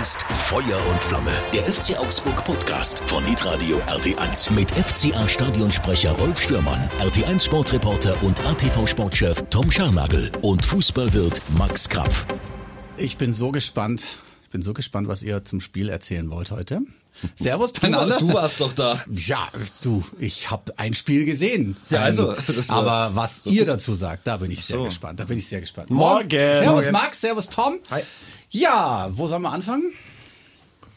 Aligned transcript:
ist 0.00 0.22
Feuer 0.22 0.78
und 0.90 1.02
Flamme, 1.02 1.30
der 1.52 1.62
FC 1.64 1.96
Augsburg 1.98 2.44
Podcast 2.44 2.98
von 3.00 3.24
Hitradio 3.24 3.78
RT1 3.86 4.52
mit 4.52 4.70
FCA 4.70 5.28
Stadionsprecher 5.28 6.12
Rolf 6.12 6.42
Stürmann, 6.42 6.88
RT1 7.00 7.44
Sportreporter 7.44 8.20
und 8.22 8.44
ATV 8.44 8.86
Sportchef 8.86 9.44
Tom 9.50 9.70
Scharnagel 9.70 10.32
und 10.42 10.64
Fußballwirt 10.64 11.40
Max 11.56 11.88
Krapf. 11.88 12.26
Ich 12.96 13.18
bin 13.18 13.32
so 13.32 13.52
gespannt. 13.52 14.18
Ich 14.42 14.50
bin 14.50 14.62
so 14.62 14.72
gespannt, 14.72 15.06
was 15.06 15.22
ihr 15.22 15.44
zum 15.44 15.60
Spiel 15.60 15.88
erzählen 15.88 16.28
wollt 16.30 16.50
heute. 16.50 16.80
Servus 17.36 17.72
beieinander. 17.72 18.18
Du, 18.18 18.28
du 18.28 18.34
warst 18.34 18.60
doch 18.60 18.72
da. 18.72 19.00
Ja, 19.12 19.48
du, 19.82 20.04
ich 20.18 20.50
habe 20.50 20.76
ein 20.76 20.94
Spiel 20.94 21.24
gesehen. 21.24 21.76
Ja, 21.90 22.00
also, 22.00 22.32
ja 22.32 22.38
aber 22.68 23.14
was 23.14 23.44
so 23.44 23.50
ihr 23.50 23.60
gut. 23.64 23.74
dazu 23.74 23.94
sagt, 23.94 24.26
da 24.26 24.38
bin 24.38 24.50
ich 24.50 24.64
sehr 24.64 24.78
so. 24.78 24.84
gespannt. 24.84 25.20
Da 25.20 25.24
bin 25.24 25.38
ich 25.38 25.46
sehr 25.46 25.60
gespannt. 25.60 25.90
Morgen. 25.90 26.28
Servus 26.30 26.66
Morgen. 26.66 26.92
Max, 26.92 27.20
servus 27.20 27.48
Tom. 27.48 27.78
Hi. 27.90 28.02
Ja, 28.54 29.08
wo 29.10 29.26
sollen 29.26 29.42
wir 29.42 29.50
anfangen? 29.50 29.92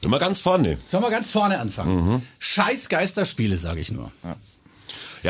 Immer 0.01 0.19
ganz 0.19 0.41
vorne. 0.41 0.77
Sollen 0.87 1.03
wir 1.03 1.09
ganz 1.09 1.31
vorne 1.31 1.57
anfangen? 1.59 2.05
Mhm. 2.05 2.21
Scheiß 2.37 2.87
Geisterspiele, 2.87 3.57
sage 3.57 3.79
ich 3.79 3.91
nur. 3.91 4.11
Ja, 4.23 4.35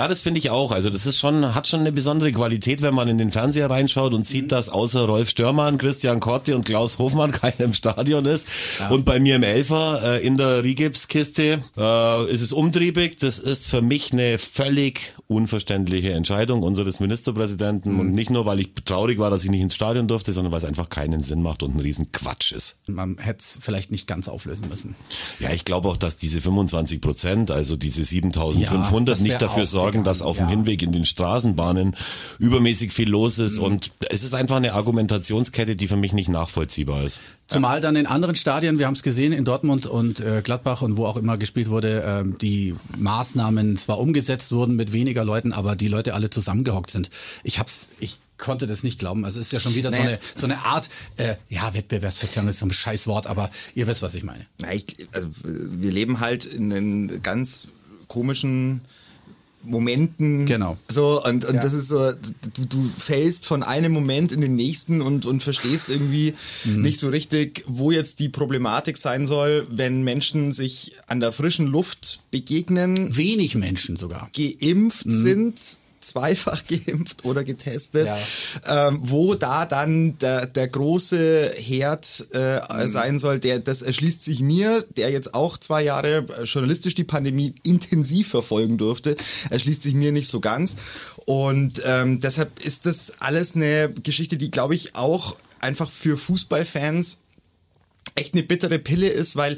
das 0.07 0.21
finde 0.21 0.39
ich 0.39 0.49
auch. 0.49 0.71
Also 0.71 0.89
das 0.89 1.05
ist 1.05 1.17
schon, 1.17 1.55
hat 1.55 1.67
schon 1.67 1.79
eine 1.81 1.91
besondere 1.91 2.31
Qualität, 2.31 2.81
wenn 2.81 2.93
man 2.93 3.07
in 3.07 3.17
den 3.17 3.31
Fernseher 3.31 3.69
reinschaut 3.69 4.13
und 4.13 4.21
Mhm. 4.21 4.25
sieht, 4.25 4.51
dass 4.51 4.69
außer 4.69 5.05
Rolf 5.05 5.29
Störmann, 5.29 5.77
Christian 5.77 6.19
Korte 6.19 6.55
und 6.55 6.65
Klaus 6.65 6.97
Hofmann 6.99 7.31
keiner 7.31 7.59
im 7.61 7.73
Stadion 7.73 8.25
ist. 8.25 8.47
Und 8.89 9.05
bei 9.05 9.19
mir 9.19 9.35
im 9.35 9.43
Elfer 9.43 10.01
äh, 10.17 10.25
in 10.25 10.37
der 10.37 10.63
Rigipskiste 10.63 11.61
äh, 11.77 12.31
ist 12.31 12.41
es 12.41 12.51
umtriebig. 12.53 13.17
Das 13.19 13.39
ist 13.39 13.67
für 13.67 13.81
mich 13.81 14.11
eine 14.11 14.37
völlig 14.37 15.13
unverständliche 15.27 16.11
Entscheidung 16.13 16.63
unseres 16.63 16.99
Ministerpräsidenten. 16.99 17.93
Mhm. 17.93 17.99
Und 17.99 18.13
nicht 18.13 18.29
nur, 18.29 18.45
weil 18.45 18.59
ich 18.59 18.69
traurig 18.85 19.19
war, 19.19 19.29
dass 19.29 19.43
ich 19.43 19.49
nicht 19.49 19.61
ins 19.61 19.75
Stadion 19.75 20.07
durfte, 20.07 20.33
sondern 20.33 20.51
weil 20.51 20.59
es 20.59 20.65
einfach 20.65 20.89
keinen 20.89 21.21
Sinn 21.23 21.41
macht 21.41 21.63
und 21.63 21.75
ein 21.75 21.79
riesen 21.79 22.11
Quatsch 22.11 22.51
ist. 22.51 22.79
Man 22.87 23.17
hätte 23.17 23.39
es 23.39 23.59
vielleicht 23.61 23.91
nicht 23.91 24.07
ganz 24.07 24.27
auflösen 24.27 24.67
müssen. 24.69 24.95
Ja, 25.39 25.51
ich 25.51 25.65
glaube 25.65 25.89
auch, 25.89 25.97
dass 25.97 26.17
diese 26.17 26.41
25 26.41 27.01
Prozent, 27.01 27.51
also 27.51 27.75
diese 27.75 28.01
Ja, 28.01 28.07
7500, 28.07 29.11
das 29.11 29.23
wär 29.23 29.29
nicht 29.31 29.41
dafür 29.41 29.63
auch 29.63 29.67
sorgen, 29.77 30.03
dass 30.03 30.21
auf 30.23 30.37
dem. 30.37 30.47
Hinweg 30.47 30.81
in 30.81 30.91
den 30.91 31.05
Straßenbahnen 31.05 31.95
übermäßig 32.39 32.91
viel 32.91 33.09
los 33.09 33.37
ist. 33.37 33.59
Und 33.59 33.91
es 34.09 34.23
ist 34.23 34.33
einfach 34.33 34.55
eine 34.55 34.73
Argumentationskette, 34.73 35.75
die 35.75 35.87
für 35.87 35.97
mich 35.97 36.13
nicht 36.13 36.29
nachvollziehbar 36.29 37.03
ist. 37.03 37.19
Zumal 37.47 37.79
dann 37.79 37.95
in 37.95 38.07
anderen 38.07 38.35
Stadien, 38.35 38.79
wir 38.79 38.87
haben 38.87 38.95
es 38.95 39.03
gesehen, 39.03 39.33
in 39.33 39.45
Dortmund 39.45 39.85
und 39.85 40.19
äh, 40.19 40.41
Gladbach 40.43 40.81
und 40.81 40.97
wo 40.97 41.05
auch 41.05 41.15
immer 41.17 41.37
gespielt 41.37 41.69
wurde, 41.69 42.03
ähm, 42.05 42.37
die 42.39 42.75
Maßnahmen 42.97 43.77
zwar 43.77 43.99
umgesetzt 43.99 44.51
wurden 44.51 44.75
mit 44.75 44.93
weniger 44.93 45.23
Leuten, 45.23 45.53
aber 45.53 45.75
die 45.75 45.87
Leute 45.87 46.13
alle 46.15 46.29
zusammengehockt 46.29 46.89
sind. 46.89 47.11
Ich 47.43 47.59
hab's, 47.59 47.89
ich 47.99 48.17
konnte 48.37 48.65
das 48.67 48.83
nicht 48.83 48.99
glauben. 48.99 49.25
Also 49.25 49.39
es 49.39 49.47
ist 49.47 49.51
ja 49.53 49.59
schon 49.59 49.75
wieder 49.75 49.91
so, 49.91 49.97
Naja. 49.97 50.09
eine, 50.09 50.19
so 50.33 50.45
eine 50.47 50.65
Art, 50.65 50.89
äh, 51.17 51.35
ja, 51.49 51.73
Wettbewerbsverzerrung 51.73 52.49
ist 52.49 52.59
so 52.59 52.65
ein 52.65 52.71
Scheißwort, 52.71 53.27
aber 53.27 53.49
ihr 53.75 53.85
wisst, 53.87 54.01
was 54.01 54.15
ich 54.15 54.23
meine. 54.23 54.45
Na, 54.61 54.73
ich, 54.73 54.85
also, 55.11 55.27
wir 55.43 55.91
leben 55.91 56.19
halt 56.19 56.45
in 56.45 56.73
einen 56.73 57.21
ganz 57.21 57.67
komischen 58.07 58.81
Momenten. 59.63 60.45
Genau. 60.45 60.77
So, 60.87 61.23
und, 61.23 61.43
und 61.45 61.55
Ja. 61.55 61.61
das 61.61 61.73
ist 61.73 61.89
so, 61.89 62.11
du, 62.53 62.65
du 62.65 62.89
fällst 62.97 63.45
von 63.45 63.63
einem 63.63 63.91
Moment 63.91 64.31
in 64.31 64.41
den 64.41 64.55
nächsten 64.55 65.01
und, 65.01 65.25
und 65.25 65.43
verstehst 65.43 65.89
irgendwie 65.89 66.33
Mhm. 66.65 66.81
nicht 66.83 66.99
so 66.99 67.09
richtig, 67.09 67.63
wo 67.67 67.91
jetzt 67.91 68.19
die 68.19 68.29
Problematik 68.29 68.97
sein 68.97 69.25
soll, 69.25 69.65
wenn 69.69 70.03
Menschen 70.03 70.51
sich 70.53 70.95
an 71.07 71.19
der 71.19 71.31
frischen 71.31 71.67
Luft 71.67 72.21
begegnen, 72.31 73.15
Wenig 73.17 73.55
Menschen 73.55 73.95
sogar. 73.97 74.29
geimpft 74.35 75.05
sind, 75.11 75.59
zweifach 76.07 76.63
geimpft 76.67 77.23
oder 77.25 77.43
getestet, 77.43 78.07
Ja. 78.65 78.87
ähm, 78.87 78.99
wo 79.03 79.35
da 79.35 79.65
dann 79.65 80.17
der, 80.17 80.45
der 80.47 80.67
große 80.67 81.51
Herd 81.57 82.27
äh, 82.33 82.57
Mhm. 82.57 82.87
sein 82.89 83.19
soll, 83.19 83.39
der 83.39 83.59
das 83.59 83.81
erschließt 83.81 84.23
sich 84.23 84.39
mir, 84.39 84.83
der 84.97 85.11
jetzt 85.11 85.33
auch 85.33 85.57
zwei 85.57 85.83
Jahre 85.83 86.25
äh, 86.39 86.43
journalistisch 86.43 86.95
die 86.95 87.03
Pandemie 87.03 87.53
intensiv 87.63 88.29
verfolgen 88.29 88.77
durfte, 88.77 89.15
erschließt 89.49 89.83
sich 89.83 89.93
mir 89.93 90.11
nicht 90.11 90.29
so 90.29 90.39
ganz. 90.39 90.75
Und 91.25 91.81
ähm, 91.85 92.19
deshalb 92.21 92.63
ist 92.63 92.85
das 92.85 93.13
alles 93.19 93.55
eine 93.55 93.93
Geschichte, 94.03 94.37
die, 94.37 94.49
glaube 94.51 94.75
ich, 94.75 94.95
auch 94.95 95.35
einfach 95.59 95.89
für 95.89 96.17
Fußballfans 96.17 97.23
echt 98.17 98.33
eine 98.33 98.43
bittere 98.43 98.79
Pille 98.79 99.07
ist, 99.07 99.35
weil 99.35 99.57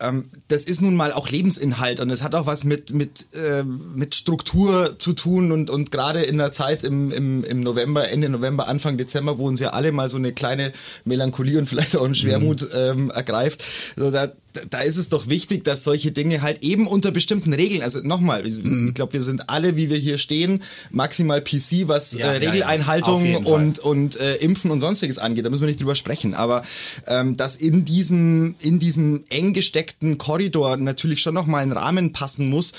ähm, 0.00 0.28
das 0.48 0.64
ist 0.64 0.82
nun 0.82 0.96
mal 0.96 1.12
auch 1.12 1.28
Lebensinhalt 1.28 2.00
und 2.00 2.10
es 2.10 2.22
hat 2.22 2.34
auch 2.34 2.46
was 2.46 2.64
mit 2.64 2.92
mit 2.92 3.26
äh, 3.34 3.64
mit 3.64 4.14
Struktur 4.14 4.98
zu 4.98 5.12
tun 5.12 5.52
und 5.52 5.70
und 5.70 5.90
gerade 5.90 6.22
in 6.22 6.38
der 6.38 6.52
Zeit 6.52 6.84
im, 6.84 7.10
im 7.10 7.44
im 7.44 7.60
November 7.60 8.08
Ende 8.08 8.28
November 8.28 8.68
Anfang 8.68 8.98
Dezember, 8.98 9.38
wo 9.38 9.46
uns 9.46 9.60
ja 9.60 9.70
alle 9.70 9.92
mal 9.92 10.08
so 10.08 10.16
eine 10.16 10.32
kleine 10.32 10.72
Melancholie 11.04 11.58
und 11.58 11.68
vielleicht 11.68 11.96
auch 11.96 12.04
ein 12.04 12.14
Schwermut 12.14 12.68
ähm, 12.74 13.10
ergreift, 13.10 13.64
so 13.96 14.10
da 14.10 14.32
da 14.70 14.80
ist 14.80 14.96
es 14.96 15.08
doch 15.08 15.28
wichtig, 15.28 15.64
dass 15.64 15.84
solche 15.84 16.12
Dinge 16.12 16.42
halt 16.42 16.62
eben 16.64 16.86
unter 16.86 17.10
bestimmten 17.10 17.52
Regeln, 17.52 17.82
also 17.82 18.00
nochmal, 18.00 18.46
ich 18.46 18.62
glaube, 18.94 19.12
wir 19.12 19.22
sind 19.22 19.48
alle, 19.48 19.76
wie 19.76 19.90
wir 19.90 19.96
hier 19.96 20.18
stehen, 20.18 20.62
maximal 20.90 21.40
PC, 21.40 21.86
was 21.88 22.12
Ja, 22.12 22.18
äh, 22.18 22.22
ja, 22.22 22.42
ja. 22.42 22.50
Regeleinhaltung 22.50 23.22
Fall. 23.22 23.44
und 23.44 23.78
und 23.78 24.18
äh, 24.18 24.36
Impfen 24.36 24.70
und 24.70 24.80
sonstiges 24.80 25.18
angeht, 25.18 25.44
da 25.44 25.50
müssen 25.50 25.62
wir 25.62 25.68
nicht 25.68 25.80
drüber 25.80 25.94
sprechen. 25.94 26.34
Aber 26.34 26.62
ähm, 27.06 27.36
dass 27.36 27.56
in 27.56 27.84
diesem 27.84 28.56
in 28.60 28.78
diesem 28.78 29.24
eng 29.30 29.52
gesteckten 29.52 30.18
Korridor 30.18 30.76
natürlich 30.76 31.22
schon 31.22 31.34
noch 31.34 31.46
mal 31.46 31.62
ein 31.62 31.72
Rahmen 31.72 32.12
passen 32.12 32.48
muss, 32.48 32.72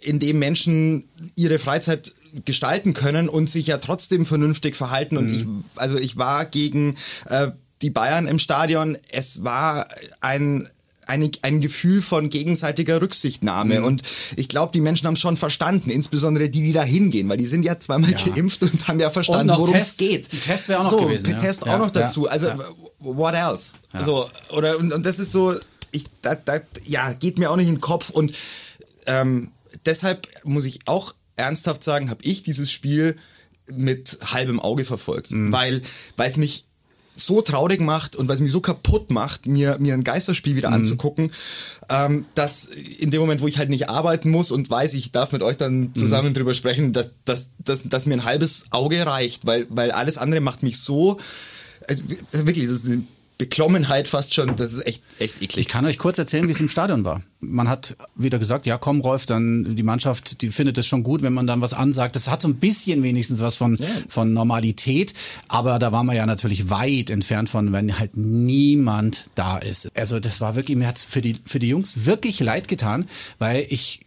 in 0.00 0.18
dem 0.18 0.38
Menschen 0.38 1.04
ihre 1.36 1.58
Freizeit 1.58 2.12
gestalten 2.44 2.94
können 2.94 3.28
und 3.28 3.48
sich 3.48 3.66
ja 3.66 3.78
trotzdem 3.78 4.26
vernünftig 4.26 4.76
verhalten. 4.76 5.16
Und 5.16 5.30
ich 5.30 5.46
also 5.76 5.98
ich 5.98 6.16
war 6.16 6.44
gegen 6.44 6.96
äh, 7.28 7.50
die 7.82 7.90
Bayern 7.90 8.26
im 8.26 8.38
Stadion. 8.38 8.98
Es 9.10 9.44
war 9.44 9.88
ein 10.20 10.68
eine, 11.08 11.30
ein 11.42 11.60
Gefühl 11.60 12.02
von 12.02 12.28
gegenseitiger 12.28 13.00
Rücksichtnahme. 13.00 13.82
Und 13.82 14.02
ich 14.36 14.48
glaube, 14.48 14.72
die 14.72 14.80
Menschen 14.80 15.06
haben 15.06 15.14
es 15.14 15.20
schon 15.20 15.36
verstanden, 15.36 15.90
insbesondere 15.90 16.48
die, 16.48 16.62
die 16.62 16.72
da 16.72 16.82
hingehen, 16.82 17.28
weil 17.28 17.38
die 17.38 17.46
sind 17.46 17.64
ja 17.64 17.78
zweimal 17.80 18.10
Ja. 18.12 18.18
geimpft 18.34 18.62
und 18.62 18.86
haben 18.88 19.00
ja 19.00 19.10
verstanden, 19.10 19.52
worum 19.56 19.74
es 19.74 19.96
geht. 19.96 20.32
Ein 20.32 20.40
Test 20.40 20.68
wäre 20.68 20.80
auch 20.80 20.84
noch 20.84 20.98
so, 21.00 21.06
gewesen, 21.06 21.30
ja. 21.30 21.38
Test 21.38 21.66
auch 21.66 21.78
noch 21.78 21.90
dazu. 21.90 22.28
Also, 22.28 22.48
what 23.00 23.34
else? 23.34 23.74
So, 23.98 24.28
oder, 24.50 24.78
und, 24.78 24.92
und 24.92 25.04
das 25.06 25.18
ist 25.18 25.32
so, 25.32 25.54
ich, 25.90 26.04
da, 26.22 26.34
da, 26.34 26.60
ja, 26.84 27.12
geht 27.14 27.38
mir 27.38 27.50
auch 27.50 27.56
nicht 27.56 27.68
in 27.68 27.76
den 27.76 27.80
Kopf. 27.80 28.10
Und 28.10 28.32
ähm, 29.06 29.50
deshalb 29.86 30.26
muss 30.44 30.64
ich 30.66 30.80
auch 30.86 31.14
ernsthaft 31.36 31.82
sagen, 31.82 32.10
habe 32.10 32.20
ich 32.24 32.42
dieses 32.42 32.70
Spiel 32.70 33.16
mit 33.70 34.18
halbem 34.24 34.60
Auge 34.60 34.84
verfolgt, 34.84 35.30
Mhm. 35.30 35.52
weil 35.52 35.82
weil 36.16 36.30
es 36.30 36.36
mich 36.36 36.64
so 37.18 37.42
traurig 37.42 37.80
macht 37.80 38.16
und 38.16 38.28
weil 38.28 38.34
es 38.36 38.40
mich 38.40 38.52
so 38.52 38.60
kaputt 38.60 39.10
macht, 39.10 39.46
mir, 39.46 39.76
mir 39.78 39.94
ein 39.94 40.04
Geisterspiel 40.04 40.52
Mhm. 40.52 40.56
wieder 40.56 40.70
anzugucken, 40.72 41.32
ähm, 41.90 42.24
dass 42.34 42.64
in 42.66 43.10
dem 43.10 43.20
Moment, 43.20 43.40
wo 43.40 43.48
ich 43.48 43.58
halt 43.58 43.70
nicht 43.70 43.88
arbeiten 43.90 44.30
muss 44.30 44.50
und 44.50 44.70
weiß, 44.70 44.94
ich 44.94 45.12
darf 45.12 45.32
mit 45.32 45.42
euch 45.42 45.56
Mhm. 45.56 45.58
dann 45.58 45.94
zusammen 45.94 46.32
drüber 46.34 46.54
sprechen, 46.54 46.92
dass, 46.92 47.12
dass, 47.24 47.50
dass, 47.58 47.82
dass 47.88 48.06
mir 48.06 48.14
ein 48.14 48.24
halbes 48.24 48.66
Auge 48.70 49.04
reicht, 49.04 49.46
weil, 49.46 49.66
weil 49.68 49.90
alles 49.90 50.16
andere 50.16 50.40
macht 50.40 50.62
mich 50.62 50.78
so, 50.78 51.18
also 51.88 52.04
wirklich, 52.32 52.64
das 52.66 52.74
ist 52.74 52.86
eine 52.86 53.02
Beklommenheit 53.38 54.08
fast 54.08 54.34
schon, 54.34 54.56
das 54.56 54.72
ist 54.72 54.84
echt, 54.84 55.00
echt 55.20 55.36
eklig. 55.40 55.58
Ich 55.58 55.68
kann 55.68 55.86
euch 55.86 55.98
kurz 55.98 56.18
erzählen, 56.18 56.48
wie 56.48 56.50
es 56.50 56.58
im 56.58 56.68
Stadion 56.68 57.04
war. 57.04 57.22
Man 57.38 57.68
hat 57.68 57.96
wieder 58.16 58.40
gesagt, 58.40 58.66
ja 58.66 58.78
komm 58.78 59.00
Rolf, 59.00 59.26
dann 59.26 59.76
die 59.76 59.84
Mannschaft, 59.84 60.42
die 60.42 60.50
findet 60.50 60.76
es 60.76 60.86
schon 60.86 61.04
gut, 61.04 61.22
wenn 61.22 61.32
man 61.32 61.46
dann 61.46 61.60
was 61.60 61.72
ansagt. 61.72 62.16
Das 62.16 62.28
hat 62.28 62.42
so 62.42 62.48
ein 62.48 62.56
bisschen 62.56 63.04
wenigstens 63.04 63.40
was 63.40 63.54
von, 63.54 63.78
von 64.08 64.34
Normalität, 64.34 65.14
aber 65.46 65.78
da 65.78 65.92
waren 65.92 66.06
wir 66.06 66.14
ja 66.14 66.26
natürlich 66.26 66.68
weit 66.68 67.10
entfernt 67.10 67.48
von, 67.48 67.72
wenn 67.72 67.96
halt 67.96 68.16
niemand 68.16 69.30
da 69.36 69.58
ist. 69.58 69.88
Also 69.96 70.18
das 70.18 70.40
war 70.40 70.56
wirklich, 70.56 70.76
mir 70.76 70.88
hat's 70.88 71.04
für 71.04 71.20
die, 71.20 71.36
für 71.44 71.60
die 71.60 71.68
Jungs 71.68 72.06
wirklich 72.06 72.40
leid 72.40 72.66
getan, 72.66 73.08
weil 73.38 73.64
ich 73.68 74.00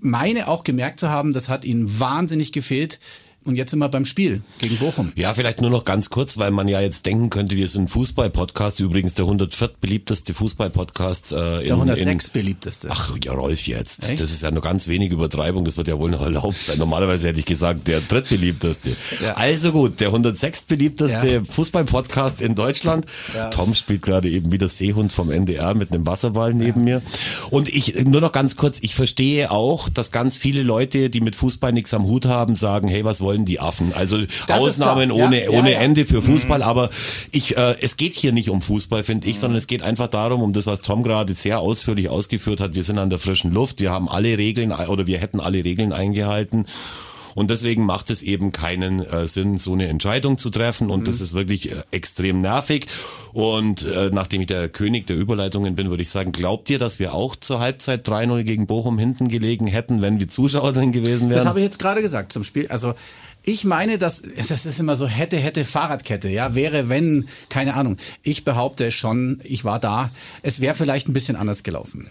meine 0.00 0.48
auch 0.48 0.64
gemerkt 0.64 1.00
zu 1.00 1.10
haben, 1.10 1.34
das 1.34 1.50
hat 1.50 1.66
ihnen 1.66 2.00
wahnsinnig 2.00 2.52
gefehlt. 2.52 2.98
Und 3.46 3.56
jetzt 3.56 3.70
sind 3.70 3.78
wir 3.78 3.88
beim 3.90 4.06
Spiel 4.06 4.40
gegen 4.58 4.76
Bochum. 4.78 5.12
Ja, 5.16 5.34
vielleicht 5.34 5.60
nur 5.60 5.70
noch 5.70 5.84
ganz 5.84 6.08
kurz, 6.08 6.38
weil 6.38 6.50
man 6.50 6.66
ja 6.66 6.80
jetzt 6.80 7.04
denken 7.04 7.28
könnte, 7.28 7.56
wir 7.56 7.68
sind 7.68 7.82
ein 7.84 7.88
Fußball-Podcast, 7.88 8.80
übrigens 8.80 9.12
der 9.14 9.26
104. 9.26 9.70
beliebteste 9.80 10.32
Fußball-Podcast. 10.32 11.32
Äh, 11.32 11.60
in, 11.60 11.66
Der 11.66 11.74
106 11.74 12.28
in, 12.28 12.32
beliebteste. 12.32 12.88
Ach 12.90 13.12
ja, 13.22 13.32
Rolf 13.32 13.66
jetzt. 13.66 14.08
Echt? 14.08 14.22
Das 14.22 14.30
ist 14.30 14.42
ja 14.42 14.50
nur 14.50 14.62
ganz 14.62 14.88
wenig 14.88 15.10
Übertreibung, 15.12 15.64
das 15.66 15.76
wird 15.76 15.88
ja 15.88 15.98
wohl 15.98 16.10
noch 16.10 16.22
erlaubt 16.22 16.56
sein. 16.56 16.78
Normalerweise 16.78 17.28
hätte 17.28 17.38
ich 17.40 17.44
gesagt, 17.44 17.86
der 17.86 18.00
drittbeliebteste. 18.00 18.90
Ja. 19.22 19.34
Also 19.34 19.72
gut, 19.72 20.00
der 20.00 20.08
106. 20.08 20.62
beliebteste 20.64 21.28
Ja. 21.28 21.44
Fußball-Podcast 21.44 22.40
in 22.40 22.54
Deutschland. 22.54 23.04
Ja. 23.34 23.50
Tom 23.50 23.74
spielt 23.74 24.02
gerade 24.02 24.30
eben 24.30 24.52
wieder 24.52 24.68
Seehund 24.68 25.12
vom 25.12 25.30
NDR 25.30 25.74
mit 25.74 25.92
einem 25.92 26.06
Wasserball 26.06 26.54
neben 26.54 26.82
mir. 26.82 27.02
Und 27.50 27.68
ich, 27.68 28.04
nur 28.04 28.20
noch 28.20 28.32
ganz 28.32 28.56
kurz, 28.56 28.78
ich 28.82 28.94
verstehe 28.94 29.50
auch, 29.50 29.88
dass 29.88 30.12
ganz 30.12 30.36
viele 30.36 30.62
Leute, 30.62 31.10
die 31.10 31.20
mit 31.20 31.36
Fußball 31.36 31.72
nichts 31.72 31.92
am 31.92 32.04
Hut 32.04 32.26
haben, 32.26 32.54
sagen, 32.54 32.88
hey, 32.88 33.04
was 33.04 33.20
wollen 33.20 33.33
die 33.38 33.60
Affen? 33.60 33.92
Also 33.94 34.18
Das 34.46 34.60
Ausnahmen. 34.60 35.10
Ja, 35.10 35.24
ohne, 35.26 35.44
ja, 35.44 35.50
ohne 35.50 35.72
ja. 35.72 35.78
Ende 35.78 36.04
für 36.04 36.22
Fußball, 36.22 36.62
aber 36.62 36.90
ich, 37.32 37.56
äh, 37.56 37.76
es 37.80 37.96
geht 37.96 38.14
hier 38.14 38.32
nicht 38.32 38.50
um 38.50 38.62
Fußball, 38.62 39.02
finde 39.02 39.28
ich, 39.28 39.38
sondern 39.38 39.56
es 39.58 39.66
geht 39.66 39.82
einfach 39.82 40.08
darum, 40.08 40.42
um 40.42 40.52
das, 40.52 40.66
was 40.66 40.80
Tom 40.80 41.02
gerade 41.02 41.34
sehr 41.34 41.60
ausführlich 41.60 42.08
ausgeführt 42.08 42.60
hat. 42.60 42.74
Wir 42.74 42.84
sind 42.84 42.98
an 42.98 43.10
der 43.10 43.18
frischen 43.18 43.52
Luft, 43.52 43.80
wir 43.80 43.90
haben 43.90 44.08
alle 44.08 44.38
Regeln 44.38 44.72
oder 44.72 45.06
wir 45.06 45.18
hätten 45.18 45.40
alle 45.40 45.64
Regeln 45.64 45.92
eingehalten. 45.92 46.66
Und 47.34 47.50
deswegen 47.50 47.84
macht 47.84 48.10
es 48.10 48.22
eben 48.22 48.52
keinen 48.52 49.00
äh, 49.00 49.26
Sinn, 49.26 49.58
so 49.58 49.72
eine 49.72 49.88
Entscheidung 49.88 50.38
zu 50.38 50.50
treffen. 50.50 50.90
Und 50.90 51.00
mhm. 51.00 51.04
das 51.04 51.20
ist 51.20 51.34
wirklich 51.34 51.72
äh, 51.72 51.82
extrem 51.90 52.40
nervig. 52.40 52.86
Und 53.32 53.84
äh, 53.84 54.10
nachdem 54.12 54.40
ich 54.40 54.46
der 54.46 54.68
König 54.68 55.06
der 55.06 55.16
Überleitungen 55.16 55.74
bin, 55.74 55.90
würde 55.90 56.02
ich 56.02 56.10
sagen, 56.10 56.32
glaubt 56.32 56.70
ihr, 56.70 56.78
dass 56.78 56.98
wir 56.98 57.14
auch 57.14 57.36
zur 57.36 57.60
Halbzeit 57.60 58.06
3-0 58.06 58.44
gegen 58.44 58.66
Bochum 58.66 58.98
hinten 58.98 59.28
gelegen 59.28 59.66
hätten, 59.66 60.02
wenn 60.02 60.20
wir 60.20 60.28
Zuschauer 60.28 60.72
drin 60.72 60.92
gewesen 60.92 61.28
wären? 61.28 61.38
Das 61.38 61.46
habe 61.46 61.58
ich 61.58 61.64
jetzt 61.64 61.78
gerade 61.78 62.00
gesagt 62.02 62.32
zum 62.32 62.44
Spiel. 62.44 62.68
Also 62.68 62.94
ich 63.46 63.64
meine, 63.64 63.98
dass 63.98 64.22
das 64.48 64.64
ist 64.64 64.80
immer 64.80 64.96
so 64.96 65.06
hätte 65.06 65.36
hätte 65.36 65.64
Fahrradkette, 65.64 66.28
ja, 66.28 66.54
wäre 66.54 66.88
wenn 66.88 67.26
keine 67.48 67.74
Ahnung. 67.74 67.98
Ich 68.22 68.44
behaupte 68.44 68.90
schon, 68.90 69.40
ich 69.44 69.64
war 69.64 69.78
da. 69.78 70.10
Es 70.42 70.60
wäre 70.60 70.74
vielleicht 70.74 71.08
ein 71.08 71.12
bisschen 71.12 71.36
anders 71.36 71.62
gelaufen. 71.62 72.08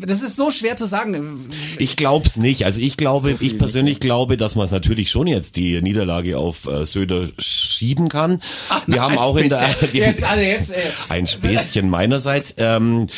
Das 0.00 0.22
ist 0.22 0.36
so 0.36 0.50
schwer 0.50 0.76
zu 0.76 0.86
sagen. 0.86 1.50
Ich 1.78 1.96
glaube 1.96 2.26
es 2.26 2.36
nicht. 2.36 2.64
Also 2.64 2.80
ich 2.80 2.96
glaube, 2.96 3.30
so 3.30 3.36
ich 3.40 3.58
persönlich 3.58 3.98
glaube, 3.98 4.36
dass 4.36 4.54
man 4.54 4.64
es 4.64 4.70
natürlich 4.70 5.10
schon 5.10 5.26
jetzt 5.26 5.56
die 5.56 5.80
Niederlage 5.82 6.38
auf 6.38 6.66
äh, 6.66 6.86
Söder 6.86 7.28
schieben 7.38 8.08
kann. 8.08 8.40
Ach, 8.68 8.82
wir 8.86 9.02
haben 9.02 9.18
auch 9.18 9.36
in 9.36 9.48
der 9.48 9.68
jetzt, 9.92 10.24
also 10.24 10.42
jetzt, 10.42 10.72
äh. 10.72 10.76
ein 11.08 11.26
Späßchen 11.26 11.90
meinerseits. 11.90 12.54
Ähm, 12.56 13.08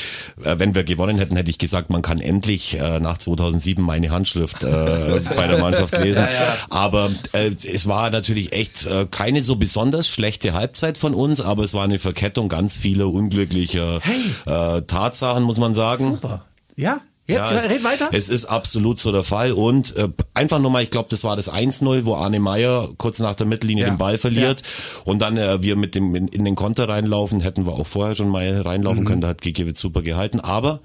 äh, 0.42 0.58
wenn 0.58 0.74
wir 0.74 0.84
gewonnen 0.84 1.18
hätten, 1.18 1.36
hätte 1.36 1.50
ich 1.50 1.58
gesagt, 1.58 1.90
man 1.90 2.02
kann 2.02 2.20
endlich 2.20 2.78
nach 3.00 3.18
2007 3.18 3.84
meine 3.84 4.10
Handschrift 4.10 4.60
bei 4.60 5.46
der 5.46 5.58
Mannschaft 5.58 5.96
lesen. 5.98 6.20
Ja, 6.30 6.30
ja. 6.30 6.56
Aber 6.68 7.10
äh, 7.32 7.49
es 7.50 7.86
war 7.86 8.10
natürlich 8.10 8.52
echt 8.52 8.86
äh, 8.86 9.06
keine 9.10 9.42
so 9.42 9.56
besonders 9.56 10.08
schlechte 10.08 10.52
Halbzeit 10.52 10.98
von 10.98 11.14
uns, 11.14 11.40
aber 11.40 11.64
es 11.64 11.74
war 11.74 11.84
eine 11.84 11.98
Verkettung 11.98 12.48
ganz 12.48 12.76
vieler 12.76 13.08
unglücklicher 13.08 14.00
hey. 14.02 14.78
äh, 14.78 14.82
Tatsachen, 14.82 15.42
muss 15.42 15.58
man 15.58 15.74
sagen. 15.74 16.04
Super. 16.04 16.44
Ja, 16.76 17.00
Jetzt, 17.30 17.52
ja, 17.52 17.58
es, 17.58 17.70
red 17.70 17.84
weiter. 17.84 18.08
Es 18.12 18.28
ist 18.28 18.46
absolut 18.46 18.98
so 18.98 19.12
der 19.12 19.22
Fall. 19.22 19.52
Und 19.52 19.94
äh, 19.96 20.08
einfach 20.34 20.58
nur 20.58 20.70
mal, 20.70 20.82
ich 20.82 20.90
glaube, 20.90 21.08
das 21.10 21.22
war 21.22 21.36
das 21.36 21.52
1-0, 21.52 22.04
wo 22.04 22.14
Arne 22.14 22.40
Meyer 22.40 22.88
kurz 22.98 23.20
nach 23.20 23.36
der 23.36 23.46
Mittellinie 23.46 23.84
ja. 23.84 23.90
den 23.90 23.98
Ball 23.98 24.18
verliert. 24.18 24.62
Ja. 24.62 25.02
Und 25.04 25.20
dann 25.20 25.36
äh, 25.36 25.62
wir 25.62 25.76
mit 25.76 25.94
dem 25.94 26.14
in, 26.14 26.28
in, 26.28 26.44
den 26.44 26.56
Konter 26.56 26.88
reinlaufen, 26.88 27.40
hätten 27.40 27.66
wir 27.66 27.74
auch 27.74 27.86
vorher 27.86 28.16
schon 28.16 28.28
mal 28.28 28.60
reinlaufen 28.62 29.04
mhm. 29.04 29.06
können, 29.06 29.20
da 29.20 29.28
hat 29.28 29.42
Gikiewicz 29.42 29.80
super 29.80 30.02
gehalten. 30.02 30.40
Aber 30.40 30.80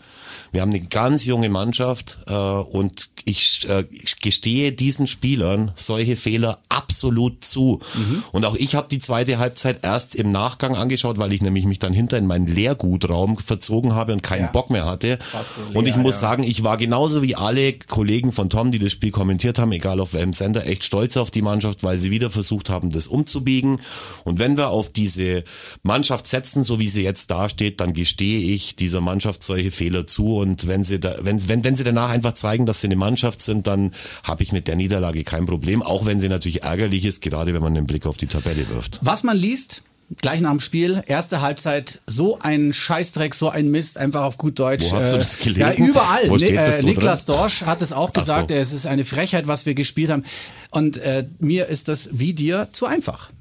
wir 0.56 0.62
haben 0.62 0.72
eine 0.72 0.80
ganz 0.80 1.26
junge 1.26 1.50
Mannschaft 1.50 2.18
äh, 2.28 2.34
und 2.34 3.10
ich, 3.26 3.68
äh, 3.68 3.84
ich 3.92 4.20
gestehe 4.20 4.72
diesen 4.72 5.06
Spielern 5.06 5.72
solche 5.76 6.16
Fehler 6.16 6.60
absolut 6.70 7.44
zu. 7.44 7.82
Mhm. 7.94 8.24
Und 8.32 8.46
auch 8.46 8.56
ich 8.56 8.76
habe 8.76 8.88
die 8.90 9.00
zweite 9.00 9.38
Halbzeit 9.38 9.80
erst 9.82 10.16
im 10.16 10.32
Nachgang 10.32 10.76
angeschaut, 10.76 11.18
weil 11.18 11.34
ich 11.34 11.42
nämlich 11.42 11.66
mich 11.66 11.80
dann 11.80 11.92
hinter 11.92 12.18
in 12.18 12.26
meinen 12.26 12.48
Lehrgutraum 12.48 13.38
verzogen 13.38 13.94
habe 13.94 14.14
und 14.14 14.24
keinen 14.24 14.46
ja. 14.46 14.52
Bock 14.52 14.70
mehr 14.70 14.86
hatte. 14.86 15.08
Leer, 15.08 15.76
und 15.76 15.88
ich 15.88 15.98
muss 15.98 16.16
ja. 16.16 16.22
sagen, 16.22 16.44
ich 16.44 16.64
war 16.64 16.78
genauso 16.78 17.22
wie 17.22 17.36
alle 17.36 17.74
Kollegen 17.74 18.32
von 18.32 18.50
Tom, 18.50 18.72
die 18.72 18.80
das 18.80 18.94
Spiel 18.94 19.12
kommentiert 19.12 19.60
haben, 19.60 19.74
egal 19.74 20.00
auf 20.00 20.14
welchem 20.14 20.34
Sender, 20.34 20.66
echt 20.66 20.86
stolz 20.86 21.18
auf 21.18 21.32
die 21.32 21.42
Mannschaft, 21.42 21.84
weil 21.84 21.98
sie 21.98 22.12
wieder 22.12 22.30
versucht 22.30 22.70
haben, 22.70 22.92
das 22.92 23.08
umzubiegen. 23.08 23.82
Und 24.24 24.40
wenn 24.40 24.56
wir 24.56 24.70
auf 24.70 24.90
diese 24.90 25.44
Mannschaft 25.84 26.28
setzen, 26.28 26.64
so 26.64 26.80
wie 26.80 26.88
sie 26.88 27.04
jetzt 27.04 27.30
dasteht, 27.30 27.82
dann 27.82 27.92
gestehe 27.92 28.54
ich 28.54 28.78
dieser 28.78 29.02
Mannschaft 29.02 29.44
solche 29.44 29.72
Fehler 29.72 30.08
zu 30.08 30.45
und 30.46 30.68
wenn 30.68 30.84
sie 30.84 31.00
da, 31.00 31.16
wenn, 31.22 31.48
wenn, 31.50 31.64
wenn 31.64 31.76
sie 31.76 31.84
danach 31.84 32.10
einfach 32.10 32.34
zeigen, 32.34 32.68
dass 32.68 32.82
sie 32.82 32.88
eine 32.88 32.96
Mannschaft 32.96 33.42
sind, 33.42 33.66
dann 33.66 33.92
habe 34.24 34.44
ich 34.44 34.52
mit 34.52 34.68
der 34.68 34.76
Niederlage 34.76 35.24
kein 35.24 35.48
Problem, 35.48 35.82
auch 35.82 36.06
wenn 36.06 36.22
sie 36.22 36.30
natürlich 36.30 36.62
ärgerlich 36.62 37.04
ist, 37.06 37.22
gerade 37.22 37.54
wenn 37.54 37.64
man 37.64 37.74
den 37.74 37.88
Blick 37.88 38.06
auf 38.06 38.18
die 38.18 38.28
Tabelle 38.28 38.70
wirft. 38.70 39.00
Was 39.02 39.24
man 39.24 39.36
liest, 39.36 39.84
Gleich 40.22 40.40
nach 40.40 40.52
dem 40.52 40.60
Spiel, 40.60 41.02
erste 41.08 41.42
Halbzeit, 41.42 42.00
so 42.06 42.38
ein 42.40 42.74
Scheißdreck, 42.74 43.34
so 43.34 43.50
ein 43.50 43.72
Mist, 43.72 43.98
einfach 43.98 44.22
auf 44.22 44.38
gut 44.38 44.60
Deutsch. 44.60 44.92
Wo 44.92 44.98
hast 44.98 45.12
du 45.12 45.18
das 45.18 45.40
gelesen? 45.40 45.84
Ja, 45.84 45.90
überall. 45.90 46.30
Wo 46.30 46.38
steht 46.38 46.56
das 46.58 46.82
so 46.82 46.88
Niklas 46.88 47.26
drin? 47.26 47.38
Dorsch 47.38 47.64
hat 47.64 47.82
es 47.82 47.92
auch 47.92 48.14
gesagt, 48.14 48.52
so. 48.52 48.56
es 48.56 48.72
ist 48.72 48.86
eine 48.86 49.04
Frechheit, 49.04 49.48
was 49.48 49.66
wir 49.66 49.74
gespielt 49.74 50.12
haben. 50.12 50.24
Und 50.70 50.98
äh, 50.98 51.28
mir 51.40 51.70
ist 51.70 51.88
das 51.88 52.10
wie 52.12 52.36
dir 52.36 52.70
zu 52.72 52.86
einfach. 52.86 53.32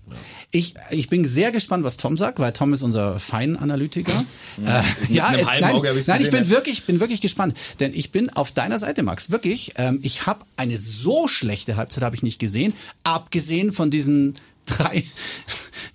Ich, 0.54 0.74
ich 0.90 1.08
bin 1.08 1.26
sehr 1.26 1.50
gespannt, 1.50 1.82
was 1.82 1.96
Tom 1.96 2.16
sagt, 2.16 2.38
weil 2.38 2.52
Tom 2.52 2.72
ist 2.72 2.82
unser 2.82 3.18
Feinanalytiker. 3.18 4.24
Ja, 4.64 4.80
äh, 4.80 4.84
ja 5.08 5.34
es, 5.34 5.46
nein, 5.46 5.60
nein 6.06 6.22
ich 6.22 6.30
bin 6.30 6.48
wirklich, 6.48 6.84
bin 6.84 7.00
wirklich 7.00 7.20
gespannt, 7.20 7.56
denn 7.80 7.92
ich 7.92 8.12
bin 8.12 8.30
auf 8.30 8.52
deiner 8.52 8.78
Seite, 8.78 9.02
Max. 9.02 9.30
Wirklich, 9.30 9.72
ähm, 9.76 9.98
ich 10.02 10.26
habe 10.26 10.44
eine 10.56 10.78
so 10.78 11.26
schlechte 11.26 11.76
Halbzeit 11.76 12.04
habe 12.04 12.14
ich 12.14 12.22
nicht 12.22 12.38
gesehen, 12.38 12.72
abgesehen 13.02 13.72
von 13.72 13.90
diesen 13.90 14.34
drei 14.64 15.02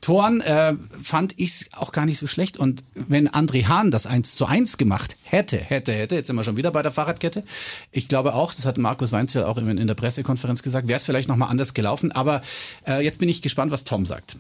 Toren 0.02 0.42
äh, 0.42 0.76
fand 1.02 1.34
ich 1.38 1.50
es 1.50 1.70
auch 1.76 1.92
gar 1.92 2.06
nicht 2.06 2.20
so 2.20 2.28
schlecht. 2.28 2.58
Und 2.58 2.84
wenn 2.94 3.30
André 3.30 3.68
Hahn 3.68 3.92
das 3.92 4.08
1 4.08 4.36
zu 4.36 4.46
1 4.46 4.78
gemacht 4.78 5.18
hätte, 5.24 5.58
hätte, 5.58 5.92
hätte, 5.94 6.16
jetzt 6.16 6.28
sind 6.28 6.36
wir 6.36 6.44
schon 6.44 6.58
wieder 6.58 6.72
bei 6.72 6.82
der 6.82 6.92
Fahrradkette. 6.92 7.44
Ich 7.92 8.08
glaube 8.08 8.34
auch, 8.34 8.54
das 8.54 8.66
hat 8.66 8.78
Markus 8.78 9.12
Weinzierl 9.12 9.46
auch 9.46 9.58
in, 9.58 9.78
in 9.78 9.88
der 9.88 9.96
Pressekonferenz 9.96 10.64
gesagt, 10.64 10.88
wäre 10.88 10.98
es 10.98 11.06
vielleicht 11.06 11.30
nochmal 11.30 11.50
anders 11.50 11.74
gelaufen. 11.74 12.12
Aber 12.12 12.42
äh, 12.88 13.04
jetzt 13.04 13.20
bin 13.20 13.30
ich 13.30 13.42
gespannt, 13.42 13.72
was 13.72 13.84
Tom 13.84 14.06
sagt. 14.06 14.38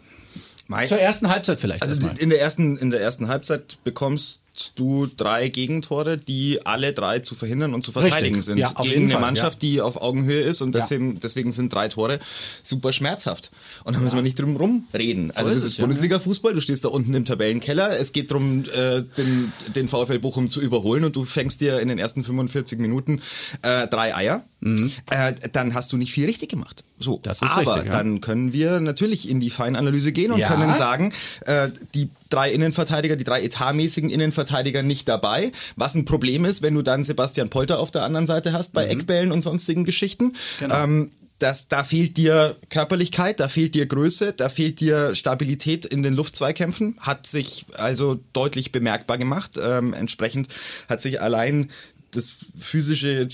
Mai. 0.67 0.85
Zur 0.85 0.99
ersten 0.99 1.29
Halbzeit 1.29 1.59
vielleicht. 1.59 1.81
Also 1.81 2.07
in 2.19 2.29
der 2.29 2.39
ersten, 2.39 2.77
in 2.77 2.91
der 2.91 3.01
ersten 3.01 3.27
Halbzeit 3.27 3.79
bekommst 3.83 4.41
du 4.75 5.07
drei 5.07 5.49
Gegentore, 5.49 6.17
die 6.17 6.65
alle 6.65 6.93
drei 6.93 7.19
zu 7.19 7.35
verhindern 7.35 7.73
und 7.73 7.83
zu 7.83 7.91
verteidigen 7.91 8.35
Richtig. 8.35 8.45
sind. 8.45 8.57
Ja, 8.57 8.71
auf 8.75 8.87
Gegen 8.87 9.03
eine 9.03 9.11
Fall, 9.13 9.21
Mannschaft, 9.21 9.63
ja. 9.63 9.69
die 9.69 9.81
auf 9.81 10.01
Augenhöhe 10.01 10.41
ist 10.41 10.61
und 10.61 10.73
deswegen, 10.75 11.13
ja. 11.13 11.19
deswegen 11.23 11.51
sind 11.51 11.73
drei 11.73 11.87
Tore 11.87 12.19
super 12.63 12.93
schmerzhaft. 12.93 13.51
Und 13.83 13.95
da 13.95 13.99
müssen 13.99 14.15
wir 14.15 14.21
nicht 14.21 14.39
drum 14.39 14.55
rumreden. 14.55 15.31
Also 15.31 15.49
so 15.49 15.55
ist 15.55 15.63
das 15.63 15.71
ist 15.71 15.79
Bundesliga-Fußball, 15.79 16.53
du 16.53 16.61
stehst 16.61 16.85
da 16.85 16.89
unten 16.89 17.13
im 17.13 17.25
Tabellenkeller, 17.25 17.99
es 17.99 18.11
geht 18.11 18.31
darum, 18.31 18.65
äh, 18.65 19.03
den, 19.17 19.51
den 19.75 19.87
VfL 19.87 20.19
Bochum 20.19 20.49
zu 20.49 20.61
überholen 20.61 21.03
und 21.03 21.15
du 21.15 21.25
fängst 21.25 21.61
dir 21.61 21.79
in 21.79 21.87
den 21.87 21.99
ersten 21.99 22.23
45 22.23 22.79
Minuten 22.79 23.21
äh, 23.61 23.87
drei 23.87 24.15
Eier. 24.15 24.43
Mhm. 24.61 24.91
Äh, 25.09 25.33
dann 25.53 25.73
hast 25.73 25.91
du 25.91 25.97
nicht 25.97 26.11
viel 26.11 26.25
richtig 26.25 26.49
gemacht. 26.49 26.83
So, 26.99 27.19
das 27.23 27.41
ist 27.41 27.49
aber 27.49 27.75
richtig, 27.75 27.85
ja. 27.85 27.97
dann 27.97 28.19
können 28.19 28.51
wir 28.51 28.79
natürlich 28.81 29.29
in 29.29 29.39
die 29.39 29.49
Feinanalyse 29.49 30.11
gehen 30.11 30.31
und 30.31 30.39
ja. 30.39 30.49
können 30.49 30.75
sagen, 30.75 31.13
äh, 31.45 31.69
die 31.95 32.09
drei 32.29 32.51
Innenverteidiger, 32.51 33.15
die 33.15 33.23
drei 33.23 33.41
etatmäßigen 33.43 34.09
Innenverteidiger 34.09 34.83
nicht 34.83 35.07
dabei. 35.07 35.51
Was 35.77 35.95
ein 35.95 36.03
Problem 36.03 36.43
ist, 36.43 36.61
wenn 36.61 36.73
du 36.73 36.81
dann 36.81 37.03
Sebastian 37.03 37.49
Polter 37.49 37.79
auf 37.79 37.91
der 37.91 38.03
anderen 38.03 38.27
Seite 38.27 38.51
hast 38.51 38.73
bei 38.73 38.85
mhm. 38.85 38.91
Eckbällen 38.91 39.31
und 39.31 39.41
sonstigen 39.41 39.85
Geschichten. 39.85 40.33
Genau. 40.59 40.83
Ähm, 40.83 41.11
das, 41.39 41.69
da 41.69 41.85
fehlt 41.85 42.17
dir 42.17 42.57
Körperlichkeit, 42.69 43.39
da 43.39 43.47
fehlt 43.47 43.73
dir 43.73 43.85
Größe, 43.85 44.33
da 44.33 44.49
fehlt 44.49 44.81
dir 44.81 45.15
Stabilität 45.15 45.85
in 45.85 46.03
den 46.03 46.13
Luftzweikämpfen, 46.13 46.97
hat 46.99 47.27
sich 47.27 47.65
also 47.77 48.19
deutlich 48.33 48.73
bemerkbar 48.73 49.17
gemacht. 49.17 49.57
Ähm, 49.61 49.93
entsprechend 49.93 50.49
hat 50.89 51.01
sich 51.01 51.21
allein 51.21 51.69
das 52.11 52.33
physische 52.57 53.27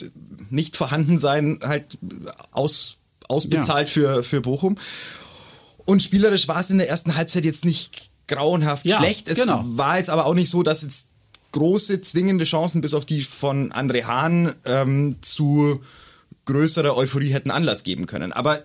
Nicht-Vorhandensein 0.49 1.59
halt 1.63 1.97
aus, 2.51 2.97
ausbezahlt 3.27 3.87
ja. 3.87 3.93
für, 3.93 4.23
für 4.23 4.41
Bochum. 4.41 4.77
Und 5.85 6.01
spielerisch 6.01 6.47
war 6.47 6.61
es 6.61 6.69
in 6.69 6.77
der 6.77 6.89
ersten 6.89 7.15
Halbzeit 7.15 7.45
jetzt 7.45 7.65
nicht 7.65 8.09
grauenhaft 8.27 8.85
ja, 8.85 8.97
schlecht. 8.97 9.29
Es 9.29 9.39
genau. 9.39 9.63
war 9.65 9.97
jetzt 9.97 10.09
aber 10.09 10.25
auch 10.25 10.33
nicht 10.33 10.49
so, 10.49 10.63
dass 10.63 10.81
jetzt 10.81 11.07
große 11.51 12.01
zwingende 12.01 12.43
Chancen 12.43 12.81
bis 12.81 12.93
auf 12.93 13.05
die 13.05 13.21
von 13.21 13.71
André 13.71 14.03
Hahn 14.03 14.55
ähm, 14.65 15.17
zu 15.21 15.81
größerer 16.45 16.97
Euphorie 16.97 17.31
hätten 17.31 17.51
Anlass 17.51 17.83
geben 17.83 18.07
können. 18.07 18.33
Aber 18.33 18.61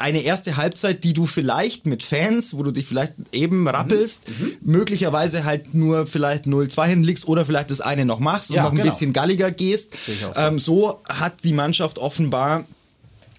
eine 0.00 0.22
erste 0.22 0.56
Halbzeit, 0.56 1.04
die 1.04 1.12
du 1.12 1.26
vielleicht 1.26 1.86
mit 1.86 2.02
Fans, 2.02 2.56
wo 2.56 2.62
du 2.62 2.70
dich 2.70 2.86
vielleicht 2.86 3.12
eben 3.32 3.68
rappelst, 3.68 4.28
mhm. 4.28 4.46
mhm. 4.46 4.52
möglicherweise 4.62 5.44
halt 5.44 5.74
nur 5.74 6.06
vielleicht 6.06 6.46
0-2 6.46 6.86
hinlegst 6.86 7.28
oder 7.28 7.44
vielleicht 7.44 7.70
das 7.70 7.82
eine 7.82 8.06
noch 8.06 8.18
machst 8.18 8.50
und 8.50 8.56
ja, 8.56 8.62
noch 8.62 8.70
ein 8.70 8.76
genau. 8.76 8.88
bisschen 8.88 9.12
galliger 9.12 9.50
gehst. 9.50 9.94
So. 9.94 10.40
Ähm, 10.40 10.58
so 10.58 11.02
hat 11.08 11.44
die 11.44 11.52
Mannschaft 11.52 11.98
offenbar 11.98 12.64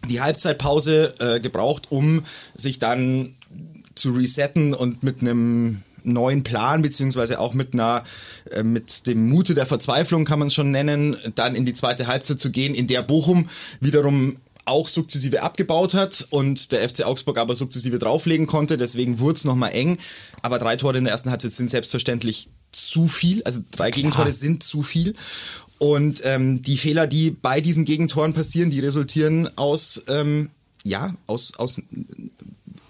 die 0.08 0.22
Halbzeitpause 0.22 1.14
äh, 1.20 1.40
gebraucht, 1.40 1.88
um 1.90 2.24
sich 2.56 2.78
dann 2.78 3.36
zu 3.96 4.12
resetten 4.12 4.74
und 4.76 5.04
mit 5.04 5.22
einem 5.22 5.82
neuen 6.04 6.44
Plan 6.44 6.82
beziehungsweise 6.82 7.40
auch 7.40 7.54
mit 7.54 7.74
einer 7.74 8.04
äh, 8.52 8.64
mit 8.64 9.08
dem 9.08 9.30
Mute 9.30 9.54
der 9.54 9.66
Verzweiflung 9.66 10.26
kann 10.26 10.40
man 10.40 10.48
es 10.48 10.54
schon 10.54 10.72
nennen, 10.72 11.18
dann 11.36 11.56
in 11.56 11.66
die 11.66 11.74
zweite 11.74 12.08
Halbzeit 12.08 12.40
zu 12.40 12.52
gehen, 12.52 12.76
in 12.76 12.88
der 12.88 13.02
Bochum 13.02 13.50
wiederum 13.80 14.38
auch 14.66 14.88
sukzessive 14.88 15.42
abgebaut 15.42 15.94
hat 15.94 16.28
und 16.30 16.72
der 16.72 16.88
FC 16.88 17.04
Augsburg 17.04 17.38
aber 17.38 17.56
sukzessive 17.56 18.00
drauflegen 18.00 18.48
konnte. 18.48 18.78
Deswegen 18.78 19.20
wurde 19.20 19.38
es 19.38 19.46
nochmal 19.46 19.72
eng. 19.74 19.98
Aber 20.42 20.60
drei 20.60 20.76
Tore 20.76 20.98
in 20.98 21.04
der 21.04 21.14
ersten 21.14 21.30
Halbzeit 21.30 21.54
sind 21.54 21.70
selbstverständlich 21.70 22.50
zu 22.72 23.08
viel. 23.08 23.44
Also 23.44 23.62
drei 23.72 23.92
Klar. 23.92 23.92
Gegentore 23.92 24.34
sind 24.34 24.64
zu 24.64 24.84
viel. 24.84 25.16
Und 25.78 26.22
ähm, 26.26 26.62
die 26.62 26.78
Fehler, 26.78 27.08
die 27.08 27.32
bei 27.32 27.60
diesen 27.60 27.86
Gegentoren 27.86 28.34
passieren, 28.34 28.70
die 28.70 28.80
resultieren 28.80 29.50
aus, 29.58 30.04
ähm, 30.08 30.50
ja, 30.84 31.16
aus, 31.26 31.56
aus 31.58 31.82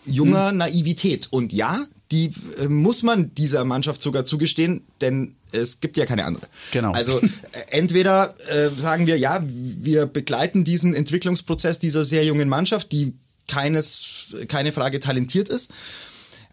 junger 0.06 0.50
hm. 0.50 0.58
Naivität. 0.58 1.28
Und 1.32 1.54
ja, 1.54 1.86
die 2.12 2.34
äh, 2.60 2.68
muss 2.68 3.04
man 3.04 3.34
dieser 3.36 3.64
Mannschaft 3.66 4.02
sogar 4.02 4.26
zugestehen, 4.26 4.82
denn 5.00 5.36
es 5.52 5.80
gibt 5.80 5.98
ja 5.98 6.06
keine 6.06 6.26
andere. 6.26 6.48
Genau. 6.72 6.92
Also 6.92 7.20
äh, 7.20 7.28
entweder 7.70 8.36
äh, 8.50 8.70
sagen 8.76 9.08
wir, 9.08 9.18
ja, 9.18 9.42
wir 9.44 10.06
begleiten 10.06 10.64
diesen 10.64 10.94
Entwicklungsprozess 10.94 11.80
dieser 11.80 12.04
sehr 12.04 12.24
jungen 12.26 12.50
Mannschaft, 12.50 12.92
die 12.92 13.14
keines, 13.48 14.36
keine 14.48 14.72
Frage 14.72 15.00
talentiert 15.00 15.50
ist. 15.50 15.72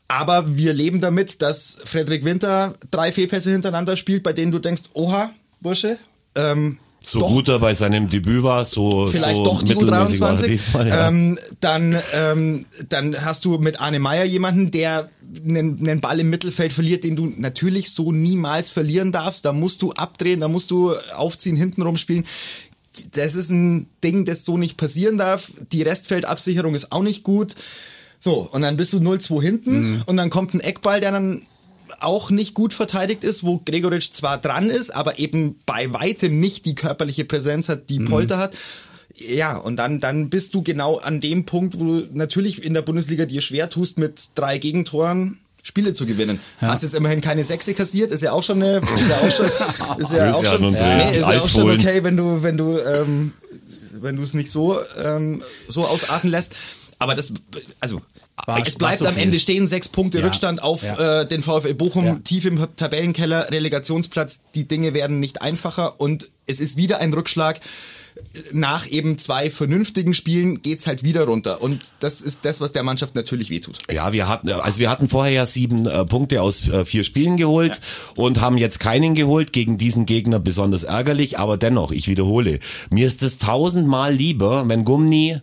Aber 0.09 0.57
wir 0.57 0.73
leben 0.73 1.01
damit, 1.01 1.43
dass 1.43 1.79
Frederik 1.85 2.25
Winter 2.25 2.73
drei 2.91 3.13
Fehlpässe 3.13 3.51
hintereinander 3.51 3.97
spielt, 3.97 4.23
bei 4.23 4.33
denen 4.33 4.53
du 4.53 4.59
denkst, 4.59 4.85
oha, 4.95 5.31
Bursche, 5.61 5.99
ähm, 6.35 6.79
So 7.03 7.21
doch, 7.21 7.29
gut 7.29 7.49
er 7.49 7.59
bei 7.59 7.75
seinem 7.75 8.11
Debüt 8.11 8.43
war, 8.43 8.65
so 8.65 9.07
vielleicht 9.07 9.37
so 9.37 9.45
doch 9.45 9.63
die 9.63 9.75
mittelmäßig 9.75 10.21
war 10.21 10.31
er 10.33 10.37
U23. 10.37 10.47
diesmal, 10.47 10.89
ja. 10.89 11.09
ähm, 11.09 11.39
dann, 11.61 11.97
ähm, 12.13 12.65
dann 12.89 13.25
hast 13.25 13.45
du 13.45 13.59
mit 13.59 13.81
Arne 13.81 13.99
Meyer 13.99 14.25
jemanden, 14.25 14.71
der 14.71 15.09
einen, 15.45 15.79
einen 15.79 16.01
Ball 16.01 16.21
im 16.21 16.31
Mittelfeld 16.31 16.73
verliert, 16.73 17.05
den 17.05 17.17
du 17.17 17.33
natürlich 17.37 17.93
so 17.93 18.13
niemals 18.13 18.71
verlieren 18.71 19.13
darfst. 19.13 19.45
Da 19.45 19.53
musst 19.53 19.83
du 19.83 19.93
abdrehen, 19.93 20.41
da 20.41 20.49
musst 20.49 20.71
du 20.71 20.93
aufziehen, 21.17 21.57
hintenrum 21.57 21.97
spielen. 21.97 22.25
Das 23.13 23.37
ist 23.37 23.51
ein 23.51 23.87
Ding, 24.03 24.25
das 24.25 24.45
so 24.45 24.59
nicht 24.59 24.77
passieren 24.77 25.19
darf. 25.19 25.53
Die 25.73 25.83
Restfeldabsicherung 25.83 26.75
ist 26.75 26.91
auch 26.91 27.03
nicht 27.03 27.23
gut. 27.23 27.55
So, 28.21 28.49
und 28.51 28.63
dann 28.63 28.77
bist 28.77 28.93
du 28.93 28.99
0-2 28.99 29.43
hinten 29.43 30.03
und 30.07 30.17
dann 30.17 30.31
kommt 30.31 30.53
ein 30.53 30.61
Eckball, 30.61 31.01
der 31.01 31.13
dann 31.13 31.43
auch 32.01 32.31
nicht 32.31 32.55
gut 32.55 32.73
verteidigt 32.73 33.25
ist, 33.25 33.45
wo 33.45 33.61
Gregoritsch 33.65 34.13
zwar 34.13 34.39
dran 34.39 34.71
ist, 34.71 34.95
aber 34.95 35.19
eben 35.19 35.61
bei 35.67 35.93
weitem 35.93 36.39
nicht 36.41 36.65
die 36.65 36.75
körperliche 36.75 37.25
Präsenz 37.25 37.69
hat, 37.69 37.91
die 37.91 38.01
Polter 38.01 38.39
hat. 38.39 38.57
Ja, 39.15 39.57
und 39.57 39.77
dann, 39.77 40.01
dann 40.01 40.31
bist 40.31 40.55
du 40.55 40.63
genau 40.63 40.99
an 40.99 41.21
dem 41.21 41.45
Punkt, 41.45 41.79
wo 41.79 41.85
du 41.85 42.09
natürlich 42.13 42.63
in 42.63 42.75
der 42.75 42.83
Bundesliga 42.83 43.27
dir 43.27 43.41
schwer 43.41 43.69
tust, 43.69 43.99
mit 43.99 44.31
drei 44.37 44.59
Gegentoren 44.59 45.39
Spiele 45.63 45.93
zu 45.93 46.07
gewinnen. 46.07 46.41
Hast 46.59 46.83
jetzt 46.83 46.95
immerhin 46.95 47.21
keine 47.21 47.45
Sechse 47.45 47.75
kassiert, 47.75 48.11
ist 48.11 48.23
ja 48.23 48.33
auch 48.33 48.43
schon 48.43 48.63
eine, 48.63 48.79
ist 48.79 49.09
ja 49.09 49.17
auch 49.17 49.31
schon, 49.31 49.47
ist 49.99 50.13
ja 50.13 50.31
auch 50.31 50.45
schon, 50.45 50.73
nee, 50.73 51.11
ist 51.11 51.29
ja 51.29 51.41
auch 51.41 51.49
schon 51.49 51.71
okay, 51.71 52.03
wenn 52.05 52.17
du, 52.17 52.43
wenn 52.43 52.57
du, 52.57 52.79
ähm, 52.79 53.33
wenn 53.93 54.17
du 54.17 54.23
es 54.23 54.35
nicht 54.35 54.51
so, 54.51 54.79
ähm, 55.03 55.43
so 55.69 55.85
ausarten 55.85 56.31
lässt. 56.31 56.55
Aber 56.99 57.15
das, 57.15 57.33
also, 57.81 58.01
War- 58.47 58.67
es 58.67 58.77
bleibt 58.77 59.03
am 59.03 59.15
viel. 59.15 59.23
Ende 59.25 59.39
stehen, 59.39 59.67
sechs 59.67 59.89
Punkte 59.89 60.19
Ja. 60.19 60.25
Rückstand 60.25 60.63
auf 60.63 60.83
Ja. 60.83 61.21
äh, 61.23 61.29
den 61.29 61.43
VfL 61.43 61.75
Bochum, 61.75 62.05
Ja. 62.05 62.15
tief 62.25 62.45
im 62.45 62.67
Tabellenkeller, 62.77 63.51
Relegationsplatz. 63.51 64.41
Die 64.55 64.67
Dinge 64.67 64.95
werden 64.95 65.21
nicht 65.21 65.43
einfacher 65.43 66.01
und 66.01 66.31
es 66.47 66.61
ist 66.61 66.77
wieder 66.77 66.99
ein 67.01 67.13
Rückschlag. 67.13 67.61
Nach 68.53 68.85
eben 68.91 69.17
zwei 69.17 69.49
vernünftigen 69.49 70.13
Spielen 70.13 70.61
geht's 70.61 70.89
halt 70.89 71.05
wieder 71.05 71.25
runter. 71.25 71.63
Und 71.63 71.93
das 72.01 72.21
ist 72.21 72.41
das, 72.45 72.61
was 72.61 72.73
der 72.73 72.83
Mannschaft 72.83 73.15
natürlich 73.15 73.49
wehtut. 73.49 73.79
Ja, 73.93 74.13
wir 74.13 74.27
hatten, 74.27 74.51
also 74.51 74.81
wir 74.81 74.91
hatten 74.91 75.09
vorher 75.09 75.33
ja 75.33 75.47
sieben 75.47 75.87
äh, 75.87 76.05
Punkte 76.05 76.43
aus 76.43 76.69
äh, 76.69 76.85
vier 76.85 77.05
Spielen 77.05 77.37
geholt 77.37 77.81
und 78.17 78.41
haben 78.41 78.59
jetzt 78.59 78.81
keinen 78.81 79.15
geholt 79.15 79.53
gegen 79.53 79.79
diesen 79.79 80.05
Gegner 80.05 80.41
besonders 80.41 80.83
ärgerlich, 80.83 81.39
aber 81.39 81.57
dennoch, 81.59 81.93
ich 81.93 82.09
wiederhole, 82.09 82.59
mir 82.91 83.07
ist 83.07 83.23
es 83.23 83.39
tausendmal 83.39 84.13
lieber, 84.13 84.69
wenn 84.69 84.85
Gumni 84.85 85.41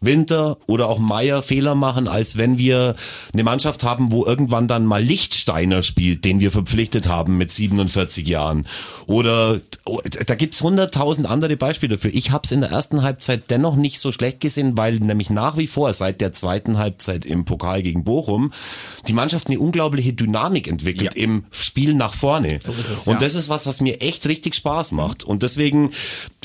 Winter 0.00 0.58
oder 0.66 0.88
auch 0.88 0.98
Meier 0.98 1.42
Fehler 1.42 1.74
machen, 1.74 2.08
als 2.08 2.36
wenn 2.36 2.58
wir 2.58 2.94
eine 3.32 3.42
Mannschaft 3.42 3.84
haben, 3.84 4.12
wo 4.12 4.24
irgendwann 4.26 4.68
dann 4.68 4.84
mal 4.84 5.02
Lichtsteiner 5.02 5.82
spielt, 5.82 6.24
den 6.24 6.40
wir 6.40 6.50
verpflichtet 6.50 7.08
haben 7.08 7.38
mit 7.38 7.52
47 7.52 8.26
Jahren. 8.28 8.66
Oder 9.06 9.60
oh, 9.84 10.00
da 10.26 10.34
gibt's 10.34 10.60
hunderttausend 10.60 11.26
andere 11.28 11.56
Beispiele 11.56 11.96
dafür. 11.96 12.10
Ich 12.14 12.30
habe 12.30 12.42
es 12.44 12.52
in 12.52 12.60
der 12.60 12.70
ersten 12.70 13.02
Halbzeit 13.02 13.50
dennoch 13.50 13.76
nicht 13.76 13.98
so 13.98 14.12
schlecht 14.12 14.40
gesehen, 14.40 14.76
weil 14.76 14.96
nämlich 14.96 15.30
nach 15.30 15.56
wie 15.56 15.66
vor 15.66 15.92
seit 15.92 16.20
der 16.20 16.32
zweiten 16.32 16.78
Halbzeit 16.78 17.24
im 17.24 17.44
Pokal 17.44 17.82
gegen 17.82 18.04
Bochum 18.04 18.52
die 19.08 19.12
Mannschaft 19.12 19.48
eine 19.48 19.58
unglaubliche 19.58 20.12
Dynamik 20.12 20.68
entwickelt 20.68 21.14
Ja. 21.14 21.22
im 21.22 21.44
Spiel 21.50 21.94
nach 21.94 22.14
vorne. 22.14 22.54
ist 22.56 22.68
es, 22.68 23.06
Und 23.06 23.14
ja. 23.14 23.18
das 23.20 23.34
ist 23.34 23.48
was, 23.48 23.66
was 23.66 23.80
mir 23.80 24.00
echt 24.00 24.26
richtig 24.26 24.54
Spaß 24.54 24.92
macht. 24.92 25.24
Und 25.24 25.42
deswegen, 25.42 25.90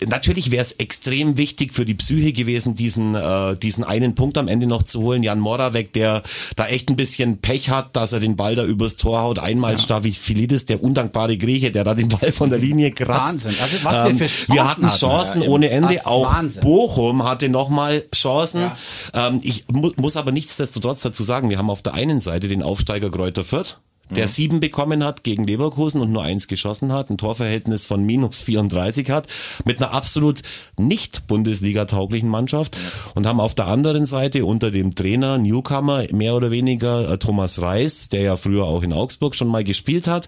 natürlich 0.07 0.51
wäre 0.51 0.61
es 0.61 0.73
extrem 0.73 1.37
wichtig 1.37 1.73
für 1.73 1.85
die 1.85 1.93
Psyche 1.93 2.33
gewesen, 2.33 2.75
diesen, 2.75 3.15
äh, 3.15 3.19
diesen 3.55 3.83
einen 3.83 4.15
Punkt 4.15 4.37
am 4.37 4.47
Ende 4.47 4.67
noch 4.67 4.83
zu 4.83 5.01
holen. 5.01 5.23
Jan 5.23 5.39
Moravec, 5.39 5.93
der 5.93 6.23
da 6.55 6.67
echt 6.67 6.89
ein 6.89 6.95
bisschen 6.95 7.39
Pech 7.39 7.69
hat, 7.69 7.95
dass 7.95 8.13
er 8.13 8.19
den 8.19 8.35
Ball 8.35 8.55
da 8.55 8.63
übers 8.63 8.95
Tor 8.95 9.21
haut. 9.21 9.39
Einmal 9.39 9.73
ja. 9.73 9.77
Stavifilidis, 9.77 10.65
der 10.65 10.83
undankbare 10.83 11.37
Grieche, 11.37 11.71
der 11.71 11.83
da 11.83 11.95
den 11.95 12.09
Ball 12.09 12.31
von 12.31 12.49
der 12.49 12.59
Linie 12.59 12.91
kratzt. 12.91 13.45
Wahnsinn. 13.45 13.55
Also, 13.61 13.77
was 13.83 14.03
wir 14.03 14.15
für 14.15 14.25
Chancen 14.25 14.53
Wir 14.53 14.63
hatten 14.63 14.85
hatten. 14.85 14.97
Chancen 14.99 15.41
Ja, 15.43 15.49
ohne 15.49 15.69
Ende. 15.69 16.05
Auch 16.05 16.33
Wahnsinn. 16.33 16.63
Bochum 16.63 17.23
hatte 17.23 17.49
nochmal 17.49 18.05
Chancen. 18.13 18.61
Ja. 18.61 18.77
Ähm, 19.13 19.39
ich 19.43 19.65
mu 19.71 19.91
muss 19.95 20.17
aber 20.17 20.31
nichtsdestotrotz 20.31 21.01
dazu 21.01 21.23
sagen, 21.23 21.49
wir 21.49 21.57
haben 21.57 21.69
auf 21.69 21.81
der 21.81 21.93
einen 21.93 22.21
Seite 22.21 22.47
den 22.47 22.63
Aufsteiger 22.63 23.09
Kräuter 23.09 23.43
Fürth, 23.43 23.77
der 24.09 24.27
sieben 24.27 24.59
bekommen 24.59 25.03
hat 25.03 25.23
gegen 25.23 25.43
Leverkusen 25.43 26.01
und 26.01 26.11
nur 26.11 26.23
eins 26.23 26.47
geschossen 26.47 26.91
hat, 26.91 27.09
ein 27.09 27.17
Torverhältnis 27.17 27.85
von 27.85 28.03
minus 28.03 28.41
34 28.41 29.09
hat, 29.09 29.27
mit 29.65 29.81
einer 29.81 29.93
absolut 29.93 30.41
nicht 30.77 31.27
Bundesliga-tauglichen 31.27 32.29
Mannschaft 32.29 32.77
und 33.15 33.27
haben 33.27 33.39
auf 33.39 33.55
der 33.55 33.67
anderen 33.67 34.05
Seite 34.05 34.45
unter 34.45 34.71
dem 34.71 34.95
Trainer 34.95 35.37
Newcomer 35.37 36.05
mehr 36.11 36.35
oder 36.35 36.51
weniger 36.51 37.11
äh, 37.11 37.17
Thomas 37.17 37.61
Reis, 37.61 38.09
der 38.09 38.21
ja 38.21 38.37
früher 38.37 38.65
auch 38.65 38.83
in 38.83 38.93
Augsburg 38.93 39.35
schon 39.35 39.47
mal 39.47 39.63
gespielt 39.63 40.07
hat, 40.07 40.27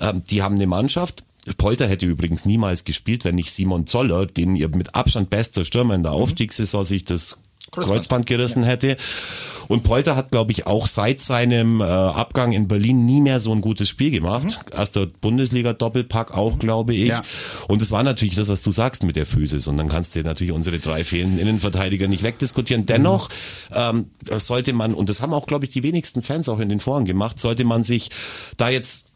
ähm, 0.00 0.22
die 0.28 0.42
haben 0.42 0.56
eine 0.56 0.66
Mannschaft, 0.66 1.24
Polter 1.56 1.88
hätte 1.88 2.06
übrigens 2.06 2.44
niemals 2.44 2.84
gespielt, 2.84 3.24
wenn 3.24 3.34
nicht 3.34 3.50
Simon 3.50 3.86
Zoller, 3.86 4.26
den 4.26 4.56
ihr 4.56 4.68
mit 4.68 4.94
Abstand 4.94 5.30
bester 5.30 5.64
Stürmer 5.64 5.94
in 5.94 6.02
der 6.02 6.12
Aufstiegssaison 6.12 6.84
sich 6.84 7.04
das 7.04 7.42
Kreuzband, 7.70 7.98
Kreuzband 7.98 8.26
gerissen 8.26 8.62
hätte. 8.62 8.96
Und 9.68 9.84
Polter 9.84 10.16
hat, 10.16 10.32
glaube 10.32 10.50
ich, 10.50 10.66
auch 10.66 10.88
seit 10.88 11.20
seinem 11.20 11.80
äh, 11.80 11.84
Abgang 11.84 12.50
in 12.50 12.66
Berlin 12.66 13.06
nie 13.06 13.20
mehr 13.20 13.38
so 13.38 13.52
ein 13.52 13.60
gutes 13.60 13.88
Spiel 13.88 14.10
gemacht. 14.10 14.58
Erster 14.76 15.06
Bundesliga-Doppelpack 15.06 16.36
auch, 16.36 16.58
glaube 16.58 16.92
ich. 16.92 17.06
Ja. 17.06 17.22
Und 17.68 17.80
es 17.80 17.92
war 17.92 18.02
natürlich 18.02 18.34
das, 18.34 18.48
was 18.48 18.62
du 18.62 18.72
sagst 18.72 19.04
mit 19.04 19.14
der 19.14 19.26
Physis. 19.26 19.68
Und 19.68 19.76
dann 19.76 19.88
kannst 19.88 20.16
du 20.16 20.22
natürlich 20.22 20.52
unsere 20.52 20.80
drei 20.80 21.04
fehlenden 21.04 21.38
Innenverteidiger 21.38 22.08
nicht 22.08 22.24
wegdiskutieren. 22.24 22.84
Dennoch 22.84 23.28
ähm, 23.72 24.06
sollte 24.28 24.72
man, 24.72 24.92
und 24.92 25.08
das 25.08 25.22
haben 25.22 25.32
auch, 25.32 25.46
glaube 25.46 25.66
ich, 25.66 25.70
die 25.70 25.84
wenigsten 25.84 26.22
Fans 26.22 26.48
auch 26.48 26.58
in 26.58 26.68
den 26.68 26.80
Foren 26.80 27.04
gemacht, 27.04 27.40
sollte 27.40 27.64
man 27.64 27.84
sich 27.84 28.10
da 28.56 28.70
jetzt 28.70 29.12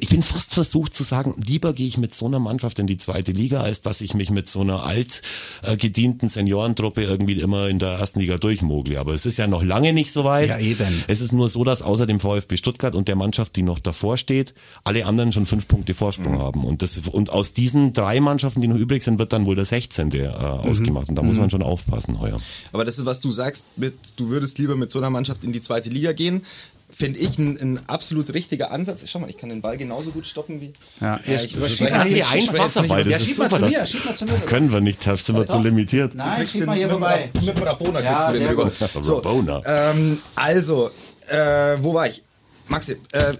ich 0.00 0.08
bin 0.10 0.22
fast 0.22 0.52
versucht 0.54 0.94
zu 0.94 1.02
sagen, 1.04 1.34
lieber 1.44 1.72
gehe 1.72 1.86
ich 1.86 1.96
mit 1.96 2.14
so 2.14 2.26
einer 2.26 2.38
Mannschaft 2.38 2.78
in 2.78 2.86
die 2.86 2.98
zweite 2.98 3.32
Liga, 3.32 3.62
als 3.62 3.80
dass 3.82 4.00
ich 4.00 4.12
mich 4.14 4.30
mit 4.30 4.48
so 4.48 4.60
einer 4.60 4.82
alt 4.84 5.22
äh, 5.62 5.76
gedienten 5.76 6.28
Seniorentruppe 6.28 7.02
irgendwie 7.02 7.40
immer 7.40 7.68
in 7.68 7.78
der 7.78 7.90
ersten 7.92 8.20
Liga 8.20 8.36
durchmogle. 8.36 8.98
Aber 9.00 9.14
es 9.14 9.24
ist 9.26 9.38
ja 9.38 9.46
noch 9.46 9.62
lange 9.62 9.92
nicht 9.92 10.12
so 10.12 10.24
weit. 10.24 10.48
Ja, 10.48 10.58
eben. 10.58 11.02
Es 11.08 11.20
ist 11.20 11.32
nur 11.32 11.48
so, 11.48 11.64
dass 11.64 11.82
außer 11.82 12.06
dem 12.06 12.20
VfB 12.20 12.56
Stuttgart 12.56 12.94
und 12.94 13.08
der 13.08 13.16
Mannschaft, 13.16 13.56
die 13.56 13.62
noch 13.62 13.78
davor 13.78 14.16
steht, 14.16 14.54
alle 14.84 15.06
anderen 15.06 15.32
schon 15.32 15.46
fünf 15.46 15.66
Punkte 15.66 15.94
Vorsprung 15.94 16.34
Mhm. 16.34 16.38
haben. 16.38 16.64
Und, 16.64 16.82
das, 16.82 16.98
und 16.98 17.30
aus 17.30 17.52
diesen 17.54 17.92
drei 17.94 18.20
Mannschaften, 18.20 18.60
die 18.60 18.68
noch 18.68 18.76
übrig 18.76 19.02
sind, 19.02 19.18
wird 19.18 19.32
dann 19.32 19.46
wohl 19.46 19.54
der 19.54 19.64
16. 19.64 20.10
Äh, 20.12 20.28
Mhm. 20.28 20.34
ausgemacht. 20.70 21.08
Und 21.08 21.14
da 21.16 21.22
muss 21.22 21.36
man 21.38 21.50
schon 21.50 21.62
aufpassen 21.62 22.20
heuer. 22.20 22.40
Aber 22.72 22.84
das 22.84 22.98
ist, 22.98 23.06
was 23.06 23.20
du 23.20 23.30
sagst, 23.30 23.68
mit, 23.76 23.94
du 24.16 24.28
würdest 24.28 24.58
lieber 24.58 24.76
mit 24.76 24.90
so 24.90 24.98
einer 24.98 25.10
Mannschaft 25.10 25.42
in 25.44 25.52
die 25.52 25.60
zweite 25.60 25.88
Liga 25.88 26.12
gehen. 26.12 26.42
Finde 26.90 27.18
ich 27.18 27.38
ein, 27.38 27.58
ein 27.60 27.80
absolut 27.86 28.32
richtiger 28.32 28.70
Ansatz. 28.70 29.04
Schau 29.06 29.18
mal, 29.18 29.28
ich 29.28 29.36
kann 29.36 29.50
den 29.50 29.60
Ball 29.60 29.76
genauso 29.76 30.10
gut 30.10 30.26
stoppen 30.26 30.60
wie. 30.60 30.72
Ja, 31.00 31.20
Ja, 31.26 31.34
ich- 31.34 31.34
ich 31.34 31.44
ich- 31.44 31.56
überspreche 31.56 31.84
ich- 31.84 31.90
jetzt 31.90 32.12
nicht- 32.12 32.24
RT1 32.24 32.24
ich 32.24 32.26
spreche 32.28 32.46
jetzt 32.46 32.58
Wasserball, 32.58 33.04
nicht 33.04 33.06
das 33.06 33.12
Ja, 33.12 33.18
ist 33.18 33.26
schieb 33.28 33.38
mal 33.38 33.50
super. 33.50 33.56
zu 33.62 33.68
mir, 33.70 33.78
das 33.78 33.90
schieb 33.90 34.04
mal 34.06 34.14
zu 34.16 34.24
mir. 34.24 34.32
können 34.46 34.72
wir 34.72 34.80
nicht, 34.80 35.06
da 35.06 35.16
sind 35.16 35.36
wir 35.36 35.46
zu 35.46 35.58
limitiert. 35.58 36.14
Nein, 36.14 36.46
schieb 36.48 36.64
mal 36.66 36.76
hier 36.76 36.88
vorbei. 36.88 37.30
Mit 37.34 37.46
dem 37.46 37.62
Rabona 37.62 38.00
Ja, 38.00 38.14
kriegst 38.14 38.28
du 38.28 38.38
den 38.40 38.48
rüber. 38.48 38.72
So, 39.02 39.16
Rabona. 39.16 39.60
ähm, 39.66 40.18
also, 40.34 40.90
äh, 41.28 41.76
wo 41.80 41.92
war 41.94 42.06
ich? 42.08 42.22
Maxi, 42.68 42.96
äh, 43.12 43.34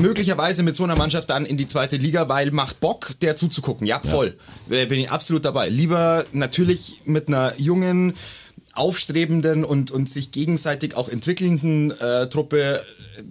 möglicherweise 0.00 0.62
mit 0.62 0.74
so 0.76 0.84
einer 0.84 0.96
Mannschaft 0.96 1.30
dann 1.30 1.44
in 1.46 1.56
die 1.56 1.66
zweite 1.66 1.96
Liga, 1.96 2.28
weil 2.28 2.50
macht 2.52 2.80
Bock, 2.80 3.12
der 3.22 3.36
zuzugucken. 3.36 3.86
Ja, 3.86 4.00
voll. 4.00 4.36
Äh, 4.70 4.86
Bin 4.86 5.00
ich 5.00 5.10
absolut 5.10 5.44
dabei. 5.44 5.68
Lieber 5.68 6.24
natürlich 6.32 7.00
mit 7.04 7.28
einer 7.28 7.52
jungen, 7.58 8.14
aufstrebenden 8.74 9.64
und, 9.64 9.90
und 9.90 10.08
sich 10.08 10.30
gegenseitig 10.30 10.96
auch 10.96 11.08
entwickelnden 11.08 11.90
äh, 11.90 12.28
Truppe 12.28 12.80
äh, 13.16 13.22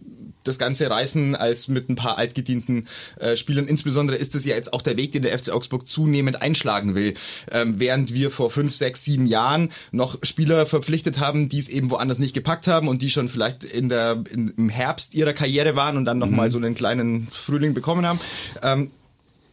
das 0.43 0.57
Ganze 0.57 0.89
reißen 0.89 1.35
als 1.35 1.67
mit 1.67 1.89
ein 1.89 1.95
paar 1.95 2.17
altgedienten 2.17 2.87
äh, 3.19 3.35
Spielern. 3.35 3.67
Insbesondere 3.67 4.17
ist 4.17 4.35
es 4.35 4.45
ja 4.45 4.55
jetzt 4.55 4.73
auch 4.73 4.81
der 4.81 4.97
Weg, 4.97 5.11
den 5.11 5.23
der 5.23 5.37
FC 5.37 5.51
Augsburg 5.51 5.85
zunehmend 5.85 6.41
einschlagen 6.41 6.95
will. 6.95 7.13
Ähm, 7.51 7.79
während 7.79 8.13
wir 8.13 8.31
vor 8.31 8.49
fünf, 8.49 8.73
sechs, 8.73 9.03
sieben 9.03 9.25
Jahren 9.25 9.69
noch 9.91 10.17
Spieler 10.23 10.65
verpflichtet 10.65 11.19
haben, 11.19 11.49
die 11.49 11.59
es 11.59 11.69
eben 11.69 11.89
woanders 11.89 12.19
nicht 12.19 12.33
gepackt 12.33 12.67
haben 12.67 12.87
und 12.87 13.01
die 13.01 13.11
schon 13.11 13.29
vielleicht 13.29 13.63
in 13.63 13.89
der, 13.89 14.23
in, 14.31 14.53
im 14.57 14.69
Herbst 14.69 15.13
ihrer 15.13 15.33
Karriere 15.33 15.75
waren 15.75 15.97
und 15.97 16.05
dann 16.05 16.17
nochmal 16.17 16.49
so 16.49 16.57
einen 16.57 16.75
kleinen 16.75 17.27
Frühling 17.27 17.73
bekommen 17.73 18.05
haben. 18.05 18.19
Ähm, 18.63 18.91